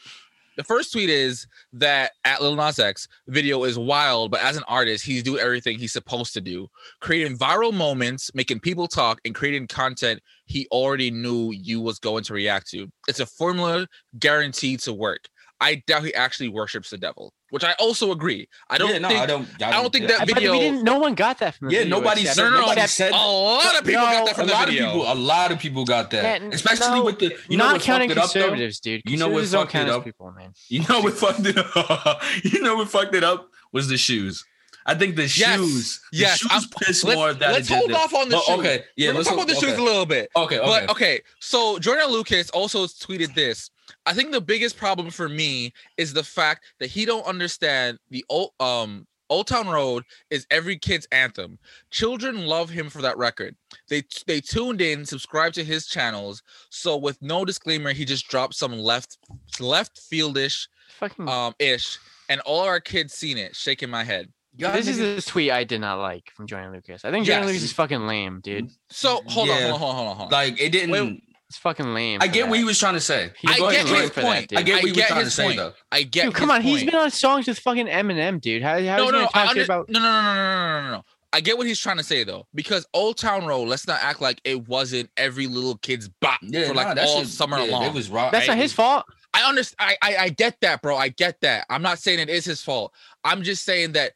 [0.57, 4.63] The first tweet is that at Lil Nas X video is wild, but as an
[4.69, 6.69] artist, he's doing everything he's supposed to do,
[7.01, 12.25] creating viral moments, making people talk, and creating content he already knew you was going
[12.25, 12.89] to react to.
[13.09, 13.87] It's a formula
[14.19, 15.27] guaranteed to work.
[15.61, 18.49] I doubt he actually worships the devil, which I also agree.
[18.69, 19.49] I don't yeah, no, think I don't.
[19.63, 20.83] I don't think that But video- we didn't.
[20.83, 22.61] No one got that from the Yeah, video nobody except- said- no, no, no.
[22.63, 24.87] nobody except- said- a lot of people No, got that from a the lot video.
[24.87, 27.39] of people, a lot of people got that, Yeah, especially no, with the.
[27.49, 28.41] You know not what counting fucked it up though?
[28.43, 29.03] conservatives, dude.
[29.07, 30.05] You know what Conservatives don't fucked it up?
[30.05, 30.53] people, man.
[30.69, 32.23] You know what fucked it up?
[32.45, 34.45] you know what fucked it up was the shoes.
[34.87, 36.01] I think the Yes, shoes.
[36.13, 38.45] the yes, shoes I'm- pissed let's more of that let's hold off on the But,
[38.45, 38.59] shoes.
[38.59, 39.67] Okay, yeah, We're let's talk about the okay.
[39.69, 40.31] shoes a little bit.
[40.37, 40.67] Okay, okay.
[40.67, 43.71] But okay, so Joyner Lucas also tweeted this.
[44.07, 48.25] I think the biggest problem for me is the fact that he don't understand the
[48.29, 51.59] old um Old Town Road is every kid's anthem.
[51.91, 53.57] Children love him for that record.
[53.89, 56.43] They they tuned in, subscribed to his channels.
[56.69, 59.17] So with no disclaimer, he just dropped some left
[59.59, 61.27] left fieldish Fucking.
[61.27, 61.99] um ish,
[62.29, 64.31] and all our kids seen it, shaking my head.
[64.57, 67.05] Y'all this is niggas- the tweet I did not like from Joyner Lucas.
[67.05, 67.47] I think Joyner Yes.
[67.49, 68.71] Lucas is fucking lame, dude.
[68.91, 69.69] So hold on, Yeah.
[69.71, 70.17] hold on, hold on, hold on.
[70.17, 70.39] Hold on.
[70.51, 70.91] like it didn't.
[70.91, 72.21] Wait, It's fucking lame.
[72.23, 73.31] I for get what he was trying to say.
[73.47, 74.49] I get ahead, fucking go lame his point.
[74.51, 75.57] that, I get what he was trying to say point.
[75.59, 75.73] though.
[75.93, 76.25] I get.
[76.25, 76.91] Dude, come his on, he's point.
[76.93, 78.63] been on songs with fucking Eminem, dude.
[78.63, 79.89] How, how no, is he no, gonna no, I talk to under- you about?
[79.91, 81.05] no, no, no, no, no, no, no, no.
[81.33, 83.67] I get what he's trying to say though, because Old Town Road.
[83.69, 87.07] Let's not act like it wasn't every little kid's bop Yeah, for like nah, that
[87.09, 87.85] all shit- summer yeah, long.
[87.85, 88.31] It was raw.
[88.31, 88.63] That's not right?
[88.63, 89.05] his fault.
[89.35, 89.97] I understand.
[90.01, 90.97] I, I I get that, bro.
[90.97, 91.67] I get that.
[91.69, 92.93] I'm not saying it is his fault.
[93.25, 94.13] I'm just saying that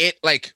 [0.00, 0.52] it like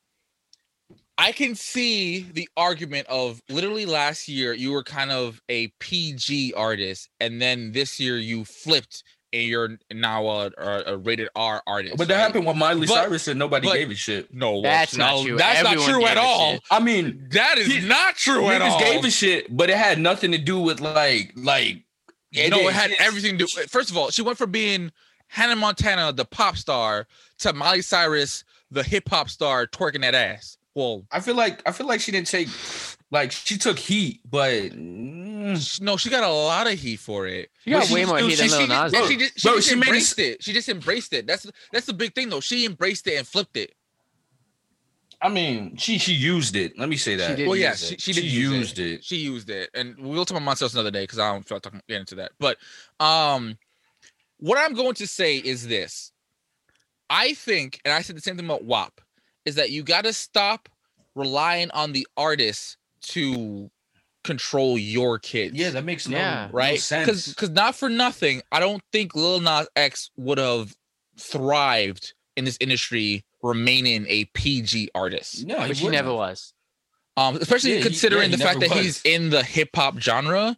[1.17, 6.55] I can see the argument of literally last year you were kind of a PG
[6.55, 11.63] artist, and then this year you flipped and you're now a, a, a rated R
[11.67, 11.97] artist.
[11.99, 12.21] But that right?
[12.21, 14.33] happened with Miley But- Cyrus and nobody but- gave a shit.
[14.35, 15.37] No, well, That's not true.
[15.37, 16.53] That's Everyone not true at all.
[16.55, 16.63] shit.
[16.71, 18.79] I mean, That is He- not true at all.
[18.81, 21.77] gave a shit, but it had nothing to do with like like.
[22.33, 23.63] no, didn't- it had everything to do.
[23.69, 24.91] First of all, she went from being
[25.29, 27.07] Hannah Montana, the pop star,
[27.39, 30.59] to Miley Cyrus, the hip hop star, twerking that ass.
[30.75, 32.49] Well, I feel like I feel like she didn't take
[33.13, 37.51] like she took heat, but mm, no, she got a lot of heat for it.
[37.65, 38.93] You got she way just more do- heat than she- Lil Nas.
[38.93, 40.43] just, she, just, she Bro, just she made embraced it.
[40.43, 41.27] She just embraced it.
[41.27, 42.41] That's that's the big thing though.
[42.41, 43.73] She embraced it and flipped it.
[45.23, 46.77] I mean she she used it.
[46.79, 47.39] Let me say that.
[47.39, 48.01] Well, yeah, use she, it.
[48.01, 48.93] she She use used it.
[48.95, 49.05] it.
[49.05, 51.63] She used it, and we'll talk about myself another day because I don't feel like
[51.63, 52.33] talking get into that.
[52.41, 52.59] But
[52.99, 53.57] um,
[54.39, 56.11] what I'm going to say is this:
[57.11, 59.01] I think, and I said the same thing about WAP,
[59.45, 60.69] is that you got to stop
[61.15, 63.71] relying on the artists to
[64.25, 65.55] control your kids.
[65.55, 66.49] Yeah, that makes no, Yeah.
[66.53, 66.73] right.
[66.73, 67.29] Because sense.
[67.29, 70.75] because not for nothing, I don't think Lil Nas X would have
[71.19, 75.45] thrived in this industry remaining a PG artist.
[75.47, 76.55] No, Which he wouldn't never was.
[77.17, 79.99] Um, especially Yeah, he- considering yeah, the fact never that he's in the hip hop
[80.01, 80.57] genre,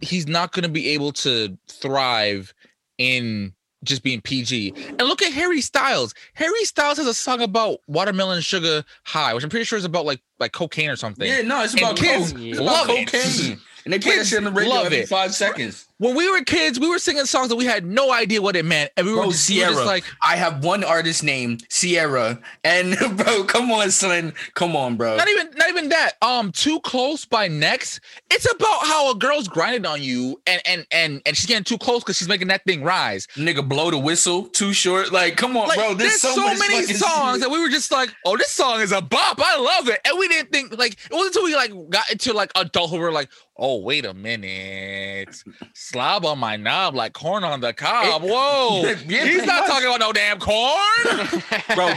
[0.00, 2.52] he's not going to be able to thrive
[2.98, 3.52] in
[3.84, 4.72] just being PG.
[4.98, 6.14] And look at Harry Styles.
[6.34, 10.04] Harry Styles has a song about watermelon sugar high, which I'm pretty sure is about
[10.06, 11.26] like like cocaine or something.
[11.28, 12.32] Yeah, no, it's And about kids.
[12.32, 12.50] Yeah.
[12.50, 13.08] It's about love it.
[13.10, 13.60] cocaine.
[13.86, 15.08] And they play that Kids shit on the radio every it.
[15.08, 15.85] five seconds.
[15.98, 18.66] When we were kids, we were singing songs that we had no idea what it
[18.66, 21.64] meant, and we were, Bro, just, we were just like, I have one artist named
[21.70, 25.16] Ciara, and bro, come on, son, come on, bro.
[25.16, 26.12] not even not even that.
[26.20, 28.00] Um, too close by next.
[28.30, 31.78] It's about how a girl's grinding on you, and and and and she's getting too
[31.78, 33.26] close because she's making that thing rise.
[33.34, 35.12] Nigga, blow the whistle, too short.
[35.12, 35.94] Like, come on, Like, bro.
[35.94, 37.40] there's so, much many songs shit.
[37.40, 39.40] that we were just like, oh, this song is a bop.
[39.42, 42.34] I love it, and we didn't think like it wasn't until we like got into
[42.34, 42.98] like adulthood.
[42.98, 45.42] We were like, oh, wait a minute,
[45.90, 48.22] slob on my knob like corn on the cob.
[48.22, 49.66] Whoa, Yeah, he's not much.
[49.70, 51.42] talking about no damn corn.
[51.74, 51.92] bro.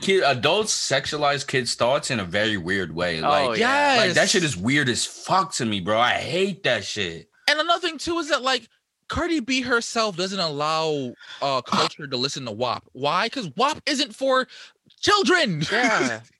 [0.00, 3.20] Kid, adults sexualize kids' thoughts in a very weird way.
[3.20, 3.96] Like, Oh, yeah.
[3.98, 5.98] like that shit is weird as fuck to me, bro.
[5.98, 7.28] I hate that shit.
[7.48, 8.68] And another thing too is that like
[9.08, 11.12] Cardi B herself doesn't allow
[11.42, 12.84] uh culture to listen to WAP.
[12.92, 13.26] Why?
[13.26, 14.46] Because WAP isn't for
[15.00, 15.62] children.
[15.70, 16.20] Yeah.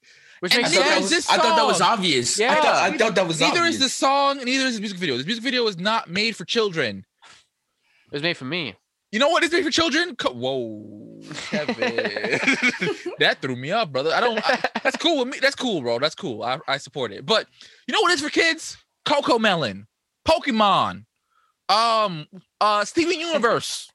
[0.44, 1.00] Which makes I thought, that sense.
[1.04, 2.38] was, this I thought that was obvious.
[2.38, 2.52] Yeah.
[2.52, 3.76] I thought, I thought that was neither obvious.
[3.76, 5.16] is the song, neither is the music video.
[5.16, 7.06] This music video is not made for children.
[8.08, 8.74] It was made for me.
[9.10, 10.16] You know what is made for children?
[10.16, 11.76] Co- Whoa, Kevin,
[13.20, 14.10] that threw me off, brother.
[14.12, 14.38] I don't.
[14.44, 15.38] I- that's cool with me.
[15.40, 15.98] That's cool, bro.
[15.98, 16.42] That's cool.
[16.42, 17.24] I, I support it.
[17.24, 17.46] But
[17.88, 18.76] you know what is for kids?
[19.06, 19.86] Cocomelon,
[20.28, 21.06] Pokemon,
[21.70, 22.26] um,
[22.60, 23.90] uh, Steven Universe,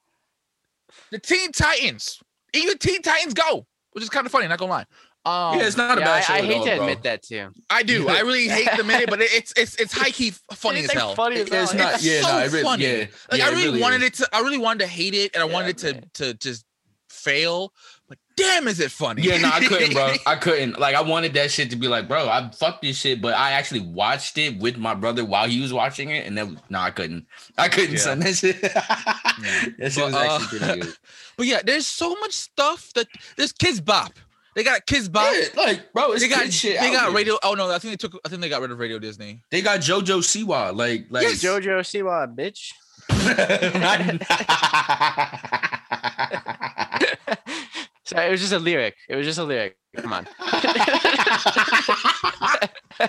[1.12, 2.18] the Teen Titans,
[2.54, 4.48] even Teen Titans Go, which is kind of funny.
[4.48, 4.86] Not gonna lie.
[5.26, 6.80] Um, Yeah, it's not a yeah, bad I, show I at hate all, to bro.
[6.86, 7.48] admit that too.
[7.68, 8.08] I do.
[8.08, 11.14] I really hate the minute, but it's it's it's high key funny It's, as hell.
[11.14, 11.78] Funny as It's hell.
[11.78, 11.94] not.
[11.94, 12.84] It's Yeah, so no, it really, funny.
[12.84, 12.98] yeah.
[13.30, 14.08] Like yeah, I it really, wanted is.
[14.08, 14.28] it to.
[14.32, 16.10] I really wanted to hate it, and I Yeah, wanted to man.
[16.14, 16.64] to just
[17.10, 17.72] fail.
[18.08, 19.22] But damn, is it funny?
[19.22, 20.14] Yeah, no, I couldn't, bro.
[20.26, 20.80] I couldn't.
[20.80, 23.52] Like, I wanted that shit to be like, bro, I fucked this shit, but I
[23.52, 26.90] actually watched it with my brother while he was watching it, and then no, I
[26.90, 27.26] couldn't.
[27.58, 27.98] I couldn't, Yeah.
[27.98, 28.20] son.
[28.20, 28.60] That shit.
[28.62, 30.94] that shit But, was uh, actually pretty good.
[31.36, 33.06] but yeah, there's so much stuff that
[33.36, 34.12] there's Kidz Bop.
[34.56, 35.32] They got Kidz Bop.
[35.32, 36.78] Yeah, like, bro, it's They got shit.
[36.80, 37.16] they out got here.
[37.16, 37.38] radio.
[37.42, 38.20] Oh no, I think they took.
[38.24, 39.42] I think they got rid of Radio Disney.
[39.50, 40.74] They got JoJo Siwa.
[40.76, 41.42] Like, like Yes.
[41.42, 42.72] Jojo Siwa, bitch.
[48.04, 48.96] So it was just a lyric.
[49.08, 49.76] It was just a lyric.
[49.96, 50.24] Come on.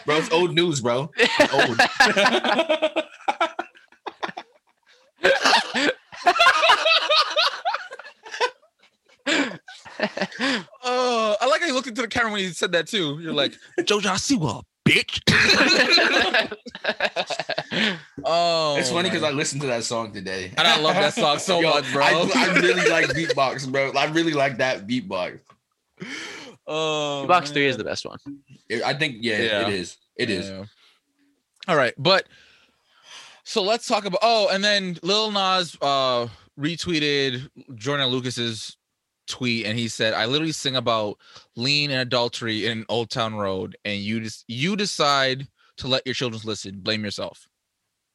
[0.06, 1.10] bro, it's old news, bro.
[1.18, 1.80] It's old.
[10.84, 13.20] Oh, I like how you looked into the camera when you said that too.
[13.22, 15.22] You're like Jojo Siwa, bitch.
[18.24, 20.54] oh, it's funny because I listened to that song today.
[20.58, 22.04] and I love that song so Yo, much, bro.
[22.04, 23.92] I, I really like beatbox, bro.
[23.92, 25.40] I really like that beatbox.
[26.68, 28.18] oh, Box three is the best one.
[28.70, 29.68] It- I think, yeah, Yeah.
[29.68, 29.98] it is.
[30.18, 30.50] It is.
[30.50, 30.66] Yeah.
[31.68, 32.28] All right, but
[33.44, 34.20] so let's talk about.
[34.24, 36.28] Oh, and then Lil Nas uh
[36.60, 38.78] retweeted Joyner Lucas's
[39.32, 41.18] tweet, and he said, "I literally sing about
[41.56, 45.48] lean and adultery in Old Town Road, and you just you decide
[45.78, 46.80] to let your children listen.
[46.82, 47.48] Blame yourself."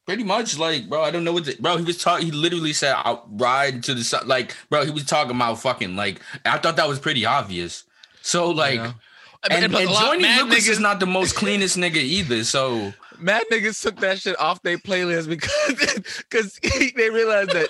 [0.05, 1.77] Pretty much, like, bro, I don't know what the bro.
[1.77, 2.27] He was talking.
[2.27, 5.95] He literally said, "I'll ride to the sun." Like, bro, he was talking about fucking
[5.95, 6.21] like.
[6.45, 7.83] I thought that was pretty obvious.
[8.21, 8.93] So, like, know?
[9.49, 12.43] and, and, but a Joyner Lucas niggas, is not the most cleanest nigga either.
[12.43, 16.59] So, mad niggas took that shit off their playlist because because
[16.95, 17.69] they realized that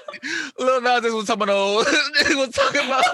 [0.60, 3.06] Lil Nas X was talking about was talking about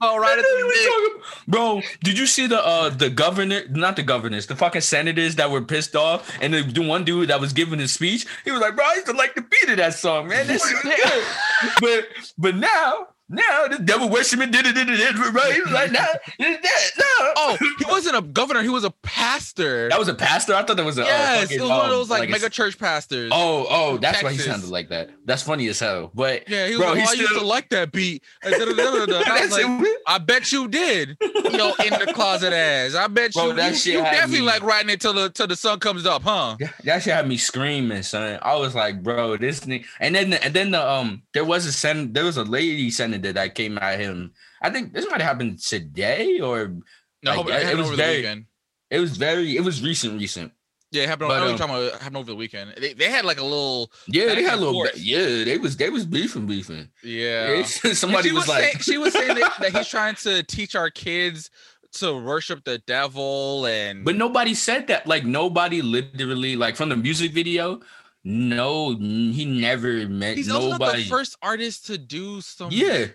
[0.00, 1.22] about riding to the dick.
[1.46, 3.62] bro, did you see the uh the governor?
[3.70, 7.28] Not the governors, the fucking senators that were pissed off, and the, the one dude
[7.30, 9.70] that was giving his speech, he was like, "Bro, I used to like the beat
[9.70, 10.46] of that song, man.
[10.46, 13.08] That shit was good." but but now.
[13.30, 15.52] Now the devil worshiping did it, did it, did it, right?
[15.54, 16.00] He was like, nah,
[16.38, 17.32] it's that, no.
[17.36, 18.62] Oh, he wasn't a governor.
[18.62, 19.88] He was a pastor.
[19.90, 20.54] That was a pastor.
[20.54, 22.28] I thought that was a uh, yes, fucking, it was one of um, those like,
[22.28, 23.30] a- mega church pastors.
[23.34, 25.10] Oh, oh, that's why he sounded like that.
[25.26, 26.10] That's funny as hell.
[26.14, 28.22] But yeah, he was bro, like, oh, I used to like that beat.
[28.42, 29.22] And da-da-da-da-da.
[29.30, 29.88] I was like.
[30.06, 31.16] I bet you did.
[31.20, 32.94] Yo, in the closet ass.
[32.94, 33.52] I bet Bro, you.
[33.54, 36.06] that you, shit you definitely me- like riding it till the till the sun comes
[36.06, 36.56] up, huh?
[36.58, 38.38] That- That shit had me screaming, son.
[38.40, 39.84] I was like, bro, this thing.
[40.00, 43.32] And then, and then the um, there was a sen, there was a lady senator
[43.34, 44.32] that came at him.
[44.62, 46.74] I think this might have happened today, or
[47.22, 48.44] No, Like, it, it was very- the weekend.
[48.90, 50.52] it was very, it was recent, recent.
[50.90, 51.28] Yeah, it happened.
[51.28, 51.92] but, um, talking about.
[52.00, 52.72] Happened over the weekend.
[52.78, 53.92] They, they had like a little.
[54.06, 54.96] Yeah, they had a little, forth.
[54.96, 56.88] yeah, they was, they was beefing, beefing.
[57.02, 57.50] Yeah.
[57.50, 60.74] It's- somebody she was, like, saying, she was saying that, that he's trying to teach
[60.74, 61.50] our kids
[61.90, 65.06] to worship the devil and But nobody said that.
[65.06, 67.80] Like nobody literally, like from the music video,
[68.28, 73.06] no, he never meant he's also not the first artist to do some yeah,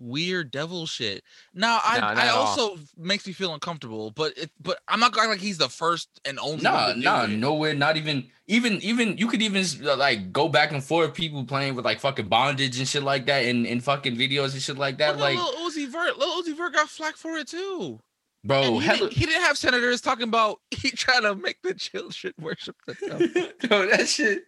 [0.00, 1.24] weird devil shit.
[1.52, 2.46] Now I No, I at all.
[2.46, 6.08] also makes me feel uncomfortable, but it but I'm not going like he's the first
[6.24, 7.30] and only nah, one to do nah, it.
[7.30, 7.74] nowhere.
[7.74, 9.18] Not even, even, even.
[9.18, 11.14] You could even uh, like go back and forth.
[11.14, 14.62] People playing with like fucking bondage and shit like that, and in fucking videos and
[14.62, 15.16] shit like that.
[15.16, 18.00] Well, Like, no, Lil Uzi Vert, Lil Uzi Vert got flack for it too.
[18.44, 21.74] Bro, he, hella, didn't, he didn't have senators talking about he trying to make the
[21.74, 23.48] children worship the devil.
[23.68, 24.42] bro, that shit,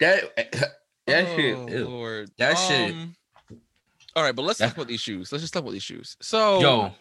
[0.00, 0.34] that
[1.06, 1.88] that shit, Oh, ew.
[1.88, 2.30] Lord.
[2.38, 3.14] That shit- Um,
[4.16, 5.32] All right, but let's That- talk about these shoes.
[5.32, 6.16] Let's just talk about these shoes.
[6.20, 6.92] So, yo,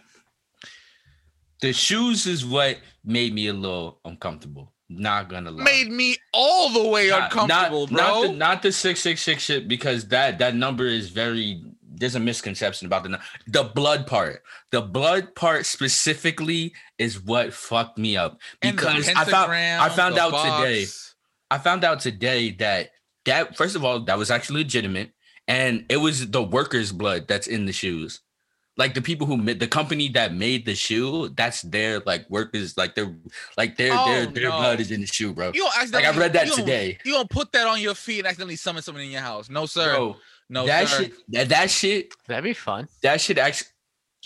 [1.62, 4.72] the shoes is what made me a little uncomfortable.
[4.92, 5.64] Not gonna lie.
[5.64, 7.98] made me all the way Not- uncomfortable, not, bro.
[7.98, 11.62] Not the, not the six six six shit because that that number is very.
[12.00, 14.42] There's a misconception about the the blood part.
[14.72, 20.32] The blood part specifically is what fucked me up because I found I found out
[20.32, 20.62] box.
[20.64, 20.86] today.
[21.52, 22.92] I found out today that
[23.26, 25.12] that first of all that was actually legitimate
[25.48, 28.22] and it was the workers' blood that's in the shoes.
[28.78, 32.78] Like the people who made the company that made the shoe, that's their like workers,
[32.78, 33.14] like their
[33.58, 34.58] like their oh, their Oh, their no.
[34.58, 35.52] blood is in the shoe, bro.
[35.54, 36.98] You don't Like I read that you don't- today.
[37.04, 39.50] You don't put that on your feet and accidentally summon someone in your house.
[39.50, 39.96] No, sir.
[39.96, 40.16] Bro,
[40.50, 41.04] no, that sir.
[41.04, 42.88] shit that, that shit That'd be fun.
[43.04, 43.68] that shit actually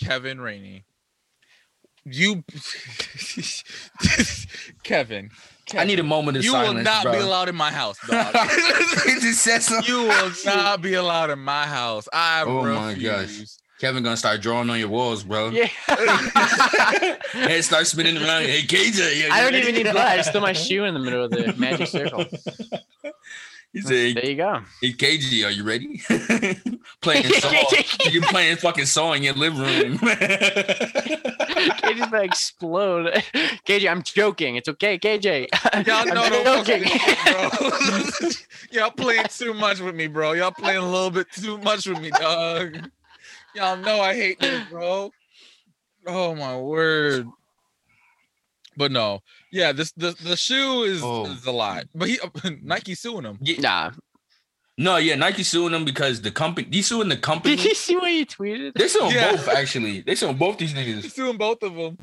[0.00, 0.84] Kevin Rainey.
[2.06, 2.44] You,
[4.82, 5.30] Kevin.
[5.74, 6.74] I need a moment of You silence.
[6.76, 7.12] will not bro.
[7.12, 8.34] be allowed in my house, dog.
[9.06, 12.06] he just said you will not be allowed in my house.
[12.12, 12.78] I Oh refuse.
[12.78, 13.40] my gosh.
[13.80, 15.50] Kevin gonna start drawing on your walls, bro.
[15.50, 15.68] Yeah.
[17.34, 18.42] and start spinning around.
[18.44, 19.30] Hey, KJ.
[19.30, 19.96] I don't even need blood.
[19.96, 22.24] I just throw my shoe in the middle of the magic circle.
[23.74, 24.60] He said, There you go.
[24.80, 26.00] "Hey KG, are you ready?
[27.02, 27.52] playing song.
[28.12, 29.98] you playing fucking song in your living room."
[31.82, 33.06] KJ's gonna explode.
[33.66, 34.54] KJ, I'm joking.
[34.54, 35.48] It's okay, KJ.
[35.88, 36.84] Y'all know I'm joking.
[37.24, 37.50] bro.
[38.70, 40.34] Y'all playing too much with me, bro.
[40.34, 42.78] Y'all playing a little bit too much with me, dog.
[43.56, 45.10] Y'all know I hate this, bro.
[46.06, 47.26] Oh my word.
[48.76, 49.20] But no,
[49.54, 51.26] yeah, this the the shoe is, Oh.
[51.26, 51.84] is a lot.
[51.94, 52.18] But he
[52.62, 53.38] Nike suing him.
[53.40, 53.90] Yeah, Nah.
[54.76, 56.66] no, yeah, Nike suing them because the company.
[56.70, 57.56] He's suing the company.
[57.56, 58.74] Did you see what you tweeted?
[58.74, 59.30] They suing Yeah.
[59.32, 60.00] both actually.
[60.02, 61.02] They suing both these niggas.
[61.02, 61.98] He's suing both of them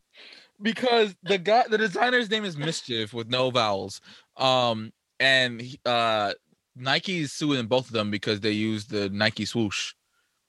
[0.61, 3.99] because the guy, the designer's name is Mischief with no vowels.
[4.37, 6.33] Um, and he- uh,
[6.75, 9.93] Nike's suing both of them because they use the Nike swoosh,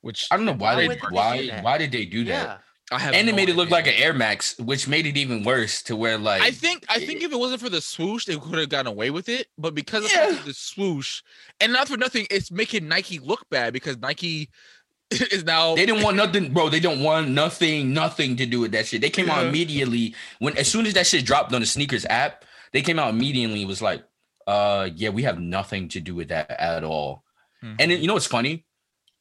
[0.03, 2.47] which I don't know why Why they they why why did they do that?
[2.49, 2.59] Yeah.
[2.93, 3.15] I have.
[3.15, 5.83] And it no made it look like an Air Max, which made it even worse.
[5.85, 8.59] To where like I think I think if it wasn't for the swoosh, they could
[8.59, 9.49] have gotten away with it.
[9.59, 10.29] But because Yeah.
[10.31, 11.23] of the swoosh,
[11.61, 14.51] and not for nothing, it's making Nike look bad because Nike
[15.11, 16.69] is now They didn't want nothing, bro.
[16.69, 19.01] They don't want nothing, nothing to do with that shit.
[19.01, 22.45] They came out immediately when as soon as that shit dropped on the sneakers app,
[22.73, 23.61] they came out immediately.
[23.61, 24.03] and Was like,
[24.47, 27.25] uh, yeah, we have nothing to do with that at all.
[27.63, 27.77] Mhm.
[27.79, 28.65] And then, you know what's funny?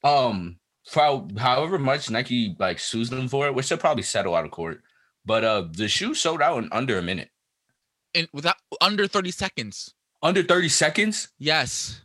[0.03, 4.35] Um, for how- however much Nike like sues them for it, which they'll probably settle
[4.35, 4.81] out of court.
[5.25, 7.29] But uh, the shoe sold out in under a minute,
[8.15, 9.93] and without under thirty seconds.
[10.23, 11.29] under thirty seconds.
[11.39, 12.01] Yes,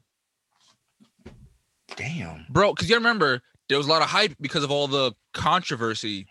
[1.97, 2.47] Damn.
[2.51, 2.75] bro.
[2.75, 6.27] Because you remember there was a lot of hype because of all the controversy.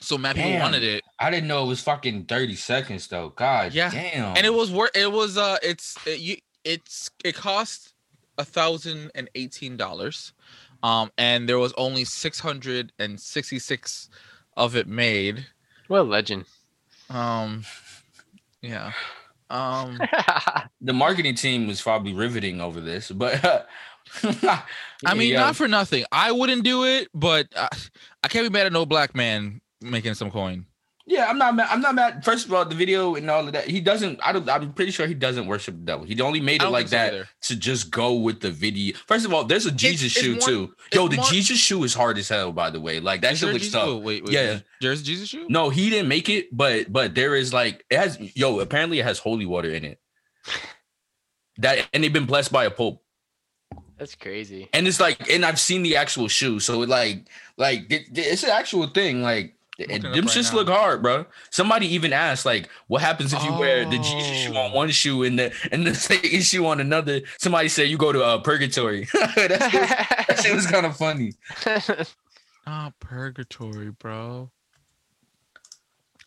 [0.00, 3.30] So mad people wanted it, I didn't know it was fucking thirty seconds though.
[3.30, 3.90] God, Yeah.
[3.90, 4.36] damn.
[4.36, 4.94] and it was worth.
[4.94, 7.94] It was uh, it's it, you, it's it cost
[8.36, 10.34] a thousand and eighteen dollars,
[10.82, 14.08] um, and there was only six hundred and sixty six
[14.56, 15.46] of it made.
[15.88, 16.46] What a legend.
[17.10, 17.64] Um,
[18.62, 18.92] yeah.
[19.50, 20.00] Um,
[20.80, 23.44] the marketing team was probably riveting over this, but
[25.04, 25.40] I mean, yeah.
[25.40, 26.04] not for nothing.
[26.10, 27.68] I wouldn't do it, but uh,
[28.22, 30.66] I can't be mad at no black man making some coin.
[31.06, 31.68] Yeah, I'm not mad.
[31.70, 32.24] I'm not mad.
[32.24, 34.18] First of all, the video and all of that, he doesn't.
[34.22, 34.48] I don't.
[34.50, 36.04] I'm pretty sure he doesn't worship the devil.
[36.04, 37.28] He only made it like so that either.
[37.42, 38.96] to just go with the video.
[39.06, 40.74] First of all, there's a Jesus it's shoe more- too.
[40.92, 42.52] Yo, the more- Jesus shoe is hard as hell.
[42.52, 44.02] By the way, like that shit looks Jesus- tough.
[44.02, 44.58] wait, wait, Yeah.
[44.80, 45.46] There's a Jesus shoe.
[45.48, 48.18] No, he didn't make it, but but there is like it has.
[48.36, 50.00] Yo, apparently it has holy water in it.
[51.58, 53.02] That and they've been blessed by a pope.
[53.98, 54.68] That's crazy.
[54.74, 58.42] and it's like and i've seen the actual shoe so it like like it, it's
[58.42, 60.58] an actual thing like and looking it them right shits now.
[60.58, 64.56] look hard bro somebody even asked like what happens if you wear the jesus shoe
[64.56, 64.74] on Oh.
[64.74, 68.22] one shoe and the and the satan shoe on another somebody said you go to
[68.24, 69.32] uh, purgatory that,
[69.70, 71.32] shit, that shit was kind of funny
[72.68, 74.50] Ah, purgatory, bro.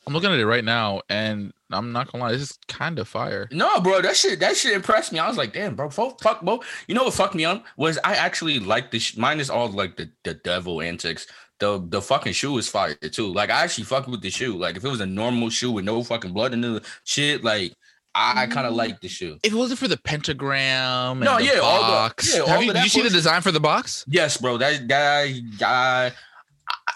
[0.08, 3.08] I'm looking at it right now, and I'm not gonna lie, this is kind of
[3.10, 3.48] fire.
[3.52, 6.42] no bro that shit that shit impressed me i was like damn bro fuck, fuck
[6.42, 9.68] bro you know what fucked me up was i actually like this mine is all
[9.68, 11.28] like the the devil antics
[11.60, 13.32] the the fucking shoe is fire too.
[13.34, 14.58] Like I actually fucked with the shoe.
[14.58, 17.74] Like if it was a normal shoe with no fucking blood in the shit, like
[18.16, 18.78] I, kind of Mm.
[18.78, 19.38] like the shoe.
[19.44, 22.74] If it wasn't for the pentagram, and No, the yeah, all the- yeah, all you,
[22.74, 24.04] that you see the design for the box?
[24.08, 24.58] Yes, bro.
[24.58, 26.12] That guy, guy,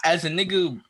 [0.04, 0.80] as a nigga,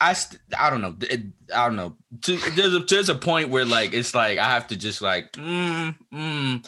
[0.00, 0.96] I st- I don't know.
[1.02, 1.22] It,
[1.54, 1.94] I don't know.
[2.22, 5.32] To, there's a there's a point where like it's like I have to just like
[5.32, 6.66] mm mm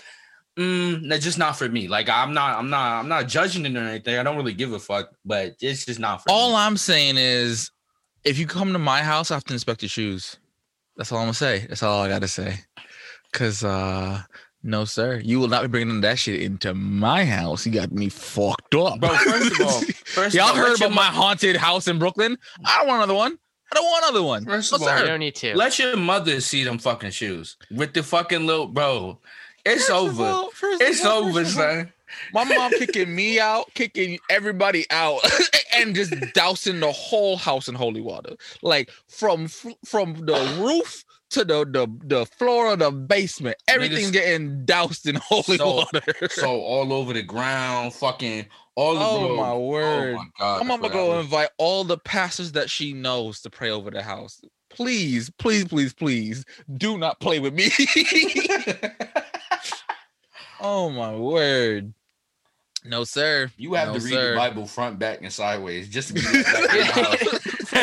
[0.59, 1.09] mm.
[1.09, 1.89] That's just not for me.
[1.89, 4.19] Like I'm not I'm not I'm not judging it or anything.
[4.19, 5.11] I don't really give a fuck.
[5.25, 6.35] But it's just not for me.
[6.35, 6.57] All me.
[6.57, 7.71] I'm saying is,
[8.25, 10.37] if you come to my house, I have to inspect your shoes.
[10.97, 11.67] That's all I'm gonna say.
[11.69, 12.61] That's all I gotta say.
[13.33, 14.23] Cause uh,
[14.63, 17.65] no, sir, you will not be bringing that shit into my house.
[17.65, 20.91] You got me fucked up, Bro, first of all, first y'all of all, heard about
[20.91, 22.37] my mo- haunted house in Brooklyn?
[22.65, 23.39] I don't want another one.
[23.71, 24.45] I don't want another one.
[24.47, 25.55] First No, of all, You don't need to.
[25.55, 29.21] Let your mother see them fucking shoes with the fucking little bro.
[29.69, 30.25] It's over.
[30.25, 31.93] all- it's all, over, son.
[32.33, 35.21] My mom kicking me out, kicking everybody out,
[35.77, 41.45] and just dousing the whole house in holy water, like from from the roof to
[41.45, 43.57] the the, the floor of the basement.
[43.69, 46.01] Everything's getting doused in holy So- water.
[46.31, 49.37] So all over the ground, fucking all oh the oh bro.
[49.37, 50.15] my Oh word!
[50.17, 50.61] my god.
[50.63, 54.41] I'm gonna go invite all the pastors that she knows to pray over the house.
[54.71, 56.45] Please, please, please, please,
[56.77, 57.71] do not play with me.
[60.61, 61.93] oh my word!
[62.85, 63.51] No, sir.
[63.57, 64.31] You have No, to read sir.
[64.31, 66.45] the Bible front, back, and sideways just to be let
[66.93, 67.29] back in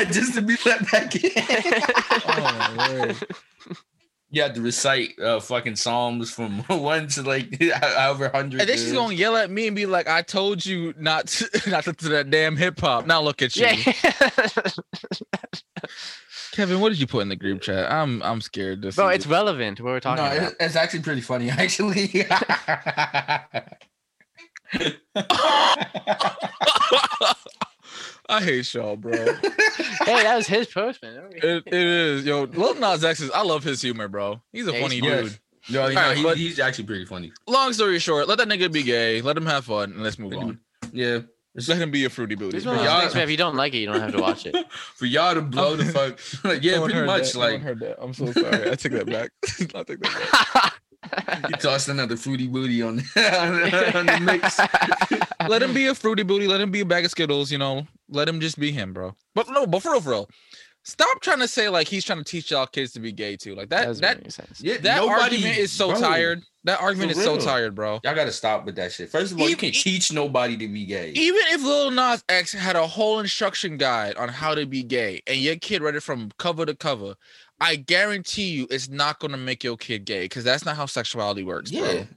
[0.14, 1.32] just to be let back in.
[1.36, 3.18] Oh my word!
[4.32, 8.62] You have to recite uh, fucking psalms from one to like however hundred.
[8.62, 11.70] And then she's gonna yell at me and be like, "I told you not to,
[11.70, 13.66] not to, to that damn hip hop." Now look at you.
[13.66, 13.94] yeah.
[16.56, 17.92] Kevin, what did you put in the group chat?
[17.92, 18.82] I'm I'm scared.
[18.84, 19.30] To Bro, see it's it.
[19.30, 19.78] relevant.
[19.78, 20.52] to What we're talking no, about.
[20.54, 22.26] it- it's actually pretty funny, actually.
[28.28, 29.14] I hate y'all, bro.
[30.06, 31.30] hey, that was his post, man.
[31.32, 32.44] It, it is, yo.
[32.46, 33.30] Lil Nas X is.
[33.32, 34.42] I love his humor, bro.
[34.52, 35.24] He's a Yeah, funny funny.
[35.24, 35.40] dude.
[35.70, 37.32] no, you know, right, he- but- he's actually pretty funny.
[37.48, 39.22] Long story short, let that nigga be gay.
[39.22, 40.60] Let him have fun, and let's move on.
[40.92, 41.20] Yeah.
[41.56, 42.58] Just let him be a fruity booty.
[42.58, 44.46] It's one of Y'all- those if you don't like it, you don't have to watch
[44.46, 44.56] it.
[44.96, 46.20] For y'all to blow the fuck.
[46.44, 47.32] like, yeah, No pretty much.
[47.32, 47.36] that.
[47.36, 47.96] No one Like, heard that.
[48.02, 48.72] I'm so sorry.
[48.72, 49.32] I take that back.
[49.46, 51.50] I take that back.
[51.50, 54.60] you tossed another fruity booty on, on the mix.
[55.48, 56.48] let him be a fruity booty.
[56.48, 57.52] Let him be a bag of Skittles.
[57.52, 59.16] You know, let him just be him, bro.
[59.34, 60.30] But no, but for real, for real,
[60.84, 63.56] stop trying to say like he's trying to teach y'all kids to be gay too.
[63.56, 63.86] Like that.
[63.86, 64.62] doesn't That make sense.
[64.62, 66.44] Yeah, that nobody- argument is so bro, tired.
[66.66, 68.00] That argument is so tired, bro.
[68.04, 69.10] Y'all gotta stop with that shit.
[69.10, 71.12] First of all, you can't teach nobody to be gay.
[71.12, 75.22] Even if Lil Nas X had a whole instruction guide on how to be gay,
[75.28, 77.16] and your kid read it from cover to cover,
[77.62, 81.44] I guarantee you it's not gonna make your kid gay because that's not how sexuality
[81.44, 81.82] works, Yeah.
[81.82, 82.08] bro.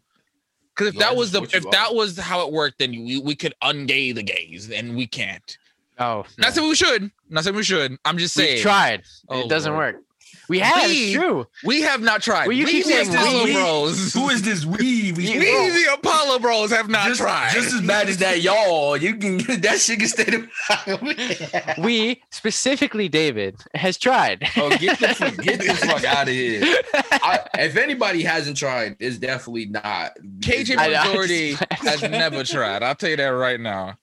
[0.75, 1.73] Because if You that was the what you if are.
[1.73, 5.59] that was how it worked, then we, we could ungay the gays, and we can't.
[5.99, 6.47] Oh, no.
[6.47, 7.11] Not saying we should.
[7.29, 7.99] Not saying we should.
[8.05, 9.03] I'm just saying We've tried.
[9.29, 9.97] Oh, it doesn't Lord.
[9.97, 10.05] work.
[10.49, 10.87] We have.
[10.87, 11.47] We- It's true.
[11.65, 12.47] we have not tried.
[12.47, 13.53] Well, you we keep the saying Apollo we.
[13.53, 14.15] Bros.
[14.15, 15.13] Who is this we?
[15.13, 17.53] We, You- we the Apollo Bros have not just, tried.
[17.53, 18.97] just as bad as that, y'all.
[18.97, 24.49] You can that shit can stay the We specifically, David, has tried.
[24.57, 26.63] Oh, get the fuck, get the fuck out of here.
[26.95, 30.13] I, if anybody hasn't tried, it's definitely not.
[30.41, 32.83] KJ I- I Majority has never tried.
[32.83, 33.99] I'll tell you that right now.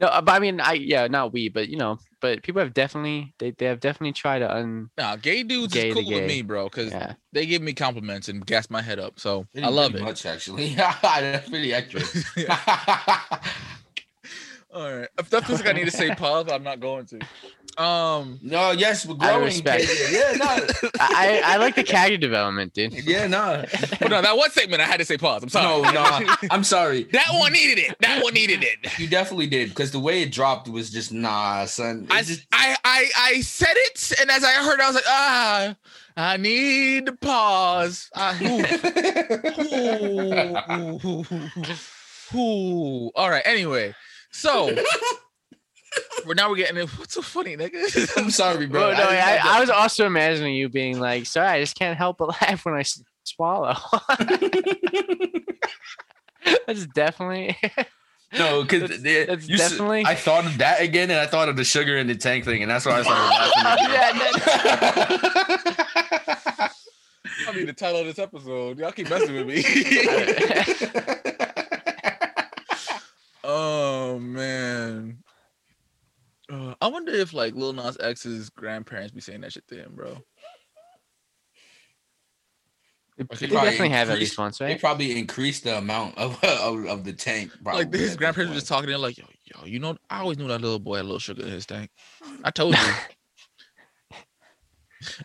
[0.00, 3.34] No, but I mean, I yeah, not we, but you know, but people have definitely
[3.38, 6.26] they, they have definitely tried to un Nah, gay dudes Gay is to cool with
[6.26, 7.14] me, bro, because yeah.
[7.32, 9.18] they give me compliments and gas my head up.
[9.18, 10.02] So I love it.
[10.02, 12.06] Much actually, that's pretty accurate.
[14.72, 15.08] All right.
[15.18, 17.82] If that feels like I need to say pause, I'm not going to.
[17.82, 19.44] Um, no, yes, we're Out of growing.
[19.44, 19.84] respect.
[20.10, 20.66] Yeah, no,
[21.00, 22.92] I I like the character development, dude.
[23.06, 23.64] yeah, no,
[24.00, 25.42] but no, that one segment I had to say pause.
[25.44, 25.82] I'm sorry.
[25.82, 26.34] no, no.
[26.50, 27.04] I'm sorry.
[27.12, 27.96] that one needed it.
[28.00, 28.98] That one needed it.
[28.98, 32.04] You definitely did because the way it dropped was just nah, son.
[32.10, 35.04] It I, just, I I I said it, and as I heard, I was like,
[35.06, 35.76] ah,
[36.16, 38.10] I need to pause.
[38.14, 38.64] Ah, ooh,
[40.72, 41.24] ooh,
[42.34, 43.10] ooh, ooh.
[43.14, 43.42] All right.
[43.44, 43.94] Anyway,
[44.30, 44.70] so
[46.26, 46.88] we're now we're getting it.
[46.98, 48.12] What's so funny, nigga?
[48.18, 48.80] I'm sorry, bro.
[48.80, 49.10] Bro, no, just
[49.44, 52.64] I, I was also imagining you being like, sorry, I just can't help but laugh
[52.64, 52.84] when I
[53.24, 53.74] swallow.
[56.66, 57.56] That's definitely
[58.38, 61.96] No, because that's definitely- I thought of that again, and I thought of the sugar
[61.96, 63.24] in the tank thing, and that's why I started
[63.64, 63.86] laughing.
[63.86, 64.14] again.
[67.48, 68.78] I mean, the title of this episode.
[68.78, 69.62] Y'all keep messing with me.
[73.48, 75.18] Oh man.
[76.50, 79.92] Uh, I wonder if like Lil Nas X's grandparents be saying that shit to him,
[79.96, 80.16] bro.
[83.16, 83.48] they Okay.
[83.48, 87.04] Probably definitely have at increased- least once, They probably increased the amount of of, of
[87.04, 87.50] the tank.
[87.64, 90.20] Probably like his grandparents were just talking to him, like, yo, yo, you know, I
[90.20, 91.90] always knew that little boy had a little sugar in his tank.
[92.44, 92.80] I told you.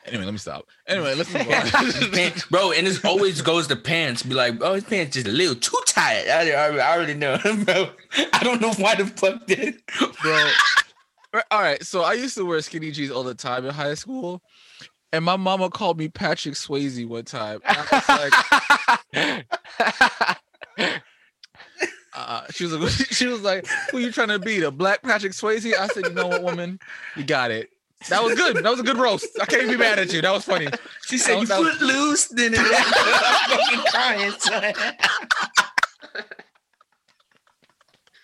[0.06, 0.66] anyway, let me stop.
[0.88, 2.32] Anyway, let's move on.
[2.52, 2.72] bro.
[2.72, 4.24] And this always goes to pants.
[4.24, 6.28] Be like, oh, his pants just a little too tight.
[6.30, 7.90] I, I, I already know, bro.
[8.34, 9.82] I don't know why the fuck did.
[10.22, 10.50] bro.
[11.50, 14.44] All right, so I used to wear skinny jeans all the time in high school,
[15.12, 17.60] and my mama called me Patrick Swayze one time.
[17.66, 19.46] I was
[20.78, 21.02] like,
[22.14, 25.32] uh, she was like, she was like, "Who you trying to be, the black Patrick
[25.34, 26.80] Swayze?" I said, "You know what, woman,
[27.16, 27.73] you got it.
[28.10, 28.58] That was good.
[28.58, 29.28] That was a good roast.
[29.42, 30.22] I can't be mad at you.
[30.22, 30.68] That was funny."
[31.06, 32.66] She said, That "You was- that was- foot loose." Then I'm
[33.50, 34.74] fucking crying, son.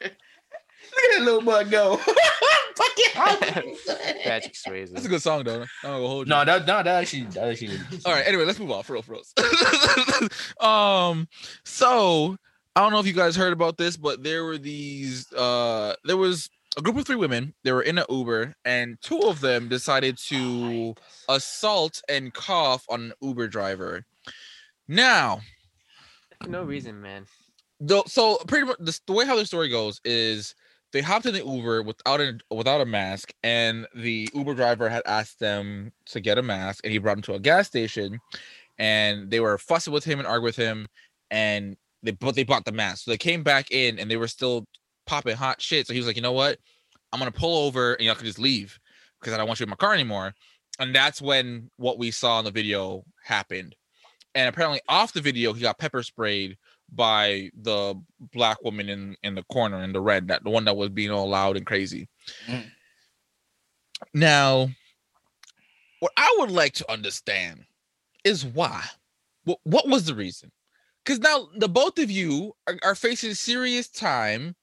[0.02, 1.98] Look at that little boy go.
[2.76, 3.98] Fucking hungry, son.
[4.24, 4.92] Patrick Swayze.
[4.92, 5.62] That's a good song, though.
[5.62, 6.30] I'm gonna hold you.
[6.32, 7.78] No, that no, that actually, that actually.
[8.06, 8.26] All right.
[8.26, 10.70] Anyway, let's move on for real, for real.
[10.70, 11.28] um,
[11.66, 12.38] so
[12.76, 15.32] I don't know if you guys heard about this, but there were these.
[15.34, 16.50] Uh, there was
[16.80, 17.54] a group of three women.
[17.64, 20.96] They were in an Uber, and two of them decided to
[21.30, 24.06] oh assault and cough on an Uber driver.
[24.88, 25.42] Now,
[26.48, 27.26] no reason, man.
[27.82, 30.56] the so pretty much the, the way how the story goes is
[30.94, 35.04] they hopped in the Uber without a without a mask, and the Uber driver had
[35.06, 38.20] asked them to get a mask, and he brought them to a gas station,
[38.78, 40.88] and they were fussing with him and arguing with him,
[41.30, 44.30] and they but they bought the mask, so they came back in, and they were
[44.30, 44.66] still
[45.10, 45.88] popping hot shit.
[45.88, 46.60] So he was like, you know what,
[47.12, 48.80] I'm gonna pull over, and y'all can just leave
[49.20, 50.34] because I don't want you in my car anymore.
[50.80, 53.76] And that's when what we saw in the video happened.
[54.36, 56.58] And apparently, off the video, he got pepper sprayed
[56.92, 57.96] by the
[58.34, 61.12] black woman in in the corner in the red that the one that was being
[61.12, 62.08] all loud and crazy
[62.48, 62.66] Mm.
[64.14, 64.70] now
[66.00, 67.66] what I would like to understand
[68.24, 68.84] is why.
[69.44, 70.52] What, what was the reason?
[71.04, 74.56] Because now the both of you are, are facing serious time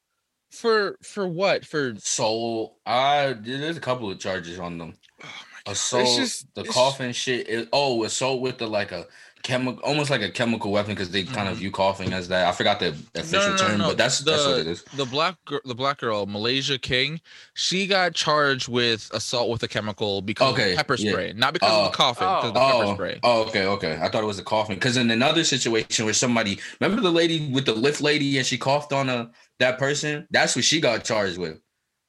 [0.51, 1.65] for for what?
[1.65, 2.79] For Soul.
[2.87, 4.95] I there's a couple of charges on them.
[5.23, 5.27] oh
[5.67, 7.49] my Assault, just- the it's- coughing shit.
[7.49, 9.07] Is, oh, assault with the like a
[9.43, 11.59] chemical, almost like a chemical weapon because they kind of Mhm.
[11.61, 12.49] view coughing as that.
[12.49, 13.89] I forgot the official no, no, term, no.
[13.89, 14.83] but that's the that's what it is.
[14.97, 17.21] the black girl, the black girl, Malaysia King.
[17.55, 21.13] She got charged with assault with a chemical because Okay, of pepper yeah.
[21.13, 21.85] spray, not because Oh.
[21.87, 23.21] of the coughing, because the Oh, pepper spray.
[23.23, 23.99] oh, okay, okay.
[24.03, 27.49] I thought it was the coughing because in another situation where somebody remember the lady
[27.53, 30.27] with the Lyft lady and she coughed on a that person.
[30.31, 31.61] That's what she got charged with.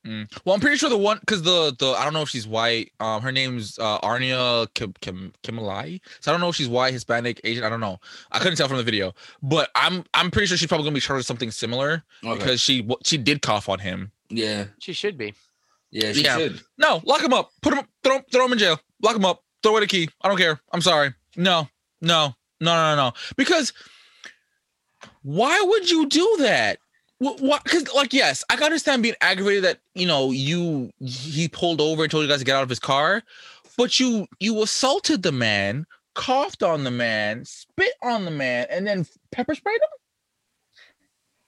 [0.06, 0.32] Mm.
[0.46, 2.92] Well, I'm pretty sure the one because the the I don't know if she's white.
[3.02, 6.00] Um, her name's uh, Arnia Kim Kim Kimalai.
[6.22, 7.64] So I don't know if she's white, Hispanic, Asian.
[7.66, 8.00] I don't know.
[8.32, 11.02] I couldn't tell from the video, but I'm I'm pretty sure she's probably gonna be
[11.02, 12.38] charged with something similar Okay.
[12.38, 14.12] because she w- she did cough on him.
[14.30, 15.34] yeah, She should be.
[15.92, 16.38] yeah, she Yeah.
[16.38, 16.62] should.
[16.78, 17.52] No, lock him up.
[17.62, 18.80] Put him throw throw him in jail.
[19.02, 19.44] Lock him up.
[19.62, 20.08] Throw away the key.
[20.22, 20.62] I don't care.
[20.72, 21.14] I'm sorry.
[21.36, 21.68] No,
[22.02, 23.12] no, no, no, no.
[23.36, 23.74] Because
[25.24, 26.80] why would you do that?
[27.20, 27.42] What?
[27.42, 31.82] what because like yes, I can understand being aggravated that you know you he pulled
[31.82, 33.24] over and told you guys to get out of his car,
[33.78, 38.86] but you you assaulted the man, coughed on the man, spit on the man, and
[38.86, 39.90] then pepper sprayed him.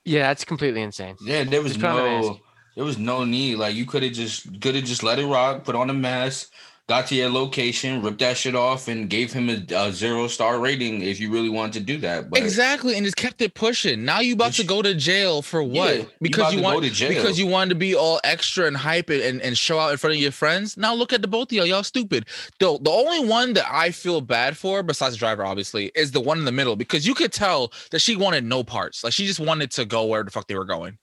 [0.05, 1.17] Yeah, that's completely insane.
[1.21, 2.39] Yeah, there was Just put on a no,
[2.75, 3.57] there was no need.
[3.57, 6.51] Like you could have just could have just let it rock, put on a mask,
[6.89, 10.59] got to your location, ripped that shit off, and gave him a, a zero star
[10.59, 12.31] rating if you really wanted to do that.
[12.31, 14.03] But exactly, and just kept it pushing.
[14.03, 15.95] Now you about to go to jail for what?
[15.95, 17.09] you because about you want go to jail.
[17.09, 19.97] because you wanted to be all extra and hype it and, and show out in
[19.97, 20.77] front of your friends.
[20.77, 21.67] Now look at the both of y'all.
[21.67, 22.25] Y'all stupid.
[22.59, 26.19] The the only one that I feel bad for, besides the driver, obviously, is the
[26.19, 29.03] one in the middle because you could tell that she wanted no parts.
[29.03, 30.97] Like she just wanted to go where the fuck they were going.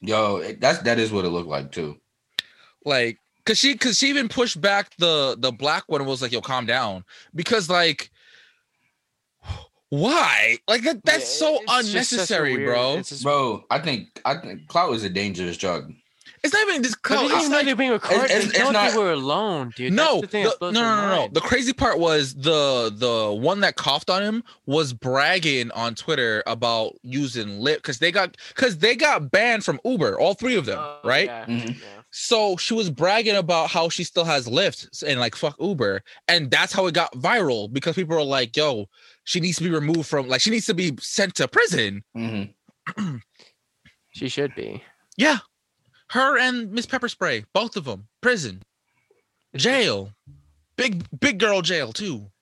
[0.00, 1.96] yo, that's that is what it looked like too.
[2.84, 3.18] Like
[3.48, 6.40] cause she cause she even pushed back the the black one and was like, yo,
[6.40, 7.04] calm down.
[7.34, 8.10] Because like
[9.90, 10.58] why?
[10.68, 12.96] Like that that's Yeah, so it's just such a unnecessary, weird- bro.
[12.98, 15.92] It's just, Bro, I think I think clout is a dangerous drug.
[16.44, 17.22] It's not even this but clout.
[17.22, 18.24] they didn't It's know like, were being recorded.
[18.26, 19.92] it's- They it's know not- they were alone, dude.
[19.92, 21.28] no, the thing the- no, no, no, no.
[21.32, 26.42] The crazy part was the the one that coughed on him was bragging on Twitter
[26.46, 30.66] about using Lyft because they got because they got banned from Uber, all three of
[30.66, 31.26] them, Oh, right?
[31.26, 31.80] yeah, Mhm.
[31.80, 31.97] yeah.
[32.20, 36.50] So she was bragging about how she still has Lyft and like fuck Uber, and
[36.50, 38.86] that's how it got viral because people were like, "Yo,
[39.22, 42.42] she needs to be removed from like she needs to be sent to prison." hmm
[44.10, 44.82] She should be.
[45.16, 45.38] Yeah,
[46.10, 48.62] her and Miss Pepper Spray, both of them, prison,
[49.54, 50.10] jail,
[50.76, 52.32] big big girl jail too.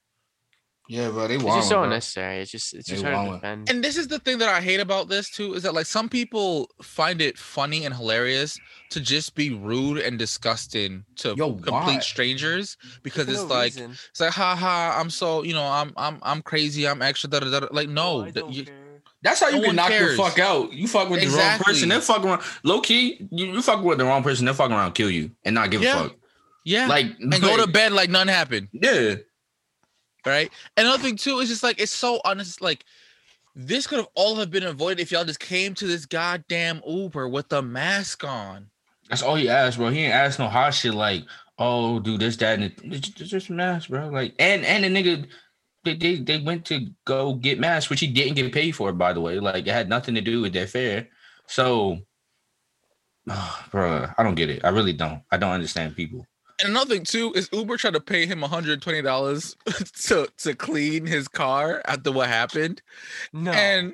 [0.89, 2.39] Yeah, bro, they It's just so unnecessary.
[2.41, 3.69] It's just it's They just hard to defend.
[3.71, 6.09] And this is the thing that I hate about this too is that like some
[6.09, 8.59] people find it funny and hilarious
[8.91, 11.99] to just be rude and disgusting to Yo, complete why?
[11.99, 13.91] strangers because For it's no like reason.
[14.11, 17.41] it's like ha ha I'm so you know I'm I'm I'm crazy I'm extra da,
[17.41, 18.75] da, da, da." like no Oh, I that don't you, care.
[19.23, 20.17] That's how you No can knock cares.
[20.17, 20.73] the fuck out.
[20.73, 22.43] You fuck with the wrong person, they fuck around.
[22.63, 25.55] Low key, you, you fuck with the wrong person, they fuck around, kill you, and
[25.57, 25.99] not give Yeah.
[25.99, 26.17] a fuck.
[26.65, 29.17] yeah Like and go to bed like none happened Yeah.
[30.27, 32.85] Right And another thing too is just like it's so honest like
[33.55, 37.27] this could have all have been avoided if y'all just came to this goddamn Uber
[37.29, 38.69] with the mask on
[39.09, 39.89] That's all he asked, bro.
[39.89, 41.25] He ain't asked no hot shit like,
[41.59, 44.09] oh, do this, that, and just- mask, bro.
[44.09, 45.27] Like, and and the nigga,
[45.85, 49.13] they, they they went to go get masks, which he didn't get paid for, by
[49.13, 49.39] the way.
[49.39, 51.09] Like, it had nothing to do with their fare.
[51.47, 52.01] So,
[53.71, 54.65] bro, I don't get it.
[54.65, 55.23] I really don't.
[55.31, 56.27] I don't understand people.
[56.61, 61.29] And another thing too is Uber tried to pay him $120 to to clean his
[61.29, 62.83] car after what happened.
[63.33, 63.51] No.
[63.53, 63.93] And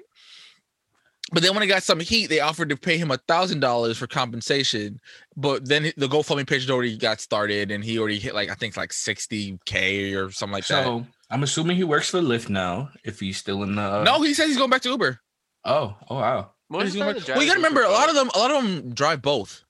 [1.32, 3.96] but then when he got some heat, they offered to pay him a thousand dollars
[3.96, 5.00] for compensation.
[5.36, 8.76] But then the GoFundMe page already got started and he already hit like I think
[8.76, 10.84] like 60k or something like that.
[10.84, 12.90] So I'm assuming he works for Lyft now.
[13.04, 15.18] If he's still in the uh, No, he says he's going back to Uber.
[15.64, 16.50] Oh, oh wow.
[16.68, 18.14] Most He's of the going time back- the well, you gotta remember a lot of
[18.14, 19.64] them, a lot of them drive both.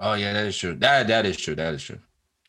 [0.00, 0.74] Oh yeah, that is true.
[0.74, 1.54] That that is true.
[1.54, 1.98] That is true.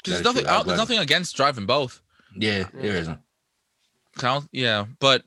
[0.06, 0.48] There's nothing.
[0.48, 2.02] I'm there's nothing against driving both.
[2.36, 3.00] Yeah, there Yeah.
[3.00, 3.20] isn't.
[4.18, 5.24] Count, yeah, but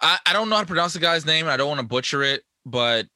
[0.00, 1.48] I I don't know how to pronounce the guy's name.
[1.48, 3.06] I don't want to butcher it, but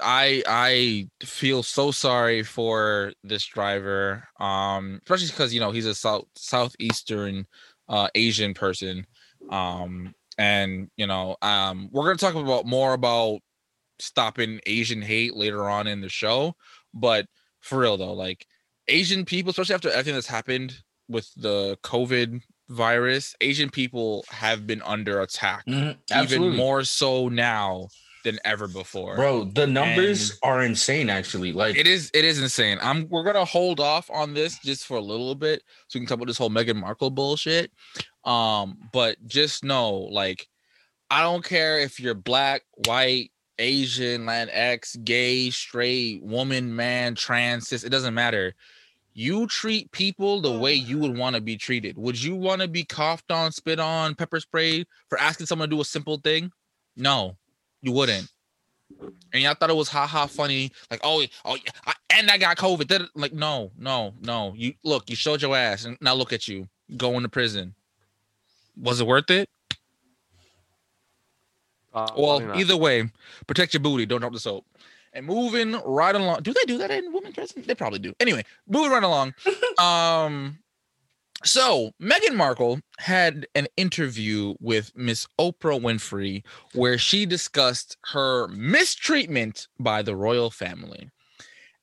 [0.00, 5.94] I I feel so sorry for this driver, um, especially because you know he's a
[5.94, 7.46] south southeastern
[7.88, 9.06] uh, Asian person,
[9.50, 13.40] um, and you know um, we're gonna talk about more about
[13.98, 16.54] stopping Asian hate later on in the show,
[16.92, 17.26] but
[17.60, 18.46] for real though, like
[18.88, 20.74] Asian people, especially after everything that's happened
[21.08, 27.88] with the COVID virus, Asian people have been under attack Mhm, even more so now
[28.24, 29.16] than ever before.
[29.16, 31.10] Bro, the numbers And- are insane.
[31.10, 32.78] Actually, like It is it is insane.
[32.80, 36.08] I'm we're gonna hold off on this just for a little bit so we can
[36.08, 37.72] talk about this whole Meghan Markle bullshit.
[38.24, 40.46] Um, but just know, like,
[41.10, 47.84] I don't care if you're black, white, Asian, Latinx, gay, straight, woman, man, trans, cis,
[47.84, 48.54] it doesn't matter.
[49.14, 51.98] You treat people the way you would want to be treated.
[51.98, 55.76] Would you want to be coughed on, spit on, pepper sprayed for asking someone to
[55.76, 56.50] do a simple thing?
[56.96, 57.36] No,
[57.82, 58.28] you wouldn't
[59.32, 61.56] and y'all thought it was ha ha funny, like oh oh
[61.86, 62.88] I, and I got COVID.
[62.88, 64.54] That, like no no no.
[64.56, 67.74] You look, you showed your ass, and now look at you going to prison.
[68.80, 69.48] Was it worth it?
[71.92, 73.10] Uh, Well, either way,
[73.46, 74.06] protect your booty.
[74.06, 74.64] Don't drop the soap.
[75.12, 76.42] And moving right along.
[76.42, 77.62] Do they do that in women's prison?
[77.66, 78.14] They probably do.
[78.18, 79.34] Anyway, moving right along.
[79.78, 80.58] um,
[81.44, 89.68] so Meghan Markle had an interview with Miss Oprah Winfrey where she discussed her mistreatment
[89.78, 91.10] by the royal family,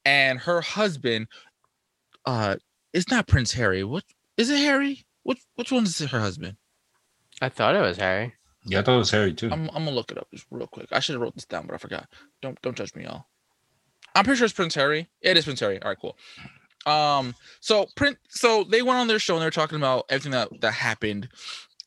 [0.06, 1.27] and her husband.
[2.26, 2.56] Uh,
[2.94, 3.84] it's not Prince Harry.
[3.84, 4.03] What
[4.38, 4.57] is it?
[4.57, 5.03] Harry?
[5.23, 6.57] Which which one is her husband?
[7.41, 8.34] I thought it was Harry.
[8.65, 9.49] Yeah, I thought it was Harry too.
[9.52, 10.88] I'm, I'm gonna look it up just real quick.
[10.91, 12.07] I should have wrote this down, but I forgot.
[12.41, 13.26] Don't don't judge me, y'all.
[14.15, 15.07] I'm pretty sure it's Prince Harry.
[15.22, 15.81] It is Prince Harry.
[15.81, 16.18] All right, cool.
[16.86, 20.31] Um, so Prince, so they went on their show and they were talking about everything
[20.31, 21.30] that that happened,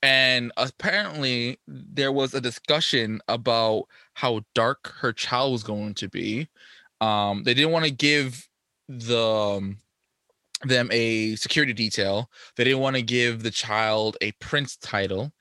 [0.03, 3.85] and apparently there was a discussion about
[4.15, 6.49] how dark her child was going to be.
[7.01, 8.49] Um, they didn't want to give
[8.89, 9.79] the um,
[10.65, 12.31] them a security detail.
[12.57, 15.33] They didn't want to give the child a prince title,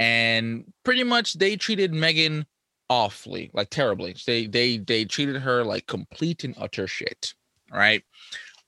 [0.00, 2.46] and pretty much they treated Megan
[2.88, 4.16] awfully, like terribly.
[4.26, 7.34] They they they treated her like complete and utter shit,
[7.70, 8.02] right?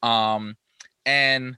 [0.03, 0.57] Um,
[1.07, 1.57] and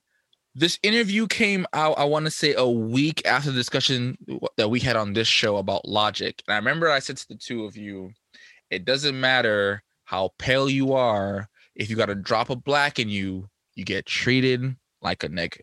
[0.54, 1.98] this interview came out.
[1.98, 4.16] I want to say a week after the discussion
[4.56, 6.42] that we had on this show about logic.
[6.46, 8.12] And I remember I said to the two of you,
[8.70, 11.48] it doesn't matter how pale you are.
[11.74, 15.62] If you got a drop of black in you, you get treated like a nigga.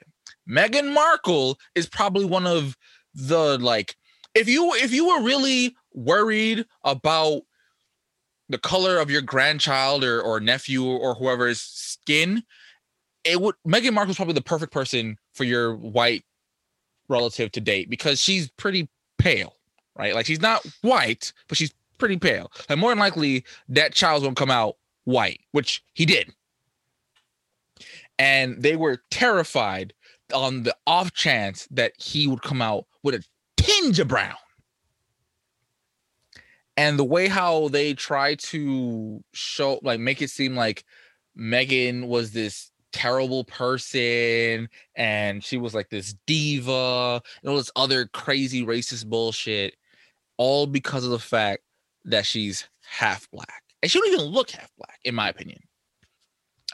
[0.49, 2.75] Meghan Markle is probably one of
[3.13, 3.95] the like
[4.33, 7.41] if you if you were really worried about
[8.49, 12.43] the color of your grandchild or, or nephew or whoever's skin,
[13.23, 16.23] it would Meghan Markle's probably the perfect person for your white
[17.07, 19.55] relative to date because she's pretty pale,
[19.95, 20.13] right?
[20.15, 22.51] Like she's not white, but she's pretty pale.
[22.69, 26.33] And more than likely that child's gonna come out white, which he did.
[28.19, 29.93] And they were terrified
[30.33, 33.23] on the off chance that he would come out with a
[33.71, 34.35] tinge of brown.
[36.77, 40.83] And the way how they try to show, like, make it seem like
[41.35, 48.05] Megan was this terrible person and she was like this diva and all this other
[48.07, 49.75] crazy racist bullshit,
[50.37, 51.63] all because of the fact
[52.05, 53.63] that she's half black.
[53.81, 55.59] And she don't even look half black, in my opinion.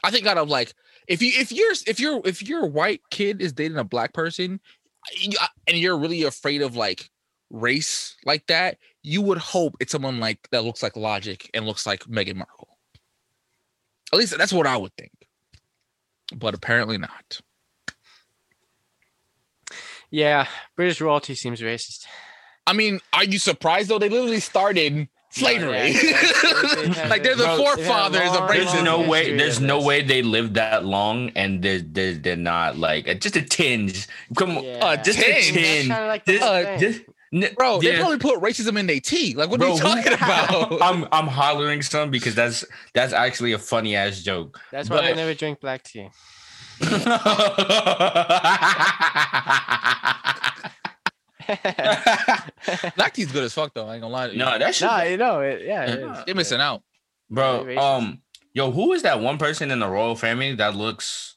[0.04, 0.74] I think out of like
[1.08, 4.60] if you if you're if you're if your white kid is dating a black person
[5.66, 7.10] and you're really afraid of like
[7.50, 11.86] race like that, you would hope it's someone like that looks like Logic and looks
[11.86, 12.78] like Meghan Markle.
[14.12, 15.12] At least that's what I would think.
[16.34, 17.40] But apparently not.
[20.10, 22.06] Yeah, British royalty seems racist.
[22.66, 23.98] I mean, are you surprised though?
[23.98, 25.90] They literally started slavery.
[25.92, 25.92] yeah,
[26.74, 28.72] they- they like they're the Bro, they've had a forefathers of racism.
[28.72, 29.36] There's no way.
[29.36, 33.36] There's no way they lived that long, and they're they're, they're not like uh, just
[33.36, 34.06] a tinge.
[34.36, 34.78] Come on, Yeah.
[34.84, 35.50] uh, just tinge?
[35.50, 35.88] a tinge.
[35.88, 37.00] kinda like Just- uh, just-
[37.32, 39.34] n- Bro, they probably put racism in their tea.
[39.34, 40.80] Like, what are you talking about?
[40.82, 42.64] I'm I'm hollering some because that's
[42.94, 44.58] that's actually a funny ass joke.
[44.72, 46.08] That's why I never drink black tea.
[52.96, 53.86] Black tea's good as fuck though.
[53.88, 54.38] I ain't gonna lie to you.
[54.38, 55.62] no, that shit, no, you know it.
[55.64, 56.24] Yeah, it is.
[56.26, 56.82] They're missing out.
[57.30, 57.76] bro.
[57.78, 58.20] Um,
[58.52, 61.36] yo, who is that one person in the royal family that looks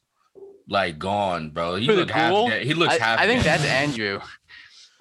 [0.67, 1.75] like gone, bro?
[1.75, 2.63] He Who, the look half dead.
[2.65, 3.19] He looks I, half.
[3.19, 3.59] I think dead.
[3.59, 4.19] that's Andrew.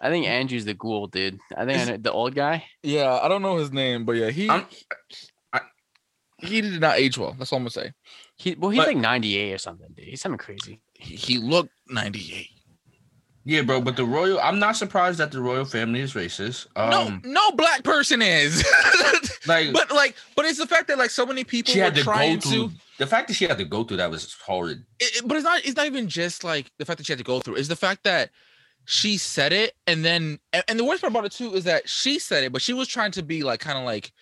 [0.00, 1.38] I think Andrew's the ghoul, dude.
[1.56, 2.64] I think I know, the old guy.
[2.82, 4.66] Yeah, I don't know his name, but yeah, he I'm-
[5.52, 5.60] I-
[6.38, 7.34] he did not age well.
[7.38, 7.92] That's all I'm gonna say.
[8.36, 10.06] He well, he's But- like 98 or something, dude.
[10.06, 10.80] He's something crazy.
[10.94, 12.48] He, he looked 98.
[13.44, 13.80] Yeah, bro.
[13.80, 16.66] But the royal, I'm not surprised that the royal family is racist.
[16.76, 18.64] Um, no, no black person is.
[19.46, 21.94] like but like, but it's the fact that like so many people she were had
[21.94, 22.68] to go through.
[22.68, 22.74] to.
[22.98, 24.84] The fact that she had to go through that was horrid.
[24.98, 25.64] it- but it's not.
[25.64, 27.54] It's not even just like the fact that she had to go through.
[27.56, 28.30] It's the fact that
[28.84, 30.38] she said it, and then
[30.68, 32.88] and the worst part about it too is that she said it, but she was
[32.88, 34.12] trying to be like kind of like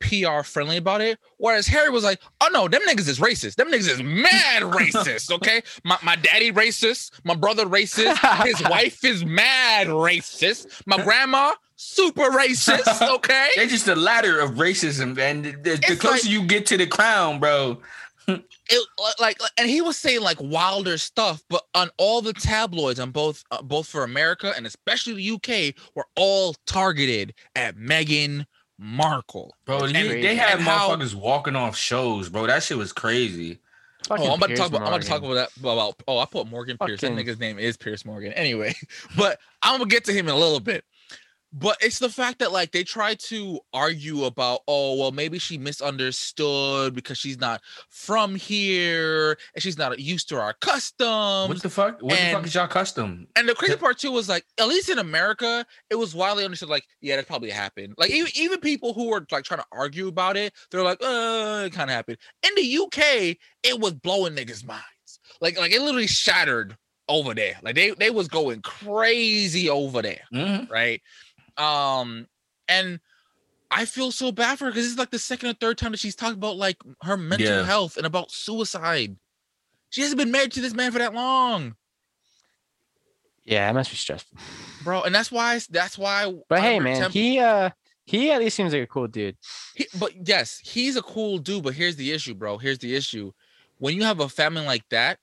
[0.00, 1.18] PR friendly about it.
[1.38, 3.56] Whereas Harry was like, oh no, them niggas is racist.
[3.56, 5.30] Them niggas is mad racist.
[5.30, 5.62] Okay.
[5.84, 12.30] My, my daddy racist, my brother racist, his wife is mad racist, my grandma, super
[12.30, 13.08] racist.
[13.18, 13.48] Okay.
[13.56, 16.76] They're just the ladder of racism, and the, the- the closer like- you get to
[16.76, 17.80] the crown, bro.
[18.28, 18.88] it
[19.18, 23.42] like and he was saying like wilder stuff but on all the tabloids on both
[23.50, 28.44] uh, both for america and especially the uk were all targeted at meghan
[28.78, 32.46] markle Bro, you- they had and how- motherfuckers walking off shows, bro.
[32.46, 33.58] That shit was crazy.
[34.10, 34.82] Oh, I'm about to talk about.
[34.82, 35.50] I'm about to talk about that.
[35.58, 37.00] About oh, I put Morgan Piers.
[37.00, 38.32] That nigga's name is Piers Morgan.
[38.32, 38.74] Anyway,
[39.16, 40.84] but I'm gonna get to him in a little bit.
[41.52, 45.56] But it's the fact that like they try to argue about oh well maybe she
[45.56, 51.48] misunderstood because she's not from here and she's not used to our customs.
[51.48, 52.00] what the fuck?
[52.02, 53.26] What the fuck is y'all custom?
[53.36, 56.68] And the crazy part too was like, at least in America, it was widely understood.
[56.68, 57.94] Like, yeah, that probably happened.
[57.96, 61.64] Like, even even people who were like trying to argue about it, they're like, uh,
[61.66, 62.18] it kind of happened.
[62.42, 64.82] In the UK, it was blowing niggas' minds.
[65.40, 66.76] Like, like it literally shattered
[67.08, 67.54] over there.
[67.62, 70.68] Like they they was going crazy over there, Mhm.
[70.70, 71.00] right?
[71.58, 72.26] Um,
[72.68, 73.00] and
[73.70, 75.98] I feel so bad for her because it's like the second or third time that
[76.00, 77.64] she's talked about like her mental Yeah.
[77.64, 79.16] health and about suicide.
[79.90, 81.74] She hasn't been married to this man for that long
[83.44, 84.38] Yeah, it must be stressful.
[84.84, 87.70] bro and that's why that's why But I hey, man, Temp- he uh
[88.04, 89.36] he at least seems like a cool dude.
[89.74, 93.32] he- but yes he's a cool dude but here's the issue bro here's the issue
[93.78, 95.18] when you have a family like that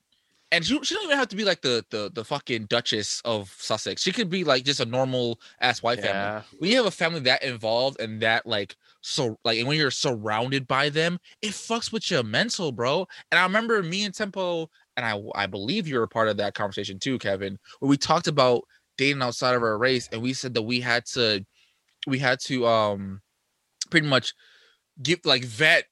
[0.55, 3.53] and she, she don't even have to be like the the the fucking duchess of
[3.59, 4.01] sussex.
[4.01, 6.13] She could be like just a normal ass white family.
[6.13, 6.41] Yeah.
[6.59, 9.91] when you have a family that involved and that like so like and when you're
[9.91, 13.05] surrounded by them it fucks with your mental bro.
[13.31, 16.37] And i remember me and tempo and i i believe you were a part of
[16.37, 18.63] that conversation too kevin where we talked about
[18.97, 21.45] dating outside of our race and we said that we had to
[22.07, 23.21] we had to um
[23.91, 24.33] pretty much
[25.03, 25.85] give like vet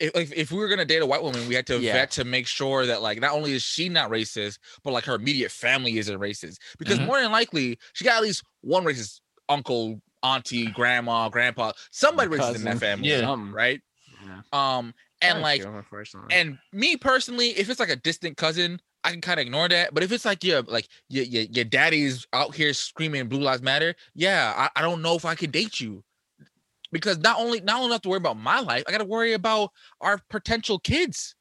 [0.00, 1.92] if, like, if we were gonna date a white woman, we had to Yeah.
[1.92, 5.14] vet to make sure that like not only is she not racist, but like her
[5.14, 6.58] immediate family isn't racist.
[6.78, 7.06] Because Mhm.
[7.06, 12.54] more than likely, she got at least one racist uncle, auntie, grandma, grandpa, somebody racist
[12.56, 13.36] in that family, Yeah.
[13.52, 13.80] Right?
[14.22, 14.42] Yeah.
[14.52, 16.26] Um, and like, feel her personally.
[16.30, 19.94] and me personally, if it's like a distant cousin, I can kind of ignore that.
[19.94, 23.62] But if it's like your like your, your your daddy's out here screaming "Blue Lives
[23.62, 26.04] Matter," yeah, I, I don't know if I can date you
[26.96, 29.32] because not only not only have to worry about my life, I got to worry
[29.32, 29.70] about
[30.00, 31.34] our potential kids.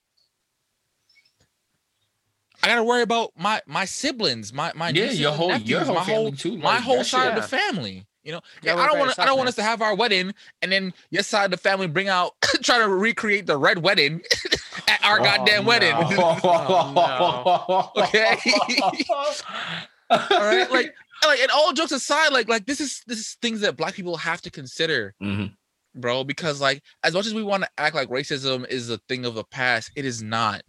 [2.63, 5.83] I got to worry about my my siblings, my my Yeah, your whole nephews, your
[5.85, 6.57] whole my whole too.
[6.57, 8.05] my whole side shit- of the family.
[8.23, 9.19] You know, Yeah, I don't want.
[9.19, 10.33] I don't want us to have our wedding
[10.63, 12.31] and then your side of the family bring out
[12.63, 14.19] try to recreate the red wedding
[14.87, 15.93] at our Oh, goddamn wedding.
[15.95, 18.37] Oh, Okay.
[20.09, 23.61] all right, like, like, and all jokes aside, like, like this is this is things
[23.61, 25.55] that black people have to consider, Mhm.
[25.95, 26.23] bro.
[26.23, 29.35] Because like, as much as we want to act like racism is a thing of
[29.35, 30.61] the past, it is not.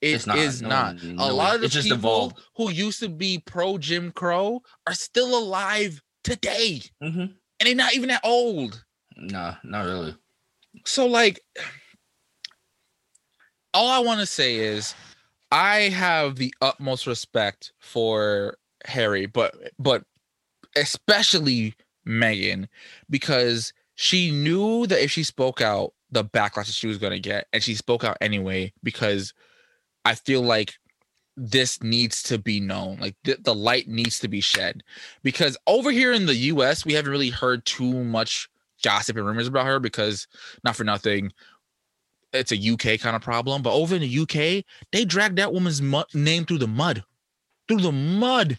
[0.00, 0.38] It It's not.
[0.38, 1.02] is No, not.
[1.02, 2.38] no, a lot of the just people evolved.
[2.56, 7.20] who used to be pro Jim Crow are still alive today, Mhm.
[7.60, 8.82] and they're not even that old.
[9.16, 10.16] Nah, not really.
[10.86, 11.40] So like
[13.74, 14.94] all I want to say is
[15.52, 18.56] I have the utmost respect for
[18.86, 20.04] Harry, but but
[20.76, 21.74] especially
[22.04, 22.68] Megan
[23.08, 27.20] because she knew that if she spoke out, the backlash that she was going to
[27.20, 29.34] get, and she spoke out anyway because
[30.04, 30.74] I feel like
[31.36, 32.98] this needs to be known.
[32.98, 34.82] Like the, the light needs to be shed
[35.22, 38.48] because over here in the US, we haven't really heard too much
[38.82, 40.26] gossip and rumors about her because
[40.64, 41.32] not for nothing
[42.32, 45.82] it's a UK kind of problem but over in the UK they dragged that woman's
[45.82, 47.04] mu- name through the mud
[47.70, 48.58] through the mud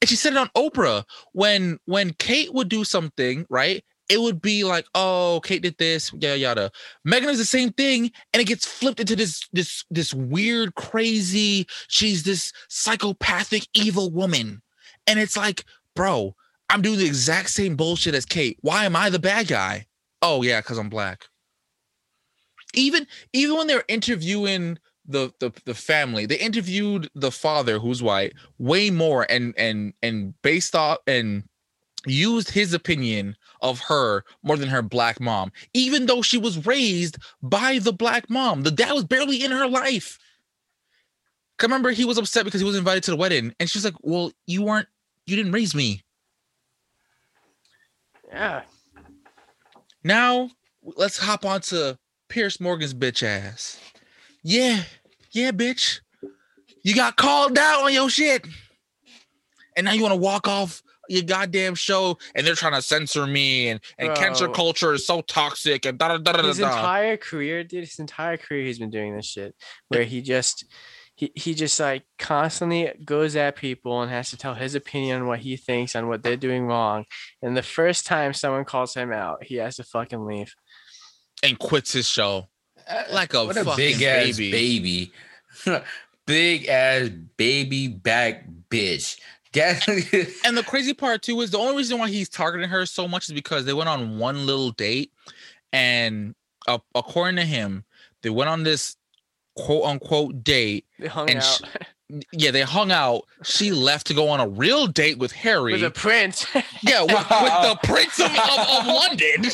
[0.00, 4.42] and she said it on Oprah when when Kate would do something right it would
[4.42, 6.70] be like oh Kate did this yada yada
[7.04, 11.66] Megan is the same thing and it gets flipped into this this this weird crazy
[11.88, 14.60] she's this psychopathic evil woman
[15.06, 15.64] and it's like
[15.96, 16.34] bro
[16.70, 18.56] I'm doing the exact same bullshit as Kate.
[18.60, 19.86] Why am I the bad guy?
[20.22, 21.24] Oh yeah, because I'm black.
[22.74, 24.78] Even even when they're interviewing
[25.10, 30.34] the, the the family, they interviewed the father who's white way more and and and
[30.42, 31.44] based off and
[32.06, 37.18] used his opinion of her more than her black mom, even though she was raised
[37.42, 38.62] by the black mom.
[38.62, 40.18] The dad was barely in her life.
[41.58, 43.94] 'Cause remember, he was upset because he was invited to the wedding, and she's like,
[44.00, 44.88] "Well, you weren't,
[45.26, 46.02] you didn't raise me."
[48.32, 48.62] yeah.
[50.02, 50.50] Now
[50.82, 53.78] let's hop on to Piers Morgan's bitch ass.
[54.42, 54.84] Yeah,
[55.32, 56.00] yeah, bitch.
[56.82, 58.46] You got called out on your shit.
[59.76, 63.26] And now you want to walk off your goddamn show and they're trying to censor
[63.26, 64.54] me and and cancel Bro.
[64.54, 68.36] culture is so toxic and da da da da his entire career, dude, his entire
[68.36, 69.54] career he's been doing this shit
[69.88, 70.64] where he just
[71.16, 75.26] he, he just like constantly goes at people and has to tell his opinion on
[75.26, 77.04] what he thinks on what they're doing wrong.
[77.42, 80.54] And the first time someone calls him out, he has to fucking leave.
[81.42, 82.49] and quits his show
[83.12, 85.12] like a what a fucking big ass baby.
[85.66, 85.80] baby,
[86.26, 89.18] big ass baby back bitch.
[89.52, 89.86] That-
[90.44, 93.24] And the crazy part too is the only reason why he's targeting her so much
[93.28, 95.10] is because they went on one little date,
[95.72, 96.34] and
[96.68, 97.84] uh, according to him,
[98.22, 98.96] they went on this
[99.56, 100.84] quote unquote date.
[100.98, 103.22] They hung And out sh- Yeah, they hung out.
[103.42, 105.72] She left to go on a real date with Harry.
[105.72, 106.46] with a prince.
[106.82, 109.44] yeah, with, with the Prince of, of, of London.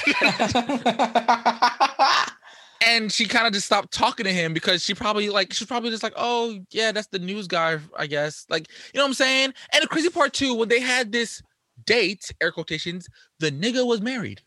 [2.97, 5.91] And she kind of just stopped talking to him because she probably like she's probably
[5.91, 9.15] just like oh yeah that's the news guy i guess like you know what i'm
[9.15, 11.43] saying and the crazy part too when they had this
[11.85, 13.09] date air quotations
[13.39, 14.41] the nigga was married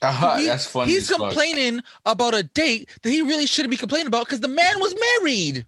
[0.00, 0.92] Uh, He- that's funny.
[0.92, 1.18] he's as fuck.
[1.30, 4.94] complaining about a date that he really shouldn't be complaining about because the man was
[5.20, 5.66] married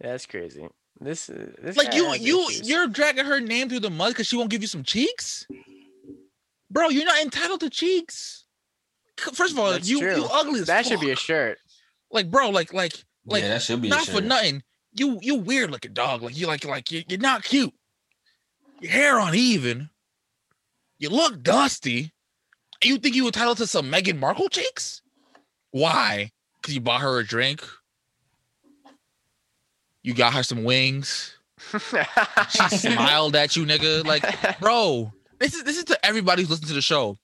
[0.00, 0.66] That's crazy.
[1.00, 2.68] This is this like you you issues.
[2.68, 5.46] you're dragging her name through the mud because she won't give you some cheeks
[6.70, 8.41] bro you're not entitled to cheeks
[9.18, 10.16] first of all That's you true.
[10.16, 11.58] you ugly as that should be a shirt.
[12.10, 12.92] like bro like like
[13.26, 14.62] like yeah, that should be a not for nothing.
[14.94, 16.22] You you weird looking dog.
[16.22, 17.72] Like you like like you, you're not cute.
[18.80, 19.90] Your hair uneven.
[20.98, 22.12] You look dusty.
[22.82, 25.02] And you think you are entitled to some Meghan Markle cheeks?
[25.70, 26.32] Why?
[26.60, 27.62] Because you bought her a drink.
[30.02, 31.36] You got her some wings.
[31.70, 34.04] She smiled at you, nigga.
[34.04, 37.18] Like, bro, this is this is to everybody who's listening to the show.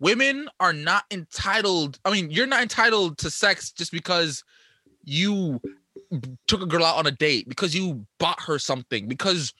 [0.00, 1.98] Women are not entitled.
[2.04, 4.44] I mean, you're not entitled to sex just because
[5.04, 5.60] you
[6.46, 9.52] took a girl out on a date, because you bought her something, because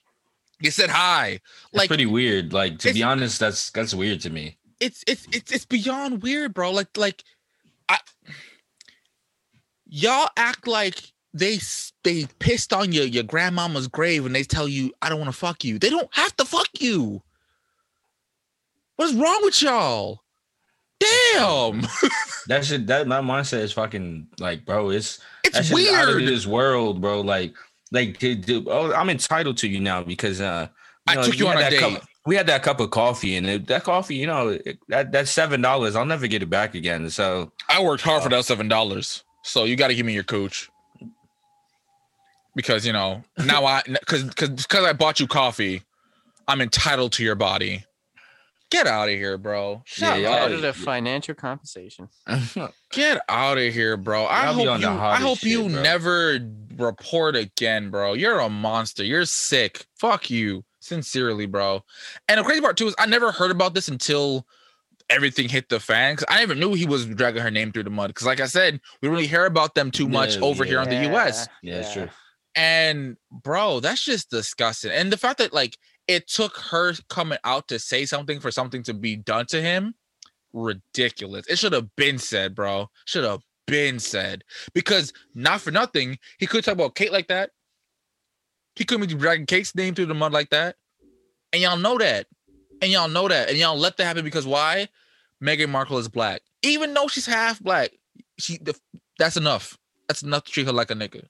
[0.60, 1.28] you said hi.
[1.32, 1.42] It's
[1.72, 2.52] Like pretty weird.
[2.52, 4.58] Like to be honest, that's that's weird to me.
[4.80, 6.70] it's it's it's it's beyond weird, bro.
[6.70, 7.24] Like like
[7.88, 7.98] I
[9.88, 11.58] y'all act like they
[12.04, 15.36] they pissed on your your grandmama's grave and they tell you I don't want to
[15.36, 15.78] fuck you.
[15.78, 17.22] They don't have to fuck you.
[18.96, 20.22] What is wrong with y'all?
[21.00, 21.82] Damn,
[22.48, 24.88] That shit, that my mindset is fucking like, bro.
[24.90, 26.28] It's it's shit's out of weird.
[26.28, 27.20] this world, bro.
[27.20, 27.54] Like,
[27.92, 30.68] like, to, to, oh, I'm entitled to you now because uh,
[31.06, 33.66] I took you on a that cup- we had that cup of coffee, and it,
[33.66, 35.94] that coffee, you know, it, that that's seven dollars.
[35.94, 37.10] I'll never get it back again.
[37.10, 40.24] So I worked hard for that seven dollars, so you got to give me your
[40.24, 40.70] cooch.
[42.56, 45.82] Because you know now I because because because I bought you coffee,
[46.48, 47.84] I'm entitled to your body.
[48.70, 49.82] Get out of here, bro.
[49.86, 50.38] Shut Yeah, up.
[50.40, 52.08] Part of the financial compensation.
[52.92, 54.24] Get out of here, bro.
[54.24, 54.88] I Y'all be hope you.
[54.88, 55.82] I hottest hope you shit, bro.
[55.82, 56.38] never
[56.76, 58.12] report again, bro.
[58.12, 59.04] You're a monster.
[59.04, 59.86] You're sick.
[59.98, 61.82] Fuck you, sincerely, bro.
[62.28, 64.46] And the crazy part too is I never heard about this until
[65.08, 66.16] everything hit the fan.
[66.16, 68.14] Cause I never knew he was dragging her name through the mud.
[68.14, 70.80] Cause like I said, we don't really hear about them too much No, over here
[70.82, 71.48] in the U.S.
[71.62, 72.08] yeah, it's true.
[72.54, 74.90] And bro, that's just disgusting.
[74.90, 75.78] And the fact that like
[76.08, 79.94] it took her coming out to say something for something to be done to him,
[80.54, 81.46] ridiculous.
[81.46, 82.88] It should have been said, bro.
[83.04, 84.42] Should have been said.
[84.72, 87.50] Because not for nothing, he could talk about Kate like that.
[88.74, 90.76] He couldn't be dragging Kate's name through the mud like that.
[91.52, 92.26] And y'all know that.
[92.80, 93.50] And y'all know that.
[93.50, 94.88] And y'all let that happen because why?
[95.44, 96.40] Meghan Markle is black.
[96.62, 97.90] Even though she's half black,
[98.38, 98.58] she
[99.18, 99.76] that's enough.
[100.08, 101.24] That's enough to treat her like a nigga.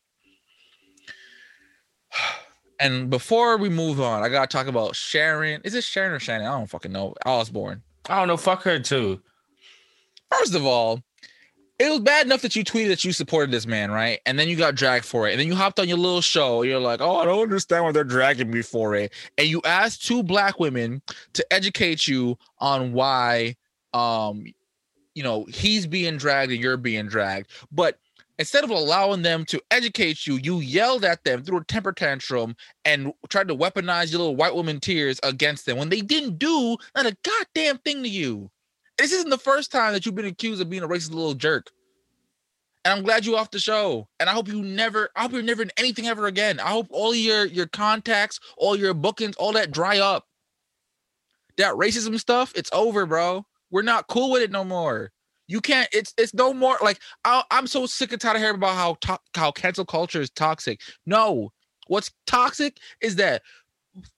[2.80, 5.60] And before we move on, I gotta talk about Sharon.
[5.64, 6.46] Is it Sharon or Shannon?
[6.46, 7.14] I don't fucking know.
[7.26, 7.82] Osbourne.
[8.08, 8.36] I don't know.
[8.36, 9.20] Fuck her too.
[10.30, 11.02] First of all,
[11.78, 14.18] it was bad enough that you tweeted that you supported this man, right?
[14.26, 15.32] And then you got dragged for it.
[15.32, 16.62] And then you hopped on your little show.
[16.62, 19.12] You're like, oh, I don't understand why they're dragging me for it.
[19.36, 21.02] And you asked two black women
[21.34, 23.56] to educate you on why
[23.94, 24.44] um
[25.14, 27.50] you know he's being dragged and you're being dragged.
[27.70, 27.98] But
[28.38, 32.56] instead of allowing them to educate you, you yelled at them through a temper tantrum
[32.84, 36.76] and tried to weaponize your little white woman tears against them when they didn't do
[36.94, 38.50] not a goddamn thing to you.
[38.96, 41.70] This isn't the first time that you've been accused of being a racist little jerk.
[42.84, 44.08] And I'm glad you're off the show.
[44.18, 46.58] And I hope you never, I hope you're never in anything ever again.
[46.60, 50.26] I hope all your your contacts, all your bookings, all that dry up.
[51.58, 53.44] That racism stuff, it's over, bro.
[53.70, 55.12] We're not cool with it no more.
[55.48, 55.88] You can't.
[55.92, 56.76] It's it's no more.
[56.82, 60.20] Like I, I'm so sick and tired of hearing about how to, how cancel culture
[60.20, 60.80] is toxic.
[61.06, 61.50] No,
[61.88, 63.42] what's toxic is that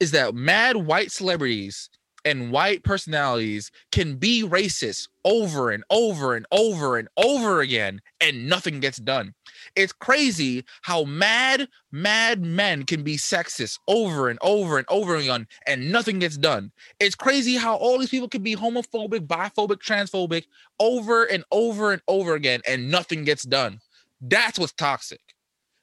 [0.00, 1.88] is that mad white celebrities
[2.24, 8.48] and white personalities can be racist over and over and over and over again and
[8.48, 9.34] nothing gets done.
[9.76, 15.46] It's crazy how mad, mad men can be sexist over and over and over again
[15.66, 16.72] and nothing gets done.
[16.98, 20.44] It's crazy how all these people can be homophobic, biphobic, transphobic
[20.78, 23.80] over and over and over again and nothing gets done.
[24.20, 25.20] That's what's toxic.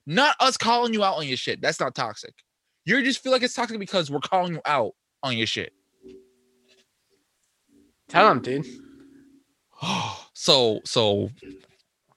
[0.06, 1.62] Not us calling you out on your shit.
[1.62, 2.34] That's not toxic.
[2.86, 5.74] You just feel like it's toxic because we're calling you out on your shit.
[8.10, 8.66] Tell him, dude.
[10.34, 11.30] so so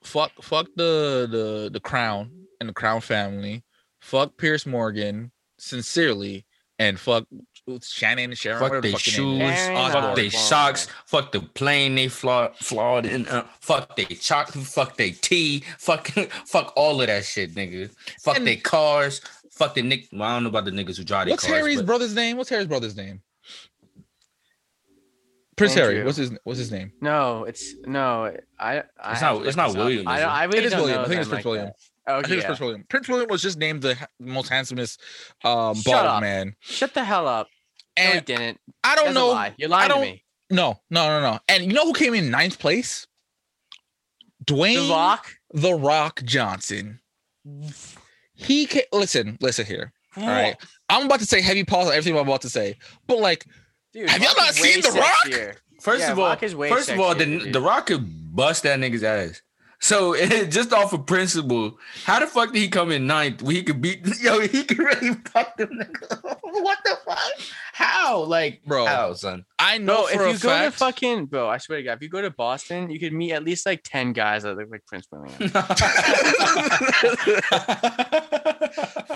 [0.03, 2.31] fuck fuck the the the crown
[2.61, 3.63] and the crown family.
[4.01, 6.47] Fuck Piers Morgan sincerely
[6.79, 7.25] and fuck
[7.83, 8.59] Shannon and Sharon.
[8.61, 9.67] Fuck whatever the their fuck your name shoes, is.
[9.69, 10.31] Fuck their Osbourne.
[10.31, 15.63] socks, fuck the plane they flaw, flawed in, uh, fuck they chocolate, fuck they tea,
[15.79, 16.09] fuck
[16.47, 17.91] fuck all of that shit, nigga.
[18.23, 20.09] Fuck And- their cars, fuck the nick.
[20.13, 21.59] Well, I don't know about the niggas who drive their What's cars.
[21.59, 22.39] Harry's but- brother's name?
[22.39, 23.21] What's Harry's brother's name?
[25.61, 26.03] Prince Harry.
[26.05, 26.93] What's his What's his name?
[27.01, 28.37] No, it's no.
[28.59, 28.83] I.
[29.01, 29.75] I It's not- it's not.
[29.75, 30.33] William, I, is don't- it?
[30.33, 31.01] I really It is William.
[31.01, 31.67] I think it's Prince like William.
[31.67, 32.13] that.
[32.13, 32.45] I Oh think it's.
[32.47, 32.85] Prince William.
[32.89, 35.01] Prince William was just named the most handsomest
[35.45, 36.21] um, Shut bald up.
[36.21, 36.57] man.
[36.61, 37.49] Shut the hell up.
[37.99, 38.59] No, he didn't.
[38.83, 39.29] I don't That's know.
[39.29, 39.55] lie.
[39.59, 40.25] You're lying to don't- me.
[40.51, 41.39] No, no, no, no.
[41.49, 43.07] And you know who came in ninth place?
[44.45, 45.27] Dwayne The Rock.
[45.53, 47.01] The Rock Johnson.
[48.35, 49.93] He can listen, listen here.
[50.17, 50.57] All right.
[50.89, 52.77] I'm about to say heavy pause on everything I'm about to say,
[53.07, 53.47] but like,
[53.93, 55.13] Dude, Have y'all not seen The Rock?
[55.27, 55.57] sexier.
[55.81, 57.53] First Yeah, of all, Rock is first of all, the, dude.
[57.53, 59.43] the Rock could bust that nigga's ass.
[59.83, 60.15] So
[60.47, 63.43] just off of principle, how the fuck did he come in ninth?
[63.43, 66.23] Where he could beat yo, he could really fuck them niggas.
[66.43, 67.19] what the fuck?
[67.73, 68.25] How?
[68.25, 68.85] Like, Bro.
[68.87, 69.47] how, son?
[69.59, 71.93] I know Bro, if for you a go to fucking bro, I swear to God,
[71.95, 74.69] if you go to Boston, you could meet at least like ten guys that look
[74.71, 75.51] like Prince William.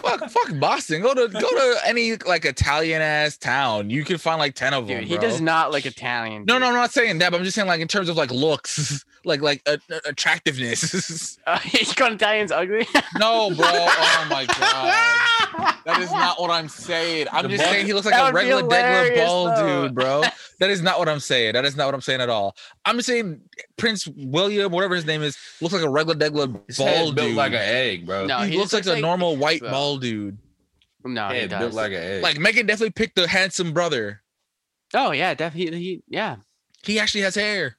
[0.05, 1.03] Fuck, fuck Boston.
[1.03, 3.91] Go to go to any like Italian ass town.
[3.91, 5.01] You can find like ten of them.
[5.01, 5.23] Dude, he bro.
[5.29, 6.45] does not look Italian.
[6.47, 6.63] No, dude.
[6.63, 7.31] no, I'm not saying that.
[7.31, 9.77] But I'm just saying like in terms of like looks, like like uh,
[10.07, 11.39] attractiveness.
[11.47, 12.87] Uh, he's got Italians ugly.
[13.19, 13.67] no, bro.
[13.69, 15.75] Oh my god.
[15.85, 17.27] That is not what I'm saying.
[17.31, 18.69] I'm The just bald- saying he looks like a regular degular
[19.05, 19.83] hilarious, bald though.
[19.87, 20.23] dude, bro.
[20.61, 21.53] That is not what I'm saying.
[21.55, 22.57] That is not what I'm saying at all.
[22.85, 23.41] I'm just saying
[23.77, 27.29] Prince William, whatever his name is, looks like a regular degular His head bald built
[27.29, 27.37] dude.
[27.37, 28.27] like an egg, bro.
[28.27, 30.39] No, he, he looks just like looks a like- normal white well, bald dude.
[31.05, 31.59] no, he head does.
[31.61, 32.23] built like an egg.
[32.23, 34.23] Like Megan definitely picked the handsome brother.
[34.95, 35.79] oh yeah, definitely.
[35.79, 36.37] He, yeah,
[36.83, 37.77] He actually has hair.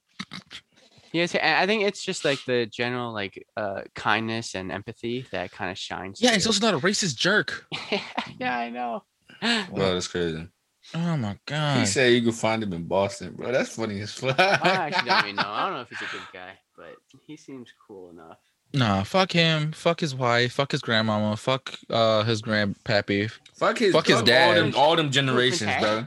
[1.12, 1.34] he has.
[1.36, 5.72] and I think it's just like the general like uh kindness and empathy that kind
[5.72, 6.22] of shines.
[6.22, 7.66] Yeah, he's also not a racist jerk.
[8.40, 9.04] yeah, I know.
[9.42, 10.48] bro, that's crazy.
[10.94, 11.80] Oh my god.
[11.80, 13.52] He said you could find him in Boston, bro.
[13.52, 14.40] That's funny as fuck.
[14.40, 14.52] I
[14.90, 15.44] actually don't even know.
[15.46, 18.38] I don't know if he's a good guy, but he seems cool enough.
[18.76, 19.72] Nah, fuck him.
[19.72, 20.54] Fuck his wife.
[20.54, 21.38] Fuck his grandmama.
[21.38, 23.32] Fuck uh his grandpappy.
[23.54, 24.58] Fuck his, Fuck his All dad.
[24.58, 26.06] them, all them generations, bro.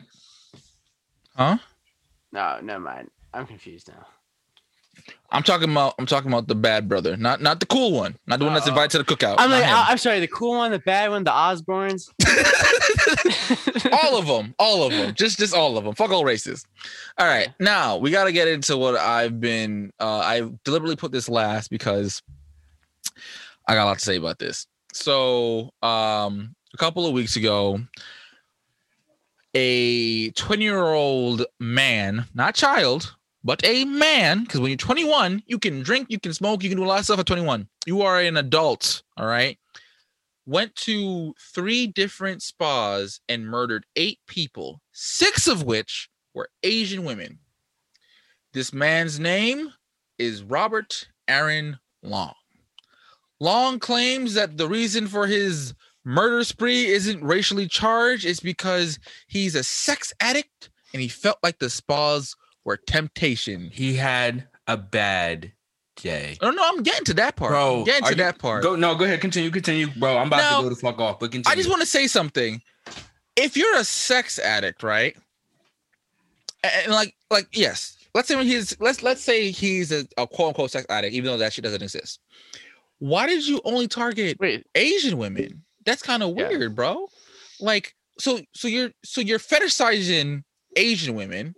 [1.37, 1.57] Huh?
[2.31, 3.11] No, never mind.
[3.33, 4.07] I'm confused now.
[5.31, 8.39] I'm talking about I'm talking about the bad brother, not not the cool one, not
[8.39, 8.73] the one that's Uh-oh.
[8.73, 9.37] invited to the cookout.
[9.39, 9.65] I'm like.
[9.65, 12.11] I- I'm sorry, the cool one, the bad one, the Osbournes.
[14.03, 15.95] all of them, all of them, just just all of them.
[15.95, 16.67] Fuck all races.
[17.19, 19.93] All right, now we got to get into what I've been.
[20.01, 22.23] Uh, I deliberately put this last because
[23.69, 24.67] I got a lot to say about this.
[24.95, 27.81] So, um, a couple of weeks ago,
[29.55, 33.15] a 20 year old man, not child,
[33.45, 36.79] but a man, because when you're 21, you can drink, you can smoke, you can
[36.79, 37.69] do a lot of stuff at 21.
[37.87, 39.59] You are an adult, all right?
[40.47, 47.39] Went to three different spas and murdered eight people, six of which were Asian women.
[48.55, 49.75] This man's name
[50.19, 52.35] is Robert Aaron Long.
[53.41, 55.75] Long claims that the reason for his
[56.05, 61.59] murder spree isn't racially charged, is because he's a sex addict and he felt like
[61.59, 62.35] the spas
[62.65, 63.71] were temptation.
[63.73, 65.53] He had a bad
[65.97, 66.37] day.
[66.41, 67.51] Oh no, I'm getting to that part.
[67.53, 68.63] Bro, I'm getting to you- that part.
[68.63, 70.17] Go no, go ahead, continue, continue, bro.
[70.17, 71.53] I'm about Now, to go the fuck off, but continue.
[71.53, 72.61] I just want to say something.
[73.37, 75.17] If you're a sex addict, right?
[76.65, 77.97] And like, like, yes.
[78.15, 81.31] Let's say when he's let's let's say he's a, a quote unquote sex addict, even
[81.31, 82.19] though that shit doesn't exist.
[82.99, 85.63] Why did you only target Wait, Asian women?
[85.85, 86.49] That's kind of Yeah.
[86.49, 87.09] weird, bro.
[87.61, 90.43] Like, so so you're so you're fetishizing
[90.77, 91.55] Asian women,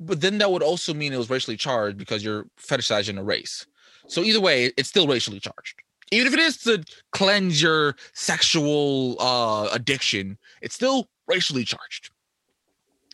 [0.00, 3.66] but then that would also mean it was racially charged because you're fetishizing a race.
[4.06, 5.74] So either way, it's still racially charged.
[6.10, 6.82] Even if it is to
[7.12, 12.10] cleanse your sexual uh addiction, it's still racially charged.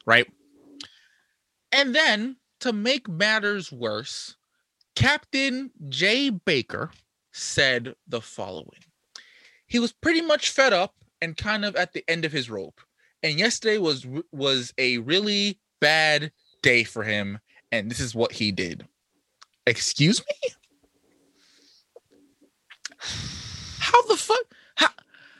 [0.06, 0.30] Right?
[1.72, 4.36] And then to make matters worse,
[4.94, 6.90] Captain Jay Baker
[7.34, 8.84] said the following.
[9.66, 12.80] He was pretty much fed up and kind of at the end of his rope.
[13.22, 16.30] And yesterday was was a really bad
[16.62, 17.38] day for him,
[17.72, 18.86] and this is what he did.
[19.66, 20.50] Excuse me?
[23.78, 24.38] How the fuck?
[24.76, 24.88] How,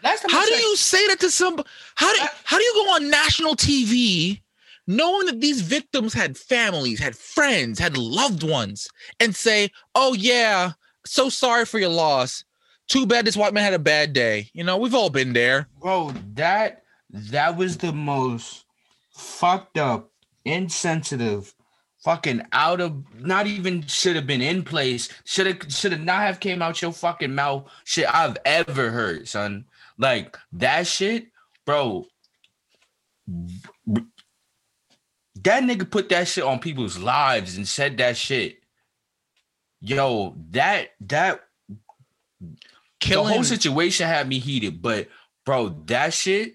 [0.02, 1.68] how do you say that to somebody?
[1.94, 4.40] How do how do you go on national TV
[4.86, 8.88] knowing that these victims had families, had friends, had loved ones,
[9.20, 10.72] and say, "Oh yeah,
[11.06, 12.44] so sorry for your loss.
[12.88, 15.68] Too bad this white man had a bad day." You know, we've all been there.
[15.80, 18.64] bro that that was the most
[19.12, 20.10] fucked up
[20.44, 21.54] insensitive
[22.04, 26.20] fucking out of not even should have been in place should have should have not
[26.20, 29.64] have came out your fucking mouth shit i've ever heard son
[29.96, 31.28] like that shit
[31.64, 32.04] bro
[33.26, 34.04] that
[35.62, 38.58] nigga put that shit on people's lives and said that shit
[39.84, 41.40] yo that that
[43.00, 43.26] Killing.
[43.26, 45.08] the whole situation had me heated, but
[45.44, 46.54] bro, that shit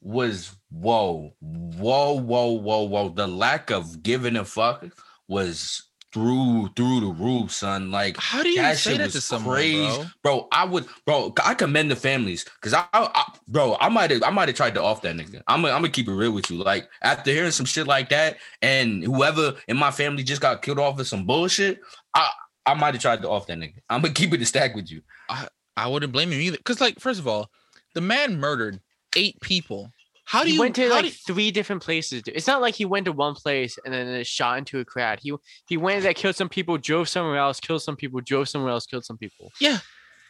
[0.00, 3.08] was whoa, whoa, whoa, whoa, whoa.
[3.10, 4.84] The lack of giving a fuck
[5.28, 5.82] was
[6.12, 7.90] through through the roof, son.
[7.90, 9.96] Like How do you that say shit that to someone, crazy.
[9.96, 10.06] bro?
[10.22, 10.48] bro.
[10.52, 11.34] I would, bro.
[11.44, 14.56] I commend the families because I, I, I- bro, I might have, I might have
[14.56, 15.42] tried to off that nigga.
[15.48, 16.56] I'm, gonna- I'm gonna keep it real with you.
[16.56, 20.78] Like after hearing some shit like that, and whoever in my family just got killed
[20.78, 21.80] off of some bullshit,
[22.14, 22.30] I,
[22.70, 23.74] I might have tried to off that nigga.
[23.88, 25.02] I'm gonna keep it a stack with you.
[25.28, 26.56] I I wouldn't blame him either.
[26.58, 27.50] Because, like, first of all,
[27.94, 28.80] the man murdered
[29.16, 29.90] eight people.
[30.24, 32.22] How do he you went to like do- three different places.
[32.22, 32.36] dude.
[32.36, 35.18] It's not like he went to one place and then it shot into a crowd.
[35.20, 35.34] He
[35.66, 38.86] he went there, killed some people, drove somewhere else, killed some people, drove somewhere else,
[38.86, 39.50] killed some people.
[39.60, 39.78] Yeah.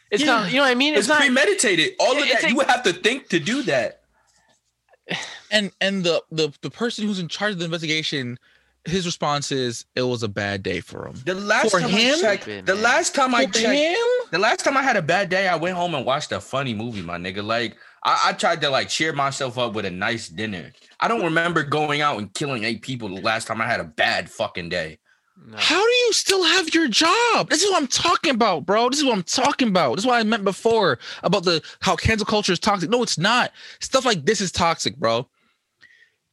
[0.09, 0.27] It's Yeah.
[0.27, 0.49] not.
[0.51, 0.93] You know what I mean?
[0.93, 1.19] It's, It's, not.
[1.19, 1.93] premeditated.
[1.99, 4.01] All of It's that like- you would have to think to do that.
[5.51, 8.37] and and the the the person who's in charge of the investigation,
[8.85, 11.15] his response is it was a bad day for him.
[11.25, 12.15] The last For time him?
[12.15, 13.95] I checked, Stupid, the last time I checked, him?
[14.31, 16.73] the last time I had a bad day, I went home and watched a funny
[16.73, 17.43] movie, my nigga.
[17.43, 20.71] Like I, I tried to like cheer myself up with a nice dinner.
[20.99, 23.85] I don't remember going out and killing eight people the last time I had a
[23.85, 24.97] bad fucking day.
[25.43, 25.57] No.
[25.57, 27.49] How do you still have your job?
[27.49, 28.89] This is what I'm talking about, bro.
[28.89, 29.95] This is what I'm talking about.
[29.95, 32.89] This is what I meant before about the how cancel culture is toxic.
[32.91, 33.51] No, it's not.
[33.79, 35.27] Stuff like this is toxic, bro.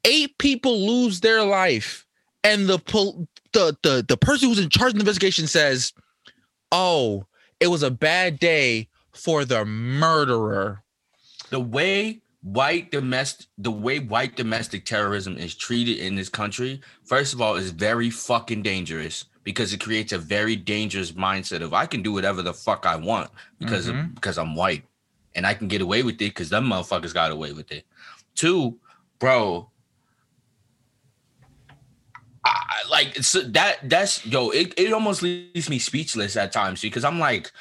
[0.04, 2.06] Eight people lose their life,
[2.44, 5.92] and the pol- the the the person who's in charge of the investigation says,
[6.72, 7.26] "Oh,
[7.60, 10.82] it was a bad day for the murderer."
[11.50, 17.32] The way white domestic, the way white domestic terrorism is treated in this country, first
[17.34, 21.86] of all, is very fucking dangerous because it creates a very dangerous mindset of I
[21.86, 24.14] can do whatever the fuck I want because of, Mhm.
[24.14, 24.84] because I'm white
[25.34, 27.86] and I can get away with it because them motherfuckers got away with it.
[28.34, 28.78] Two,
[29.18, 29.70] bro.
[32.48, 37.18] I, like that that's yo it, it almost leaves me speechless at times because I'm
[37.18, 37.52] like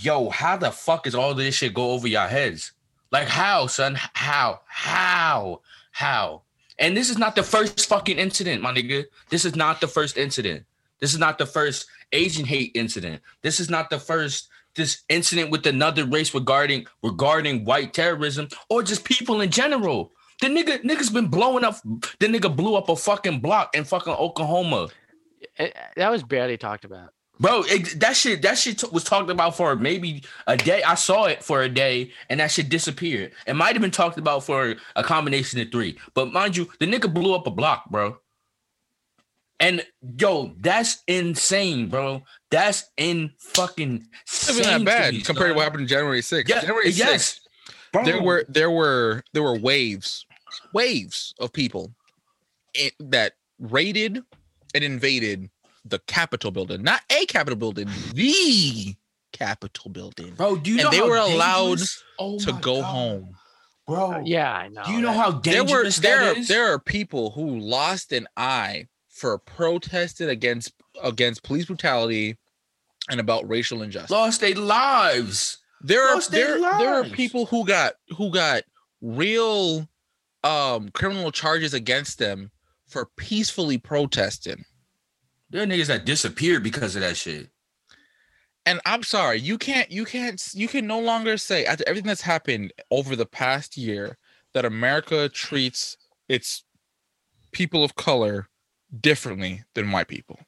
[0.00, 2.72] yo how the fuck is all this shit go over your heads?
[3.12, 3.96] Like how son?
[3.96, 4.60] How?
[4.66, 5.60] How?
[5.92, 6.42] How?
[6.78, 9.04] And this is not the first fucking incident my nigga.
[9.28, 10.64] This is not the first incident.
[11.00, 13.22] This is not the first asian hate incident.
[13.42, 18.82] This is not the first this incident with another race regarding regarding white terrorism or
[18.82, 20.12] just people in general
[20.44, 24.12] the nigga niggas been blowing up the nigga blew up a fucking block in fucking
[24.12, 24.88] oklahoma
[25.58, 27.10] Eh, that was barely talked about.
[27.40, 30.82] Bro, it, that shit, that shit t- was talked about for maybe a day.
[30.84, 33.32] I saw it for a day, and that shit disappeared.
[33.46, 36.86] It might have been talked about for a combination of three, but mind you, the
[36.86, 38.18] nigga blew up a block, bro.
[39.58, 39.84] And
[40.18, 42.22] yo, that's insane, bro.
[42.50, 44.06] That's in fucking.
[44.22, 46.48] It's not even that bad compared to what happened in January 6th.
[46.48, 47.40] Yeah, January 6th, yes,
[47.92, 48.04] bro.
[48.04, 50.24] there were there were there were waves
[50.72, 51.94] waves of people
[52.76, 54.22] i- that raided
[54.74, 55.48] and invaded
[55.84, 58.94] the capitol building not a capitol building the
[59.32, 60.56] capitol building bro.
[60.56, 61.80] Do you and know they how were allowed
[62.18, 63.36] Oh to go God, home
[63.86, 64.12] bro?
[64.12, 64.82] Uh, yeah, I know.
[64.86, 66.48] Do you know that- how there were there that are, is?
[66.48, 70.72] there are people who lost an eye for protesting against
[71.02, 72.36] against police brutality
[73.10, 75.58] and about racial injustice lost their lives.
[75.82, 78.62] there are lost their there, there are people who got who got
[79.02, 79.86] real
[80.44, 82.50] um criminal charges against them
[82.86, 84.64] for peacefully protesting
[85.50, 87.48] There are niggas that disappeared because of that shit.
[88.66, 92.20] and i'm sorry you can't you can't you can no longer say after everything that's
[92.20, 94.18] happened over the past year
[94.52, 95.96] that america treats
[96.28, 96.64] its
[97.52, 98.48] people of color
[99.00, 100.38] differently than white people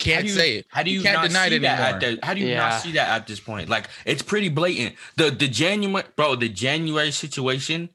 [0.00, 2.02] you can't you- say it How do You you, can't not deny it that at
[2.02, 2.18] anymore.
[2.20, 2.68] the, How do you Yeah.
[2.68, 3.68] not see that at this point?
[3.68, 4.96] Like it's pretty blatant.
[5.16, 7.90] The the January bro, the January situation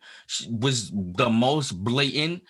[0.50, 2.44] was the most blatant.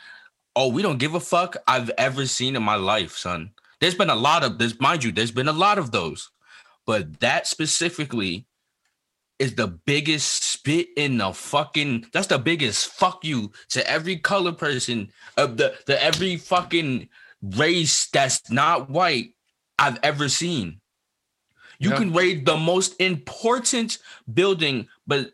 [0.56, 3.52] Oh, we don't give a fuck I've ever seen in my life, son.
[3.80, 5.12] There's been a lot of this, mind you.
[5.12, 6.30] There's been a lot of those,
[6.86, 8.46] but that specifically
[9.38, 12.08] is the biggest spit in the fucking.
[12.12, 17.08] That's the biggest fuck you to every color person of the the every fucking
[17.42, 19.34] race that's not white
[19.80, 20.82] I've ever seen.
[21.80, 21.98] You Yeah.
[21.98, 23.98] can raid the most important
[24.32, 25.32] building, but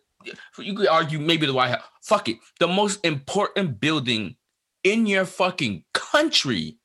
[0.58, 1.84] you could argue maybe the White House.
[2.02, 4.36] Fuck it, the most important building
[4.84, 6.78] in your fucking country,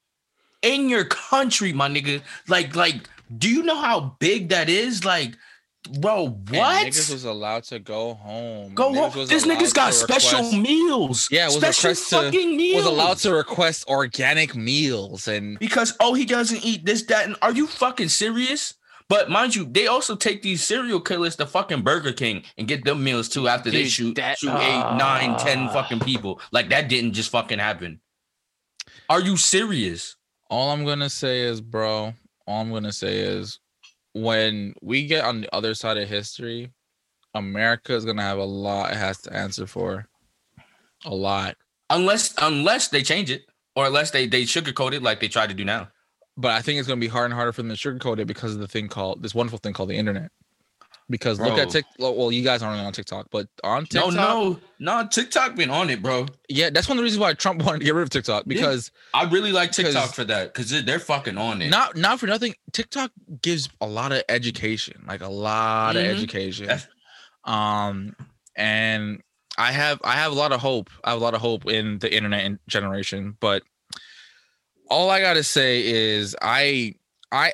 [0.62, 2.23] in your country, my nigga.
[2.49, 5.05] Like, like, do you know how big that is?
[5.05, 5.37] Like,
[6.01, 6.86] bro, And what?
[6.86, 8.74] niggas was allowed to go home.
[8.74, 9.27] Go Niggas home.
[9.27, 11.28] This nigga's got special request- meals.
[11.31, 12.77] Yeah, was special request to- fucking meals.
[12.77, 17.36] was allowed to request organic meals and because oh he doesn't eat this that and
[17.43, 18.74] are you fucking serious
[19.09, 22.85] but mind you they also take these serial killers to fucking burger king and get
[22.85, 26.69] them meals too after they shoot that- shoot eight uh, nine ten fucking people like
[26.69, 28.01] that didn't just fucking happen
[29.09, 30.16] are you serious
[30.48, 32.12] all I'm gonna say is, bro,
[32.47, 33.61] all I'm gonna say is
[34.15, 36.73] when we get on the other side of history,
[37.35, 40.09] America is gonna have a lot it has to answer for.
[41.05, 41.57] A lot.
[41.91, 43.47] unless unless they change it
[43.77, 45.89] or unless they they sugarcoat it like they try to do now
[46.37, 48.55] But I think it's gonna be harder and harder for them to sugarcoat it because
[48.55, 50.31] of the thing called this wonderful thing called the internet.
[51.11, 51.73] Because look at Bro.
[51.73, 52.16] TikTok.
[52.16, 55.91] Well, you guys aren't on TikTok, but on TikTok, no no no, tiktok been on
[55.91, 58.11] it bro yeah, that's one of the reasons why Trump wanted to get rid of
[58.11, 58.55] TikTok Yeah.
[58.55, 62.27] because i really like tiktok for that because they're, fucking on it not not for
[62.27, 63.11] nothing, TikTok
[63.43, 66.01] gives a lot of education, like a lot Mhm.
[66.11, 66.66] of education.
[66.66, 66.87] That's-
[67.45, 68.15] Um,
[68.57, 69.23] and
[69.59, 70.91] I have I have a lot of hope.
[71.05, 73.62] I have a lot of hope in the internet generation, but
[74.89, 76.95] all I gotta say is I
[77.32, 77.53] I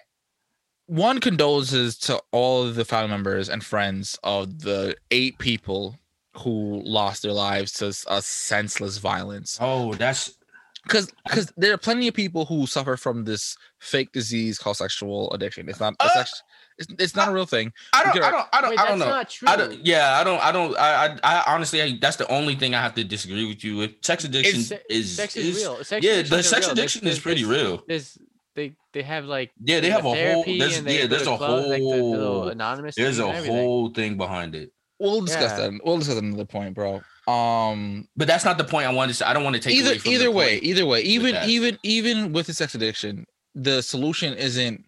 [0.87, 5.99] one condolences to all of the family members and friends of the eight people
[6.37, 10.35] who lost their lives to s- a senseless violence oh that's
[10.83, 15.33] because because there are plenty of people who suffer from this fake disease called sexual
[15.33, 15.69] addiction.
[15.69, 16.41] It's not it's Uh, actually
[16.79, 17.73] it's, it's not a real thing.
[17.95, 19.49] i don't Okay, i don't i don't, Wait, I don't know not true.
[19.49, 22.55] I don't, yeah, I don't, I don't, I, I, I honestly, I, that's the only
[22.55, 23.93] thing I have to disagree with you with.
[24.03, 25.83] Sex addiction Se- is, sex is, real.
[25.83, 26.73] Sex yeah, the sex real.
[26.73, 27.83] addiction There's- is pretty there's- real.
[27.89, 28.19] There's
[28.57, 31.37] they they have like Yeah, they have a whole, therapy there's, yeah, there's to a
[31.37, 34.73] clubs, like the little whole, anonymous there's a whole thing behind it.
[34.99, 35.69] We'll discuss Yeah.
[35.69, 35.81] that.
[35.85, 37.03] We'll discuss another point, bro.
[37.29, 39.27] Um, But that's not the point I wanted to say.
[39.27, 42.33] I don't want to take either away from either way, either way, even even even
[42.33, 44.85] with the sex addiction, the solution isn't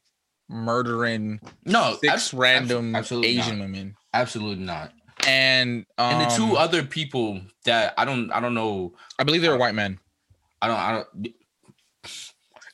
[0.48, 3.64] murdering No, six abs- random absolutely Asian not.
[3.66, 3.96] women.
[4.14, 4.92] absolutely not.
[5.26, 9.42] And um, And the two other people that I don't, I don't know, I believe
[9.42, 9.98] they were white men.
[10.62, 11.34] I don't, I don't.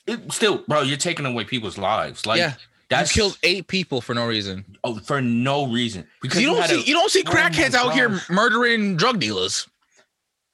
[0.07, 2.25] It, still, bro, you're taking away people's lives.
[2.25, 2.53] Like yeah,
[2.89, 4.63] that's you killed eight people for no reason.
[4.83, 6.05] oh, for no reason.
[6.21, 9.19] Because you don't had see a- you don't see Oh crackheads out here murdering drug
[9.19, 9.67] dealers.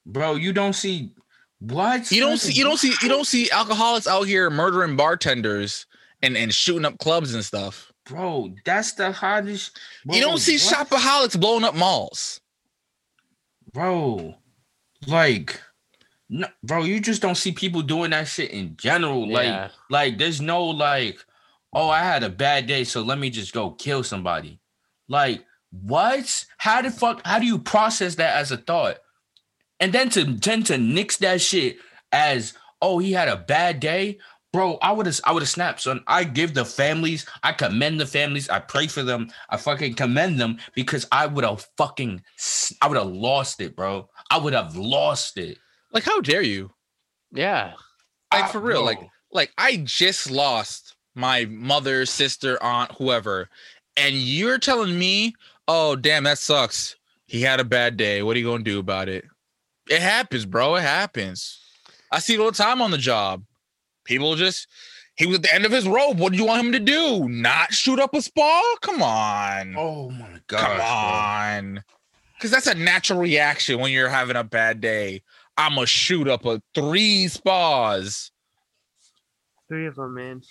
[0.06, 0.36] bro.
[0.36, 1.10] You don't see
[1.60, 5.86] what You don't see you don't see you don't see alcoholics out here murdering bartenders
[6.22, 7.92] and and shooting up clubs and stuff.
[8.06, 8.54] bro.
[8.64, 9.78] That's the hottest.
[10.10, 10.88] you don't see what?
[10.88, 12.40] shopaholics blowing up malls.
[13.72, 14.34] bro.
[15.06, 15.60] Like,
[16.32, 16.82] no, bro.
[16.84, 19.30] You just don't see people doing that shit in general.
[19.30, 19.68] Like, Yeah.
[19.90, 21.18] like there's no like,
[21.74, 24.58] oh, I had a bad day, so let me just go kill somebody.
[25.08, 26.46] Like, what?
[26.56, 27.20] How the fuck?
[27.26, 28.96] How do you process that as a thought?
[29.78, 31.76] And then to tend to nix that shit
[32.12, 34.18] as, oh, he had a bad day.
[34.54, 36.04] Bro, I would have I would have snapped, son.
[36.06, 40.38] I give the families, I commend the families, I pray for them, I fucking commend
[40.38, 42.22] them because I would have fucking
[42.82, 44.10] I would have lost it, bro.
[44.30, 45.56] I would have lost it.
[45.92, 46.70] Like how dare you?
[47.32, 47.74] Yeah.
[48.32, 48.84] Like Ah, for real, bro.
[48.86, 49.00] like
[49.32, 53.48] like I just lost my mother, sister, aunt, whoever,
[53.96, 55.34] and you're telling me,
[55.68, 56.96] "Oh, damn, that sucks.
[57.26, 58.22] He had a bad day.
[58.22, 59.24] What are you gonna do about it?"
[59.90, 60.76] It happens, bro.
[60.76, 61.58] It happens.
[62.10, 63.44] I see it all the time on the job.
[64.04, 64.66] People just
[65.16, 66.16] he was at the end of his rope.
[66.16, 67.28] What do you want him to do?
[67.28, 68.76] Not shoot up a spa?
[68.80, 69.74] Come on.
[69.76, 70.60] Oh my god.
[70.60, 71.84] Come on.
[72.34, 75.22] Because that's a natural reaction when you're having a bad day.
[75.56, 78.30] I'm going to shoot up a three spas.
[79.68, 80.42] Three of them, man.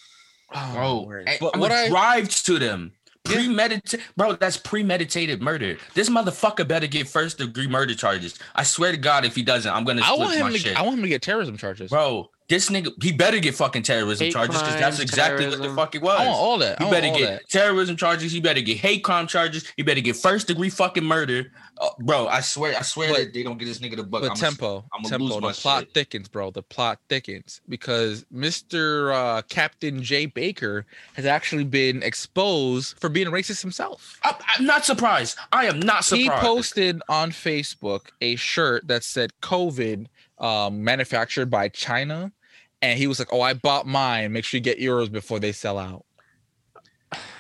[0.54, 1.28] Oh, bro, word.
[1.28, 2.92] and but I'm what gonna I drive to them.
[3.24, 4.34] Premeditated, bro.
[4.34, 5.78] That's premeditated murder.
[5.94, 8.38] This motherfucker better get first degree murder charges.
[8.56, 10.60] I swear to God, if he doesn't, I'm gonna I flip want my him to
[10.60, 10.78] shit.
[10.78, 11.92] I want him to get terrorism charges.
[11.92, 15.74] bro, this nigga, he better get fucking terrorism Hate charges because that's exactly what the
[15.74, 16.20] fuck it was.
[16.20, 16.82] I want all that.
[16.82, 17.50] He better get that.
[17.50, 18.34] terrorism charges.
[18.34, 19.72] He better get hate crime charges.
[19.78, 21.50] He better get first degree fucking murder.
[21.80, 24.24] Uh, bro, I swear, I swear But- that they don't get this nigga the buck.
[24.24, 25.94] But I'm tempo, I'ma tempo, lose the my plot shit.
[25.94, 26.52] thickens, bro.
[26.52, 29.16] The plot thickens because Mr.
[29.16, 34.20] Uh, Captain Jay Baker has actually been exposed for being racist himself.
[34.26, 35.38] I, I'm not surprised.
[35.54, 36.22] I am not surprised.
[36.22, 40.08] He posted on Facebook a shirt that said COVID
[40.38, 42.34] um, manufactured by China.
[42.82, 44.32] And he was like, Oh, I bought mine.
[44.34, 46.06] Make sure you get yours before they sell out.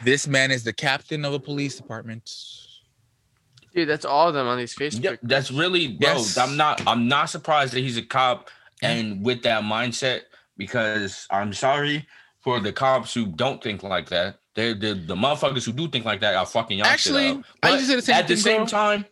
[0.04, 2.30] This man is the captain of a police department.
[3.74, 5.04] Dude, that's all of them on these Facebook.
[5.04, 6.10] Yep, that's really bro.
[6.14, 6.38] Yes.
[6.38, 6.86] I'm not.
[6.86, 8.50] I'm not surprised that he's a cop
[8.82, 10.22] and with that mindset
[10.58, 12.06] because I'm sorry
[12.42, 14.40] for the cops who don't think like that.
[14.56, 16.86] They're the the motherfuckers who do think like that are fucking y'all.
[16.86, 17.44] shit Actually, up.
[17.64, 18.66] I But used the same at the same bro.
[18.66, 19.06] time,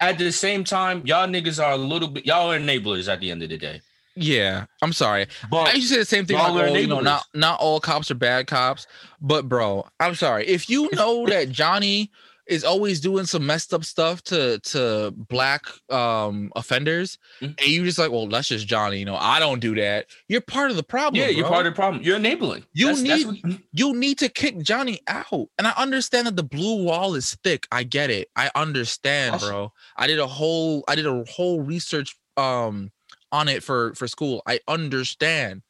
[0.00, 2.26] at the same time, y'all niggas are a little bit.
[2.26, 3.80] Y'all are enablers at the end of the day.
[4.14, 5.26] Yeah, I'm sorry.
[5.50, 6.36] But I used to say the same thing.
[6.36, 8.86] Like, oh, you know, not not all cops are bad cops,
[9.20, 10.46] but bro, I'm sorry.
[10.46, 12.10] If you know that Johnny
[12.48, 17.58] is always doing some messed up stuff to to black um offenders, Mhm.
[17.58, 18.98] and you just like, well, that's just Johnny.
[18.98, 20.06] You know, I don't do that.
[20.28, 21.20] You're part of the problem.
[21.22, 22.02] yeah, you're part of the problem.
[22.02, 22.66] You're enabling.
[22.74, 25.48] You That's- that's need- what- you need to kick Johnny out.
[25.56, 27.66] And I understand that the blue wall is thick.
[27.72, 28.28] I get it.
[28.36, 29.72] I understand, bro.
[29.96, 32.90] I did a whole I did a whole research um
[33.32, 34.42] on it for for school.
[34.46, 35.62] I understand.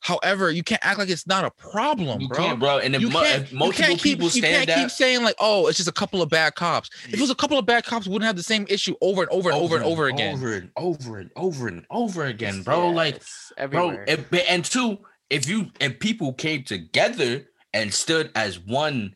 [0.00, 2.36] However, you can't act like it's not a problem, you bro.
[2.38, 2.78] can't, bro.
[2.78, 4.90] And if, You mu- can't, if you multiple can't keep, people you stand can't keep
[4.90, 6.90] saying like, oh, it's just a couple of bad cops.
[7.08, 9.22] If it was a couple of bad cops, we wouldn't have the same issue over
[9.22, 10.34] and over and over and over again.
[10.36, 12.88] over and over and over and over again, bro.
[12.90, 13.14] Yeah, like
[13.56, 14.04] bro everywhere.
[14.06, 14.98] if, and two
[15.28, 19.14] if you and people came together and stood as one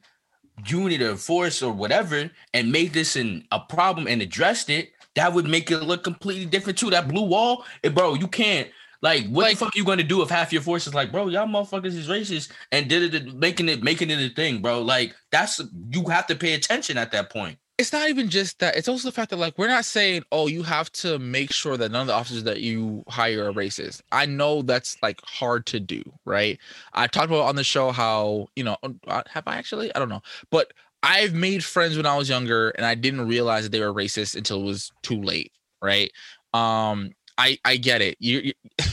[0.66, 5.32] unit or force or whatever and made this an a problem and addressed it that
[5.32, 8.68] would make it look completely different too that blue wall eh, bro you can't
[9.02, 11.28] like what Like- the fuck you gonna do if half your force is like bro
[11.28, 15.14] y'all motherfuckers is racist and did it making it making it a thing bro like
[15.30, 15.60] that's
[15.92, 18.76] you have to pay attention at that point it's not even just that.
[18.76, 21.78] It's also the fact that like we're not saying, oh, you have to make sure
[21.78, 24.02] that none of the officers that you hire are racist.
[24.12, 26.58] I know that's like hard to do, right?
[26.92, 28.76] I talked about on the show how you know
[29.06, 29.94] uh, have I actually?
[29.94, 30.20] I don't know,
[30.50, 33.92] but I've made friends when I was younger, and I didn't realize that they were
[33.92, 35.52] racist until it was too late,
[35.82, 36.10] right?
[36.52, 38.16] Um, I I get it.
[38.20, 38.40] You.
[38.40, 38.52] you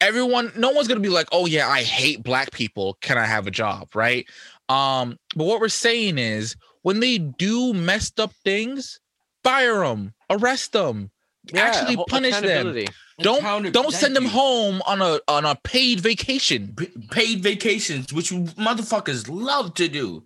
[0.00, 2.98] Everyone, no one's gonna be like, "Oh yeah, I hate black people.
[3.02, 4.26] Can I have a job?" Right?
[4.68, 8.98] Um, but what we're saying is, when they do messed up things,
[9.44, 11.12] fire them, arrest them,
[11.52, 12.84] Yeah, actually punish them.
[13.20, 16.74] Don't don't send them home on a on a paid vacation.
[16.76, 20.24] P- paid vacations, which motherfuckers love to do,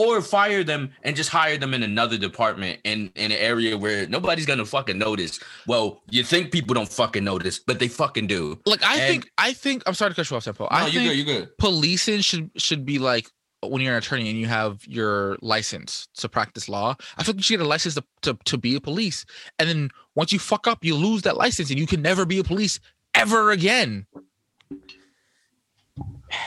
[0.00, 4.06] or fire them and just hire them in another department in in an area where
[4.08, 5.38] nobody's gonna fucking notice.
[5.66, 8.58] Well, you think people don't fucking notice, but they fucking do.
[8.66, 10.64] Like I And- think I think I'm sorry to cut you off, Tempo.
[10.64, 11.18] No, I you think good.
[11.18, 11.58] You good.
[11.58, 13.28] policing should should be like
[13.62, 16.96] when you're an attorney and you have your license to practice law.
[17.18, 19.26] I think you should get a license to, to, to be a police.
[19.58, 22.38] And then once you fuck up, you lose that license and you can never be
[22.38, 22.80] a police
[23.14, 24.06] ever again.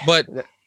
[0.08, 0.26] But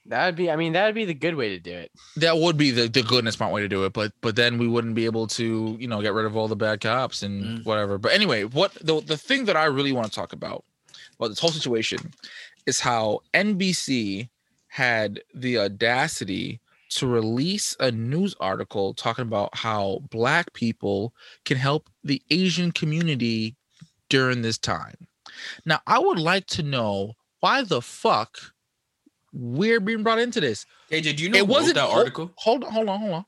[0.08, 0.50] That would be.
[0.50, 1.90] I mean, that would be the good way to do it.
[2.16, 4.56] that would be the, the good and smart way to do it but but then
[4.58, 7.44] we wouldn't be able to you know get rid of all the bad cops and
[7.44, 7.64] Mm.
[7.66, 10.64] whatever but anyway what the, the thing that i really want to talk about
[11.18, 11.98] about this whole situation
[12.66, 14.28] is how nbc
[14.68, 16.60] had the audacity
[16.90, 21.12] to release a news article talking about how black people
[21.44, 23.56] can help the asian community
[24.08, 24.96] during this time
[25.64, 28.38] now i would like to know why the fuck
[29.38, 32.32] we're being brought into this AJ, do you know it wasn't that article?
[32.36, 33.24] Hold on, hold on, hold on.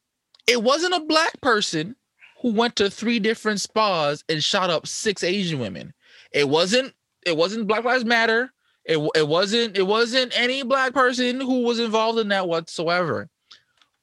[0.47, 1.94] It wasn't a black person
[2.40, 5.93] who went to three different spas and shot up six Asian women.
[6.32, 6.94] It wasn't.
[7.26, 8.51] It wasn't Black Lives Matter.
[8.85, 9.76] It it wasn't.
[9.76, 13.28] It wasn't any black person who was involved in that whatsoever.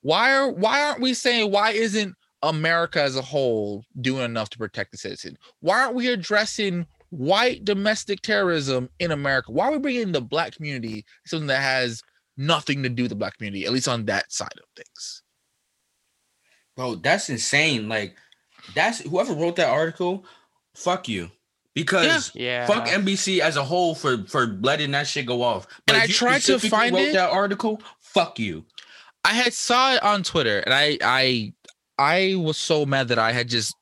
[0.02, 2.14] Why are Why aren't we saying why isn't
[2.44, 5.38] America as a whole doing enough to protect the citizen?
[5.62, 6.86] Why aren't we addressing
[7.18, 9.52] white domestic terrorism in America?
[9.52, 12.02] Why are we bringing the black community something that has
[12.38, 15.24] nothing to do with the black community, at least on that side of things?
[16.76, 17.88] Bro, that's insane.
[17.88, 18.16] Like,
[18.74, 20.26] that's whoever wrote that article.
[20.76, 21.32] Fuck you,
[21.74, 22.66] because Yeah.
[22.68, 25.68] fuck NBC as a whole for for letting that shit go off.
[25.88, 27.14] And I tried to find wrote it.
[27.14, 27.82] that article.
[28.02, 28.66] Fuck you.
[29.24, 31.54] I had saw it on Twitter, and I I
[31.98, 33.74] I was so mad that I had just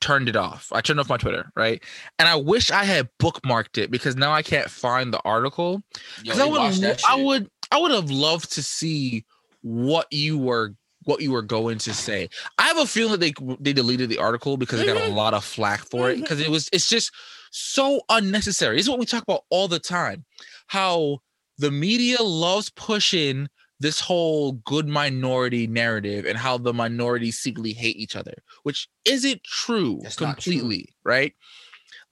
[0.00, 0.68] turned it off.
[0.72, 1.82] I turned off my Twitter, right?
[2.18, 5.82] And I wish I had bookmarked it because now I can't find the article.
[6.22, 6.60] Because I would
[7.08, 9.24] I would I would have loved to see
[9.62, 10.74] what you were
[11.04, 12.28] what you were going to say.
[12.58, 15.14] I have a feeling that they they deleted the article because they got a Mhm.
[15.14, 17.10] lot of flack for it because it was it's just
[17.50, 18.76] so unnecessary.
[18.76, 20.24] This is what we talk about all the time.
[20.68, 21.18] How
[21.58, 23.48] the media loves pushing
[23.80, 29.42] this whole good minority narrative and how the minorities secretly hate each other, which isn't
[29.44, 30.52] true That's not true.
[30.52, 31.32] completely, right?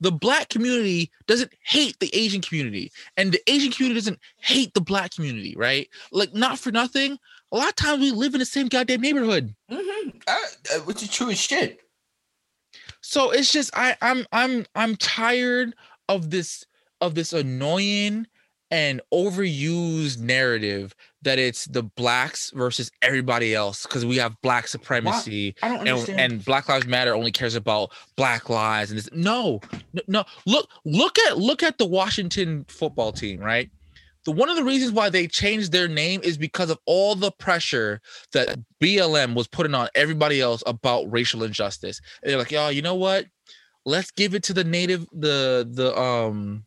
[0.01, 4.81] The black community doesn't hate the Asian community, and the Asian community doesn't hate the
[4.81, 5.87] black community, right?
[6.11, 7.17] Like, not for nothing.
[7.53, 9.55] A lot of times we live in the same goddamn neighborhood.
[9.71, 10.21] Mhm.
[10.27, 10.35] Uh,
[10.75, 11.79] uh, which is true as shit.
[13.01, 15.75] So it's just I I'm I'm I'm tired
[16.09, 16.65] of this
[16.99, 18.27] of this annoying
[18.73, 25.55] an overused narrative that it's the blacks versus everybody else because we have black supremacy
[25.87, 25.87] and,
[26.19, 29.09] and Black Lives Matter only cares about black lives and this.
[29.13, 29.61] No,
[30.07, 30.23] no.
[30.47, 33.69] Look, look at look at the Washington football team, right?
[34.25, 37.31] The one of the reasons why they changed their name is because of all the
[37.31, 38.01] pressure
[38.31, 42.01] that BLM was putting on everybody else about racial injustice.
[42.23, 43.25] And they're like, yo, you know what?
[43.85, 46.63] Let's give it to the native, the the um,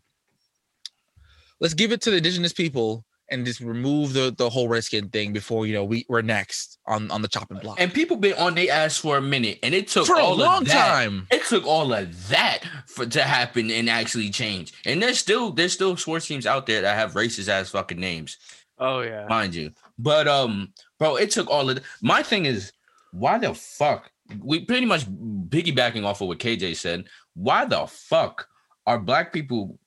[1.61, 5.33] let's give it to the indigenous people and just remove the the whole redskin thing
[5.33, 8.55] before you know we we're next on on the chopping block and people been on
[8.55, 10.89] their ass for a minute, and it took for a all long of that.
[10.89, 11.27] time.
[11.33, 14.73] It took all of that for to happen and actually change.
[14.85, 18.37] And there's still there's still sports teams out there that have racist ass fucking names,
[18.79, 19.27] Oh yeah.
[19.29, 19.73] mind you.
[19.99, 21.81] But um, bro, it took all of.
[22.03, 22.73] My thing is,
[23.13, 24.11] why the fuck?
[24.41, 27.07] We pretty much piggybacking off of what KJ said.
[27.35, 28.47] Why the fuck
[28.87, 29.79] are black people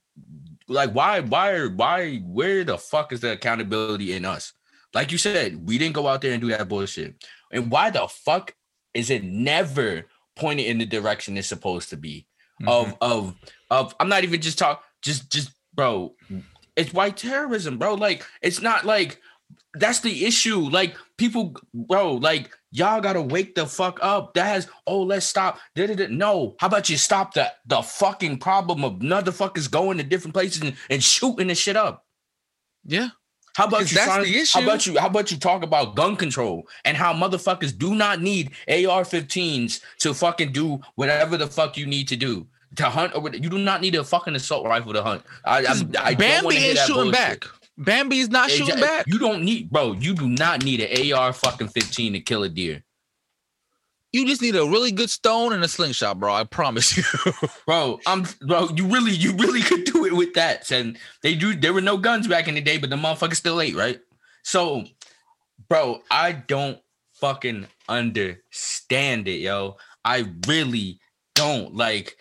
[0.69, 0.91] like?
[0.91, 4.53] Why why why where the fuck is the accountability in us?
[4.93, 7.15] Like you said, we didn't go out there and do that bullshit.
[7.51, 8.55] And why the fuck
[8.93, 10.05] is it never
[10.35, 12.27] pointed in the direction it's supposed to be?
[12.61, 12.69] Mm-hmm.
[12.69, 13.35] Of of
[13.69, 16.15] of I'm not even just talk just just bro.
[16.75, 17.95] It's white terrorism, bro.
[17.95, 19.19] Like it's not like
[19.75, 20.59] that's the issue.
[20.59, 24.33] Like people, bro, like y'all gotta wake the fuck up.
[24.33, 25.59] That has oh, let's stop.
[25.75, 26.07] Da-da-da.
[26.07, 30.61] No, how about you stop the the fucking problem of motherfuckers going to different places
[30.61, 32.05] and, and shooting the shit up?
[32.85, 33.09] yeah.
[33.55, 33.97] How about you?
[33.97, 34.97] that's sign- the How about you?
[34.97, 40.13] How about you talk about gun control and how motherfuckers do not need AR-15s to
[40.13, 43.13] fucking do whatever the fuck you need to do to hunt.
[43.15, 45.23] Or what- you do not need a fucking assault rifle to hunt.
[45.43, 47.45] I, I'm, I don't Bambi wanna hear ain't that shooting back.
[47.80, 49.06] Bambi's not shooting back.
[49.07, 49.93] You don't need, bro.
[49.93, 52.84] You do not need an AR fucking 15 to kill a deer,
[54.11, 56.34] You just need a really good stone and a slingshot, bro.
[56.34, 57.03] I promise you.
[57.65, 57.99] bro.
[58.06, 58.68] I'm, bro.
[58.76, 60.69] You really, you really could do it with that.
[60.72, 61.56] And they do.
[61.56, 64.01] There were no guns back in the day, but the motherfuckers still ate, right?
[64.43, 64.84] So,
[65.69, 66.80] bro, I don't
[67.14, 69.77] fucking understand it, yo.
[70.03, 70.99] I really
[71.34, 72.18] don't like.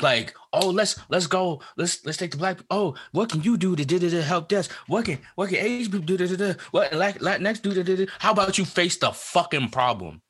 [0.00, 1.62] Like, oh, let's let's go.
[1.76, 2.58] Let's let's take the black.
[2.70, 4.70] Oh, what can you do to da, da, help desk?
[4.86, 6.16] What can what can Asian people do?
[6.16, 6.60] Da, da, da?
[6.70, 7.74] What Latinx do?
[7.74, 8.06] Da, da, da?
[8.18, 10.22] How about you face the fucking problem?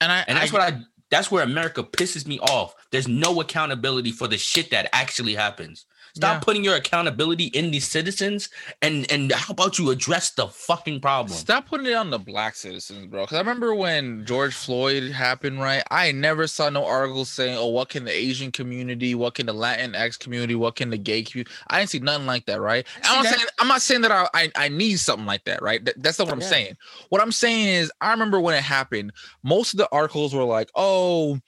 [0.00, 0.80] and I And that's I, what I
[1.10, 2.74] that's where America pisses me off.
[2.92, 5.84] There's no accountability for the shit that actually happens.
[6.14, 6.40] Stop Yeah.
[6.40, 8.48] putting your accountability in these citizens
[8.82, 11.36] and and how about you address the fucking problem?
[11.38, 13.22] Stop putting it on the black citizens, bro.
[13.22, 15.82] Because I remember when George Floyd happened, right?
[15.90, 19.14] I never saw no articles saying, "Oh, what can the Asian community?
[19.14, 20.54] What can the Latin X community?
[20.54, 22.86] What can the gay community?" I didn't see nothing like that, right?
[23.04, 25.84] I'm not saying I'm not saying that I I, I need something like that, right?
[25.84, 26.48] That- that's not what I'm Yeah.
[26.48, 26.76] saying.
[27.08, 29.12] What I'm saying is, I remember when it happened.
[29.42, 31.40] Most of the articles were like, "Oh."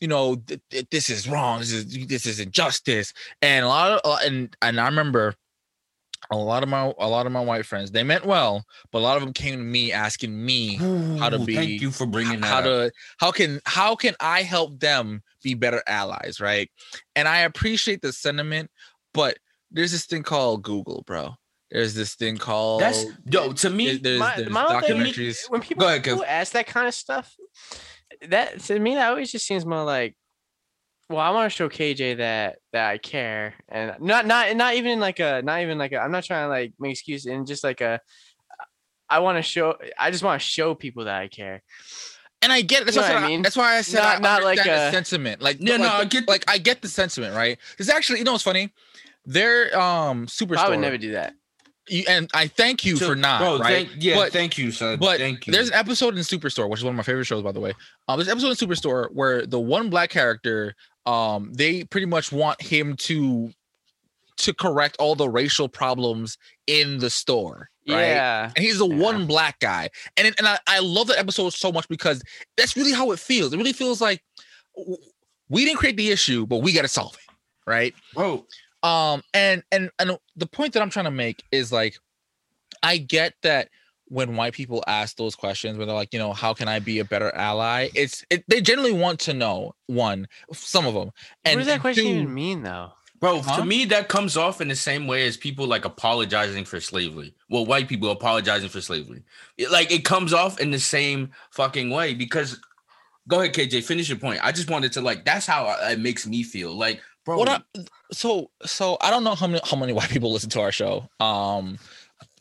[0.00, 1.58] You know, th- th- this is wrong.
[1.60, 3.12] This is this is injustice,
[3.42, 5.34] and a lot of uh, and and I remember
[6.30, 7.90] a lot of my a lot of my white friends.
[7.90, 10.76] They meant well, but a lot of them came to me asking me
[11.18, 14.42] how to be- Thank you for bringing that how to how can how can I
[14.42, 16.70] help them be better allies, right?
[17.14, 18.70] And I appreciate the sentiment,
[19.12, 19.36] but
[19.70, 21.34] there's this thing called Google, bro.
[21.70, 23.96] There's this thing called That's yo to me.
[23.96, 25.48] there's, My- there's my whole thing- documentaries.
[25.50, 27.36] when people, Go ahead, people ask that kind of stuff,
[28.28, 30.14] that to me that always just seems more like,
[31.08, 35.00] well, I want to show KJ that that I care, and not not not even
[35.00, 35.98] like a not even like a.
[35.98, 38.00] I'm not trying to like make excuses, and just like a.
[39.08, 39.76] I want to show.
[39.98, 41.62] I just want to show people that I care.
[42.42, 43.42] And I get that's, You know what I I mean?
[43.42, 45.42] That's why I said Not- I not like a- sentiment.
[45.42, 47.58] Like no, like, no, I get- like I get the sentiment, right?
[47.72, 48.72] Because actually, you know what's funny?
[49.26, 50.58] Their um superstore.
[50.58, 51.34] I would never do that.
[51.88, 53.88] You, and I thank you So, for not, bro, right?
[53.88, 54.98] thank, yeah, But- thank you, son.
[54.98, 55.52] But thank you.
[55.52, 57.72] there's an episode in Superstore, which is one of my favorite shows, by the way.
[58.08, 60.74] Um, there's an episode in Superstore where the one black character,
[61.06, 63.52] um, they pretty much want him to
[64.36, 68.00] to correct all the racial problems in the store, right?
[68.06, 68.50] Yeah.
[68.56, 68.96] And he's the Yeah.
[68.96, 72.22] one black guy, and it, and I, I love that episode so much because
[72.56, 73.52] that's really how it feels.
[73.52, 74.22] It really feels like
[75.50, 77.34] we didn't create the issue, but we got to solve it,
[77.66, 77.94] right?
[78.14, 78.46] bro.
[78.82, 81.96] Um and and and the point that i'm trying to make is like
[82.82, 83.68] i get that
[84.06, 86.98] when white people ask those questions where they're like you know how can i be
[86.98, 91.10] a better ally it's it, they generally want to know one some of them
[91.44, 92.92] and what does that question two- even mean, though?
[93.20, 93.56] Bro, Huh?
[93.58, 97.34] to me, that comes off in the same way as people like apologizing for slavery.
[97.50, 99.24] Well, white people apologizing for slavery.
[99.58, 102.58] It- like it comes off in the same fucking way because.
[103.28, 103.84] Go ahead, KJ.
[103.84, 104.40] Finish your point.
[104.42, 105.26] I just wanted to like.
[105.26, 106.72] That's how it makes me feel.
[106.72, 107.38] Like, bro.
[107.38, 107.60] what I,
[108.12, 111.08] so so i don't know how many how many white people listen to our show
[111.20, 111.78] um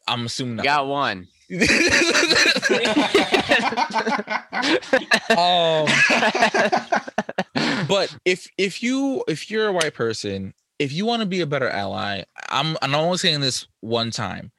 [0.08, 0.66] i'm assuming not.
[0.66, 1.28] Got one.
[1.50, 1.58] um
[7.88, 11.46] but if if you if you're a white person if you want to be a
[11.46, 14.52] better ally, I'm I'm only saying this one time.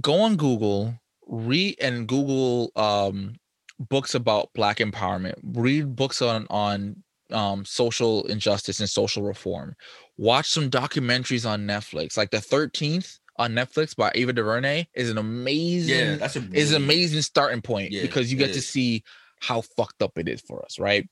[0.00, 0.94] Go on Google,
[1.28, 3.34] read and Google um
[3.78, 5.34] books about black empowerment.
[5.44, 9.74] Read books on on um social injustice and social reform.
[10.16, 12.16] Watch some documentaries on Netflix.
[12.16, 16.72] Like the 13th on Netflix by Ava DuVernay is an amazing Yeah, that's a is
[16.72, 19.02] an amazing starting point Yeah, because you get to see
[19.40, 21.08] how fucked up it is for us, right?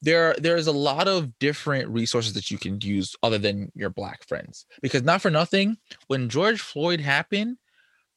[0.00, 4.26] There, there's a lot of different resources that you can use other than your black
[4.26, 4.64] friends.
[4.80, 5.76] Because not for nothing,
[6.06, 7.58] when George Floyd happened,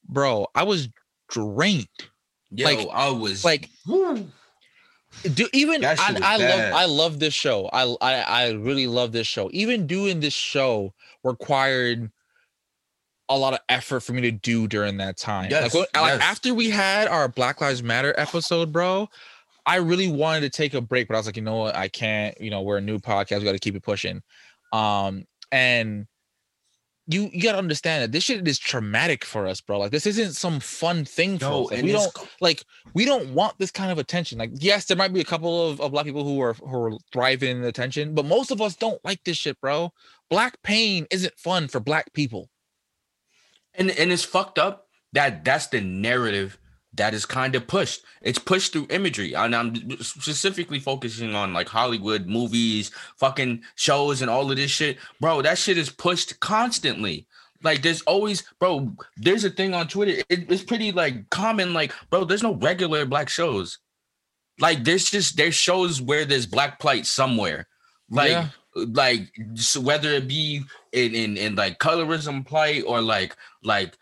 [0.08, 0.88] bro, I was
[1.30, 1.88] drained.
[2.52, 4.32] Yo, like- I was Like, Woo.
[5.34, 6.74] Do even I, I love.
[6.74, 7.70] I love this show.
[7.72, 9.50] I, I I really love this show.
[9.54, 10.94] Even doing this show
[11.24, 12.12] required
[13.30, 15.52] a lot of effort for me to do during that time.
[15.52, 16.22] Yes, like, when- like yes.
[16.22, 19.08] after we had our Black Lives Matter episode, bro,
[19.66, 21.88] I really wanted to take a break, but I was like, you know what, I
[21.88, 22.40] can't.
[22.42, 23.40] You know, we're a new podcast.
[23.40, 24.22] We got to keep it pushing.
[24.74, 26.08] Um, and
[27.10, 29.80] you you gotta understand that this shit is traumatic for us, bro.
[29.80, 31.72] Like this isn't some fun thing for Yo, us.
[31.72, 32.64] Like, we don't like
[32.94, 34.38] we don't want this kind of attention.
[34.38, 36.98] Like, yes, there might be a couple of, of black people who are who are
[37.12, 39.92] thriving in attention, but most of us don't like this shit, bro.
[40.30, 42.50] Black pain isn't fun for black people.
[43.74, 46.60] and and it's fucked up that that's the narrative
[47.00, 48.04] that is kind of pushed.
[48.22, 54.30] It's pushed through imagery, and I'm specifically focusing on like Hollywood movies, fucking shows, and
[54.30, 55.42] all of this shit, bro.
[55.42, 57.26] That shit is pushed constantly.
[57.64, 58.94] Like there's always, bro.
[59.18, 60.24] There's a thing on Twitter.
[60.30, 61.74] It, it's pretty like common.
[61.74, 63.80] Like, bro, there's no regular black shows.
[64.60, 67.68] Like there's just there's shows where there's black plight somewhere.
[68.10, 68.48] Like Yeah.
[68.76, 70.62] like s- whether it be
[70.92, 73.98] in in, in like colorism plight or like like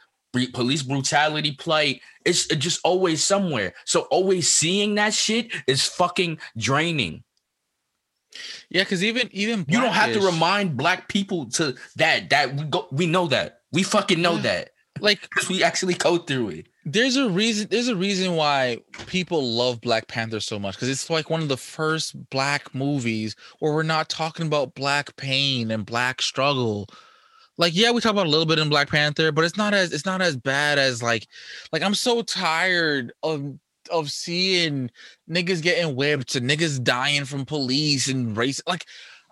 [0.45, 3.73] police brutality plight it's just always somewhere.
[3.85, 7.23] So always seeing that shit is fucking draining.
[8.69, 12.64] Yeah, because even even you don't have to remind black people to that that we
[12.65, 13.61] go we know that.
[13.72, 14.41] We fucking know Yeah.
[14.41, 14.69] that.
[14.99, 16.68] Like we actually go through it.
[16.84, 21.09] there's a reason there's a reason why people love black panther so much because it's
[21.09, 25.85] like one of the first black movies where we're not talking about black pain and
[25.85, 26.88] black struggle
[27.57, 29.91] like yeah we talk about a little bit in black panther but it's not as
[29.91, 31.27] it's not as bad as like
[31.71, 33.57] like i'm so tired of
[33.89, 34.89] of seeing
[35.29, 38.85] niggas getting whipped and niggas dying from police and race like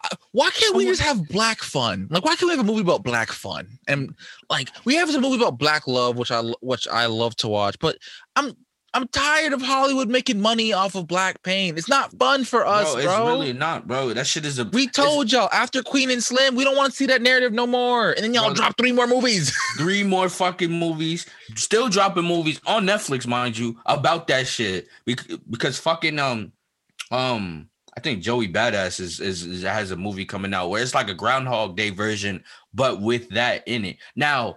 [0.03, 2.07] uh, why can't we just have black fun?
[2.11, 3.80] Like, why can't we have a movie about black fun?
[3.88, 4.14] And
[4.49, 7.80] like, we have a movie about black love, which I which I love to watch.
[7.80, 7.97] But
[8.35, 8.56] I'm
[8.95, 11.77] I'm tired of Hollywood making money off of black pain.
[11.77, 13.11] It's not fun for us, bro, bro.
[13.11, 16.55] it's really not bro that shit is a we told y'all after Queen and Slim,
[16.55, 18.11] we don't want to see that narrative no more.
[18.11, 19.53] And then y'all Bro, drop three more movies.
[19.77, 24.88] three more fucking movies, still dropping movies on Netflix, mind you, about that shit.
[25.05, 26.53] Bec- Because fucking um
[27.11, 30.95] um I think Joey Badass is, is is has a movie coming out where it's
[30.95, 32.43] like a Groundhog Day version,
[32.73, 33.97] but with that in it.
[34.15, 34.55] Now,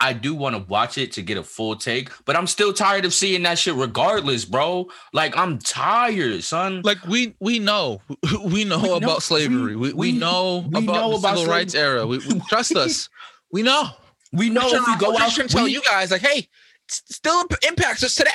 [0.00, 3.04] I do want to watch it to get a full take, but I'm still tired
[3.04, 4.88] of seeing that shit regardless, bro.
[5.12, 6.82] Like I'm tired, son.
[6.84, 8.02] like we we know
[8.44, 9.76] we know We know- about slavery.
[9.76, 12.06] We, we, we- know we about know the about civil rights era.
[12.06, 12.18] We,
[12.48, 13.08] trust us.
[13.52, 13.84] We know.
[14.32, 16.48] we know if we go out, and tell you guys like, hey, it
[16.88, 18.32] still impacts us today.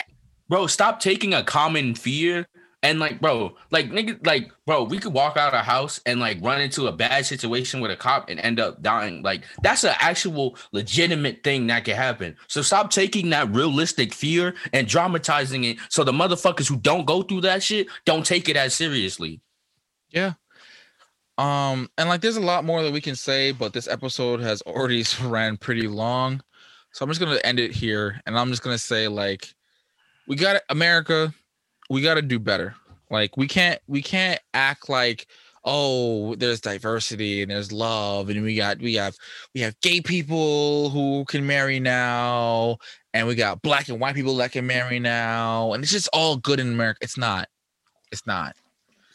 [0.47, 2.47] bro stop taking a common fear
[2.81, 6.19] and like bro like nigga like bro we could walk out of a house and
[6.19, 9.83] like run into a bad situation with a cop and end up dying like that's
[9.83, 15.65] an actual legitimate thing that could happen so stop taking that realistic fear and dramatizing
[15.65, 19.41] it so the motherfuckers who don't go through that shit don't take it as seriously
[20.11, 20.33] Yeah.
[21.37, 24.61] Um, and like there's a lot more that we can say, but this episode has
[24.63, 26.41] already ran pretty long.
[26.91, 29.53] So I'm just gonna end it here and I'm just gonna say like
[30.27, 31.33] we got America,
[31.89, 32.75] we gotta do better.
[33.09, 35.27] Like we can't we can't act like
[35.65, 39.15] oh there's diversity and there's love and we got we have
[39.53, 42.77] we have gay people who can marry now
[43.13, 46.37] and we got black and white people that can marry now and it's just all
[46.37, 46.99] good in America.
[47.01, 47.49] It's not.
[48.11, 48.55] It's not.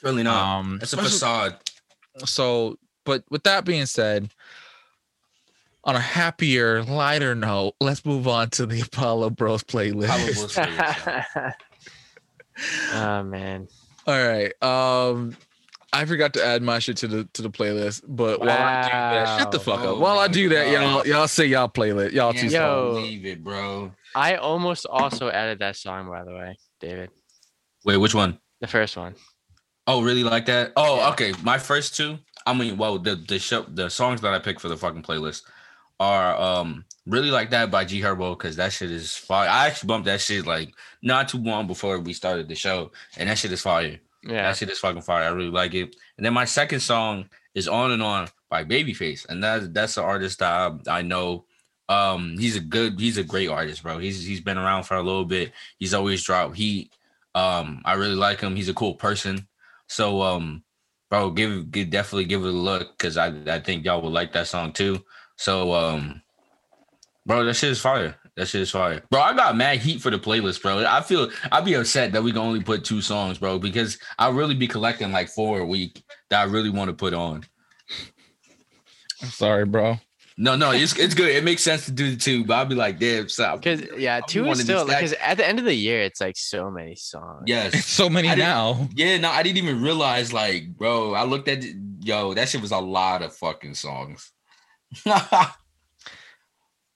[0.03, 1.57] really not Um it's a facade
[2.25, 4.31] so but with that being said
[5.85, 11.53] on a happier lighter note let's move on to the apollo bros playlist Apollo Bros
[12.92, 13.66] oh man.
[14.07, 15.36] all right um
[15.92, 18.89] i forgot to add my shit to the to the playlist but while i do
[18.91, 19.65] that shut the Wow.
[19.65, 22.52] fuck up Oh while i do that y'all y'all say y'all playlist y'all too Can't
[22.52, 22.94] Yo.
[22.94, 27.10] believe it bro I almost also added that song by the way, David.
[27.84, 29.15] wait which one The first one.
[29.86, 30.73] Oh, really like that?
[30.76, 31.08] Oh, Yeah.
[31.10, 31.33] okay.
[31.42, 32.16] My first two,
[32.47, 35.42] I mean, well, the the show, the songs that I picked for the fucking playlist
[36.00, 39.49] are um really like that by G Herbo because that shit is fire.
[39.49, 43.28] I actually bumped that shit like not too long before we started the show, and
[43.28, 43.99] that shit is fire.
[44.23, 44.42] Yeah.
[44.42, 45.24] That shit is fucking fire.
[45.24, 45.97] I really like it.
[46.16, 50.02] And then my second song is On and On by Babyface, and that that's the
[50.02, 51.44] artist that I, I know.
[51.89, 53.99] Um, he's a good, he's a great artist, bro.
[53.99, 55.52] He's he's been around for a little bit.
[55.78, 56.92] He's always dropped heat.
[57.34, 58.57] Um, I really like him.
[58.57, 59.47] He's a cool person.
[59.89, 60.65] So um,
[61.10, 64.33] bro, give, give definitely give it a look because I I think y'all would like
[64.33, 65.05] that song too.
[65.36, 66.23] So um,
[67.27, 68.17] bro, that shit is fire.
[68.36, 69.20] That shit is fire, bro.
[69.20, 70.85] I got mad heat for the playlist, bro.
[70.85, 74.28] I feel I'd be upset that we can only put two songs, bro, because I
[74.31, 77.44] really be collecting like four a week that I really want to put on.
[79.23, 79.99] I'm sorry, bro.
[80.36, 81.28] No, no, it's it's good.
[81.28, 83.61] It makes sense to do the two, but I'll be like, damn, stop.
[83.62, 86.36] Because yeah, two is still stack- because at the end of the year, it's like
[86.36, 87.44] so many songs.
[87.47, 87.86] It's Yes.
[87.86, 88.89] so many I now.
[88.97, 91.62] Yeah, no, I didn't even realize, like, bro, I looked at
[92.01, 94.33] yo, that shit was a lot of fucking songs.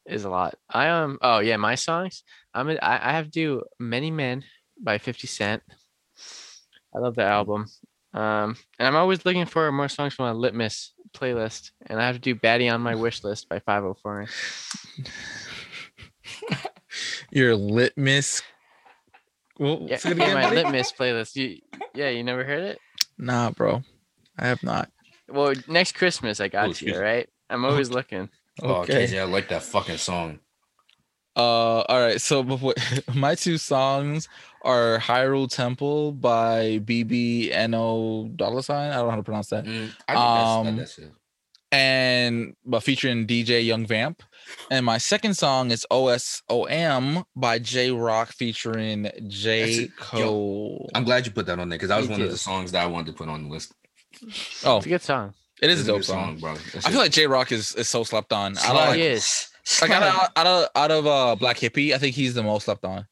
[0.09, 0.55] is a lot.
[0.69, 2.23] I um oh yeah, my songs.
[2.55, 4.45] I'm a, I, I have to do Many Men
[4.81, 5.63] by 50 Cent.
[6.95, 7.67] I love the album.
[8.15, 11.71] Um and I'm always looking for more songs from my Litmus playlist.
[11.87, 14.27] And I have to do "Batty on my wish list by 504.
[17.31, 18.43] Your litmus.
[19.59, 20.57] Well, Yeah, say it yeah, again, my buddy?
[20.57, 21.37] Litmus playlist.
[21.37, 21.59] You
[21.95, 22.79] yeah, you never heard it?
[23.19, 23.83] Nah, bro.
[24.39, 24.91] I have not.
[25.29, 27.29] Well, next Christmas I got Oh, you, right?
[27.51, 28.31] I'm always looking.
[28.63, 29.07] Oh, Okay.
[29.07, 30.41] KJ, I like that fucking song.
[31.37, 32.21] Uh, all right.
[32.21, 32.75] So before
[33.15, 34.29] my two songs
[34.63, 38.91] are Hyrule Temple by BBNO dollar sign.
[38.91, 39.65] I don't know how to pronounce that.
[39.65, 41.13] Mm, I think that's, Um, that, that's it.
[41.71, 44.23] And but featuring DJ Young Vamp.
[44.71, 49.91] And my second song is OSOM by Jay Rock featuring J That's it.
[50.19, 50.91] Yo, Cole.
[50.95, 52.73] I'm glad you put that on there because that was Me one of the songs
[52.73, 53.75] that I wanted to put on the list.
[54.65, 54.79] oh.
[54.79, 55.35] It's a good song.
[55.61, 56.39] It is It's a dope good song.
[56.39, 56.53] bro.
[56.53, 56.57] I
[56.91, 58.57] feel like Jay Rock is, is so slept on.
[58.59, 58.75] I Slap.
[58.75, 59.49] like He is.
[59.83, 62.65] like out of out of out of uh Black Hippy, I think he's the most
[62.65, 63.07] slept on.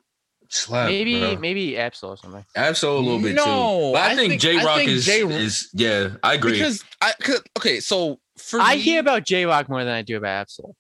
[0.49, 1.37] Slap, Maybe bro.
[1.39, 2.45] maybe Ab-Soul or something.
[2.55, 3.93] Ab-Soul a little bit No, too.
[3.95, 6.53] But I, I think, think- J I Rock is, J- is yeah, I agree.
[6.53, 10.03] Because I could okay, so for I me- hear about Jay Rock more than I
[10.03, 10.77] do about Ab-Soul.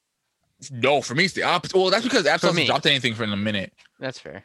[0.70, 1.76] no for me it's the opposite.
[1.76, 3.72] Well, that's because Ab-Soul For hasn't dropped anything for in a minute.
[3.98, 4.44] That's fair.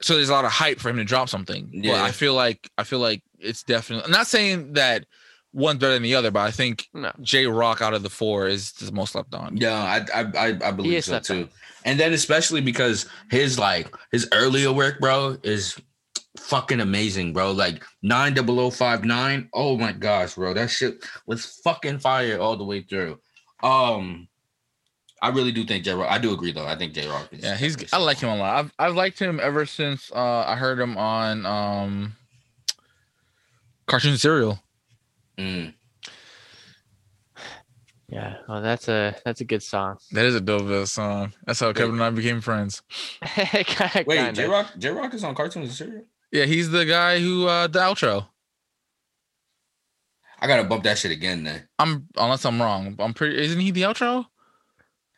[0.00, 1.68] so there's a lot of hype for him to drop something.
[1.70, 1.92] Yeah.
[1.96, 2.02] Yeah.
[2.04, 5.04] I feel like I feel like it's definitely I'm not saying that
[5.54, 7.10] one's better than the other, but I think No.
[7.22, 9.56] Jay Rock out of the four is the most slept on.
[9.56, 11.34] Yeah, I I I, I believe so too.
[11.42, 11.48] on.
[11.86, 15.78] And then especially because his like his earlier work, bro, is
[16.38, 17.52] fucking amazing, bro.
[17.52, 19.48] Like nine double o five nine.
[19.54, 23.20] Oh my gosh, bro, that shit was fucking fire all the way through.
[23.62, 24.28] Um,
[25.22, 26.10] I really do think Jay Rock.
[26.10, 26.66] I do agree though.
[26.66, 27.42] I think Jay Rock is.
[27.44, 28.56] Yeah, he's I like him a lot.
[28.64, 32.16] I've I've liked him ever since uh I heard him on um
[33.86, 34.60] Cartoon Cereal.
[35.38, 35.74] Mm.
[38.08, 38.36] Yeah.
[38.48, 39.98] Oh, that's a that's a good song.
[40.12, 41.32] That is a dope ass song.
[41.46, 42.82] That's how Kevin and I became friends.
[43.24, 44.34] Kinda- Wait.
[44.34, 44.72] Jay Rock.
[44.78, 46.04] Jay Rock is on Cartoons and Cereal.
[46.30, 48.26] Yeah, he's the guy who uh the outro.
[50.40, 51.66] I gotta bump that shit again then.
[51.78, 52.94] I'm unless I'm wrong.
[52.98, 54.26] I'm pretty isn't he the outro?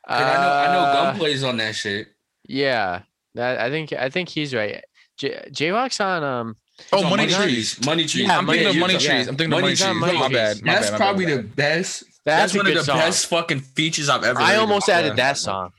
[0.06, 2.08] 'Cause I know I know Uh, Gunplay's on that shit.
[2.48, 3.02] Yeah.
[3.34, 4.84] That I think I think he's right.
[5.18, 6.56] J Jay Rock's on um
[6.92, 7.36] Oh, He's on Money Trees.
[7.74, 7.86] Trees.
[7.86, 8.26] Money Trees.
[8.26, 9.24] Yeah, I'm thinking of Money Money Trees, Trees.
[9.24, 9.30] yeah.
[9.30, 9.80] I'm thinking Money of Money Trees.
[9.82, 10.00] Trees.
[10.00, 10.62] Money My bad.
[10.64, 12.04] My That's bad, probably bad, the best.
[12.24, 12.98] That's That's, one of the song.
[12.98, 14.40] best fucking features I've ever.
[14.40, 15.70] I heard almost added life, that song.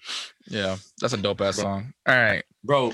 [0.48, 1.64] Yeah, that's a dope ass Bro.
[1.64, 1.94] song.
[2.08, 2.44] All right.
[2.64, 2.94] bro.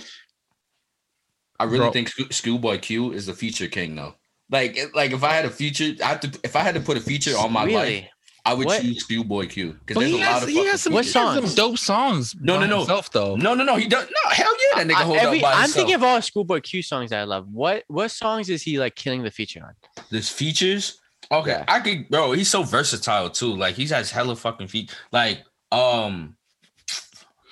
[1.59, 1.91] I really Bro.
[1.91, 4.15] think Schoolboy Q is the feature king, though.
[4.49, 6.40] Like, like if I had a feature, I have to.
[6.43, 8.09] If I had to put a feature on my life, Really?
[8.45, 8.81] I would What?
[8.81, 10.49] choose Schoolboy Q because there's he a lot of.
[10.49, 12.35] he fucking has some, What he has some dope songs.
[12.41, 12.80] No, no, no.
[12.80, 13.38] Himself though.
[13.38, 13.77] No, no, no.
[13.77, 14.05] He does.
[14.05, 15.75] No, hell yeah, that nigga I, hold every, up by I'm himself.
[15.75, 17.47] thinking of all Schoolboy Q songs that I love.
[17.49, 20.03] What what songs is he like killing the feature on?
[20.11, 20.99] There's features.
[21.31, 21.63] Okay, Yeah.
[21.69, 22.33] I could, bro.
[22.33, 23.55] He's so versatile too.
[23.55, 24.93] Like he has hella fucking feet.
[25.13, 26.35] Like, um,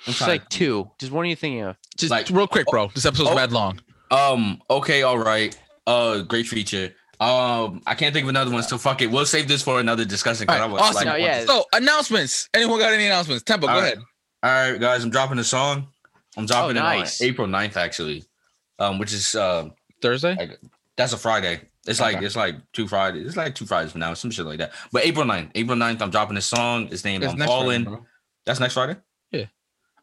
[0.06, 0.90] It's like two.
[0.98, 1.76] Just what are you thinking of?
[1.96, 2.88] Just like- real quick, bro.
[2.94, 3.34] This episode's oh.
[3.34, 3.80] bad long.
[4.10, 4.60] Um.
[4.68, 5.02] Okay.
[5.02, 5.58] All right.
[5.86, 6.20] Uh.
[6.20, 6.94] Great feature.
[7.22, 7.82] Um.
[7.86, 8.62] I can't think of another one.
[8.62, 9.10] So fuck it.
[9.10, 10.48] We'll save this for another discussion.
[10.48, 10.94] All I right, was awesome.
[10.96, 11.44] like, No, yeah.
[11.44, 12.48] So announcements.
[12.54, 13.42] Anyone got any announcements?
[13.44, 13.92] Tempo, go All right.
[13.94, 14.04] ahead.
[14.42, 15.04] All right, guys.
[15.04, 15.88] I'm dropping a song.
[16.36, 17.20] I'm dropping nice.
[17.20, 18.24] it on April 9th, actually.
[18.78, 18.98] Um.
[18.98, 19.68] Which is uh.
[20.00, 20.56] Thursday.
[20.96, 21.60] That's a Friday.
[21.86, 23.26] It's like it's like two Fridays.
[23.26, 24.72] It's like two Fridays from now, some shit like that.
[24.92, 25.50] But April 9th.
[25.54, 26.88] April 9th, I'm dropping a song.
[26.92, 28.06] It's named It's I'm next Friday, Falling.
[28.46, 28.96] That's next Friday?
[29.32, 29.46] Yeah.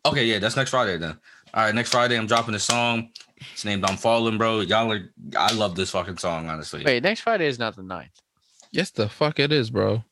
[0.05, 1.17] Okay, yeah, that's next Friday then.
[1.53, 3.09] All right, next Friday I'm dropping a song.
[3.53, 4.61] It's named I'm Falling, bro.
[4.61, 6.83] Y'all are I love this fucking song, honestly.
[6.85, 8.09] Wait, next Friday is not the 9th.
[8.71, 10.03] Yes, the fuck it is, bro.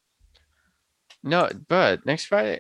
[1.24, 2.60] No, but next Friday.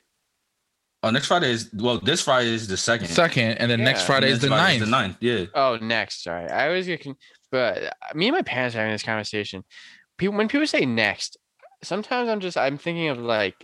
[1.03, 3.07] Oh, next Friday is well, this Friday is the second.
[3.07, 4.05] Second, and then next Yeah.
[4.07, 4.85] Friday is the Friday ninth.
[4.85, 5.45] The ninth, yeah.
[5.53, 6.23] Oh, next.
[6.23, 7.03] Sorry, I always get.
[7.03, 7.15] Con-
[7.51, 9.63] but uh, me and my parents are having this conversation.
[10.17, 11.37] People, when people say next,
[11.83, 13.55] sometimes I'm just I'm thinking of like.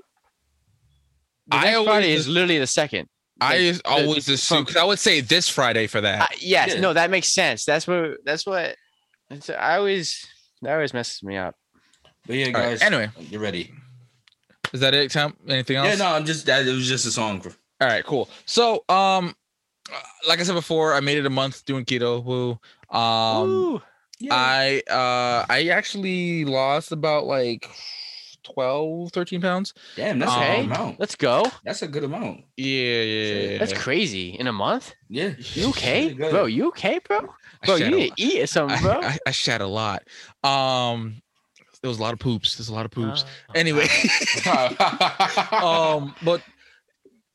[1.47, 3.09] The I next always Friday is just- literally the second.
[3.43, 6.21] I Like, just always assume because I would say this Friday for that.
[6.21, 6.79] Uh, yes, Yeah.
[6.81, 7.65] no, that makes sense.
[7.65, 8.17] That's what.
[8.25, 8.75] That's what.
[9.29, 10.25] It's, I always.
[10.61, 11.55] That always messes me up.
[12.25, 12.81] But yeah, All right, guys.
[12.81, 13.09] anyway.
[13.29, 13.71] get ready.
[14.71, 15.37] Is that it, Temp?
[15.47, 15.87] Anything else?
[15.89, 16.65] Yeah, no, I'm just that.
[16.67, 17.41] It was just a song.
[17.41, 17.49] For,
[17.81, 18.29] All right, cool.
[18.45, 19.35] So, um,
[19.93, 22.23] uh, like I said before, I made it a month doing keto.
[22.23, 22.59] Woo.
[22.89, 23.81] Um, Ooh.
[24.31, 27.69] I uh, I actually lost about like
[28.43, 29.73] 12, 13 pounds.
[29.95, 30.57] damn, that's a Okay.
[30.57, 30.99] good amount.
[30.99, 31.45] Let's go.
[31.63, 32.41] That's a good amount.
[32.57, 33.57] Yeah, yeah, yeah.
[33.57, 34.29] That's crazy.
[34.31, 34.93] In a month?
[35.09, 36.45] Yeah, You okay, Really bro?
[36.45, 37.19] You okay, bro?
[37.61, 39.01] I Bro, you a need to eat or something, I, bro.
[39.01, 40.03] I, I shat a lot.
[40.43, 41.21] Um,
[41.81, 42.55] there was a lot of poops.
[42.55, 43.23] There's a lot of poops.
[43.23, 43.87] Uh, Anyway,
[45.61, 46.41] um, but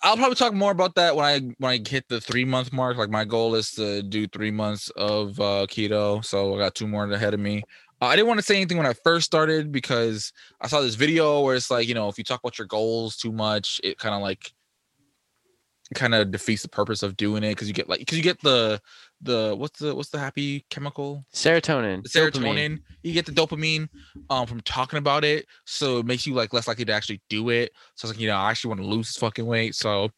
[0.03, 2.97] I'll probably talk more about that when I when I hit the three month mark.
[2.97, 6.87] Like my goal is to do three months of uh, keto, so I got two
[6.87, 7.63] more ahead of me.
[8.01, 10.95] Uh, I didn't want to say anything when I first started because I saw this
[10.95, 13.99] video where it's like you know if you talk about your goals too much, it
[13.99, 14.53] kind of like
[15.95, 18.41] kind of defeats the purpose of doing it because you get like because you get
[18.43, 18.81] the
[19.23, 22.03] the what's the what's the happy chemical serotonin.
[22.03, 22.33] the dopamine.
[22.33, 23.89] serotonin you get the dopamine
[24.29, 27.49] um from talking about it so it makes you like less likely to actually do
[27.49, 30.11] it so it's like you know i actually want to lose this fucking weight so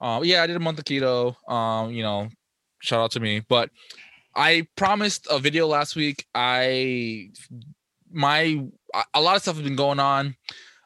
[0.00, 2.28] um yeah i did a month of keto um you know
[2.80, 3.70] shout out to me but
[4.36, 7.28] i promised a video last week i
[8.10, 8.64] my
[9.14, 10.36] a- lot of stuff has been going on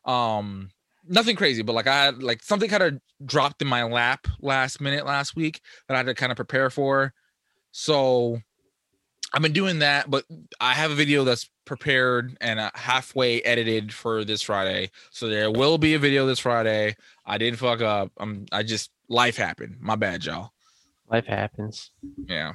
[0.04, 0.70] um
[1.06, 4.80] nothing crazy but like i had like something kind of dropped in my lap last
[4.80, 7.12] minute last week that i had to kind of prepare for
[7.72, 8.40] so
[9.32, 10.24] I've been doing that, but
[10.60, 14.90] I have a video that's prepared and uh, halfway edited for this Friday.
[15.10, 16.96] So there will be a video this Friday.
[17.24, 18.10] I didn't fuck up.
[18.18, 19.76] I'm I just life happened.
[19.80, 20.50] My bad, y'all.
[21.08, 21.92] Life happens.
[22.26, 22.54] Yeah.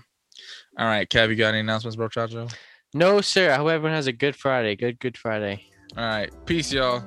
[0.78, 2.54] All right, Kev, you got any announcements, bro, Chacho?
[2.94, 3.52] No, sir.
[3.52, 4.76] I hope everyone has a good Friday.
[4.76, 5.64] Good, good Friday.
[5.96, 7.04] All right, peace, y'all.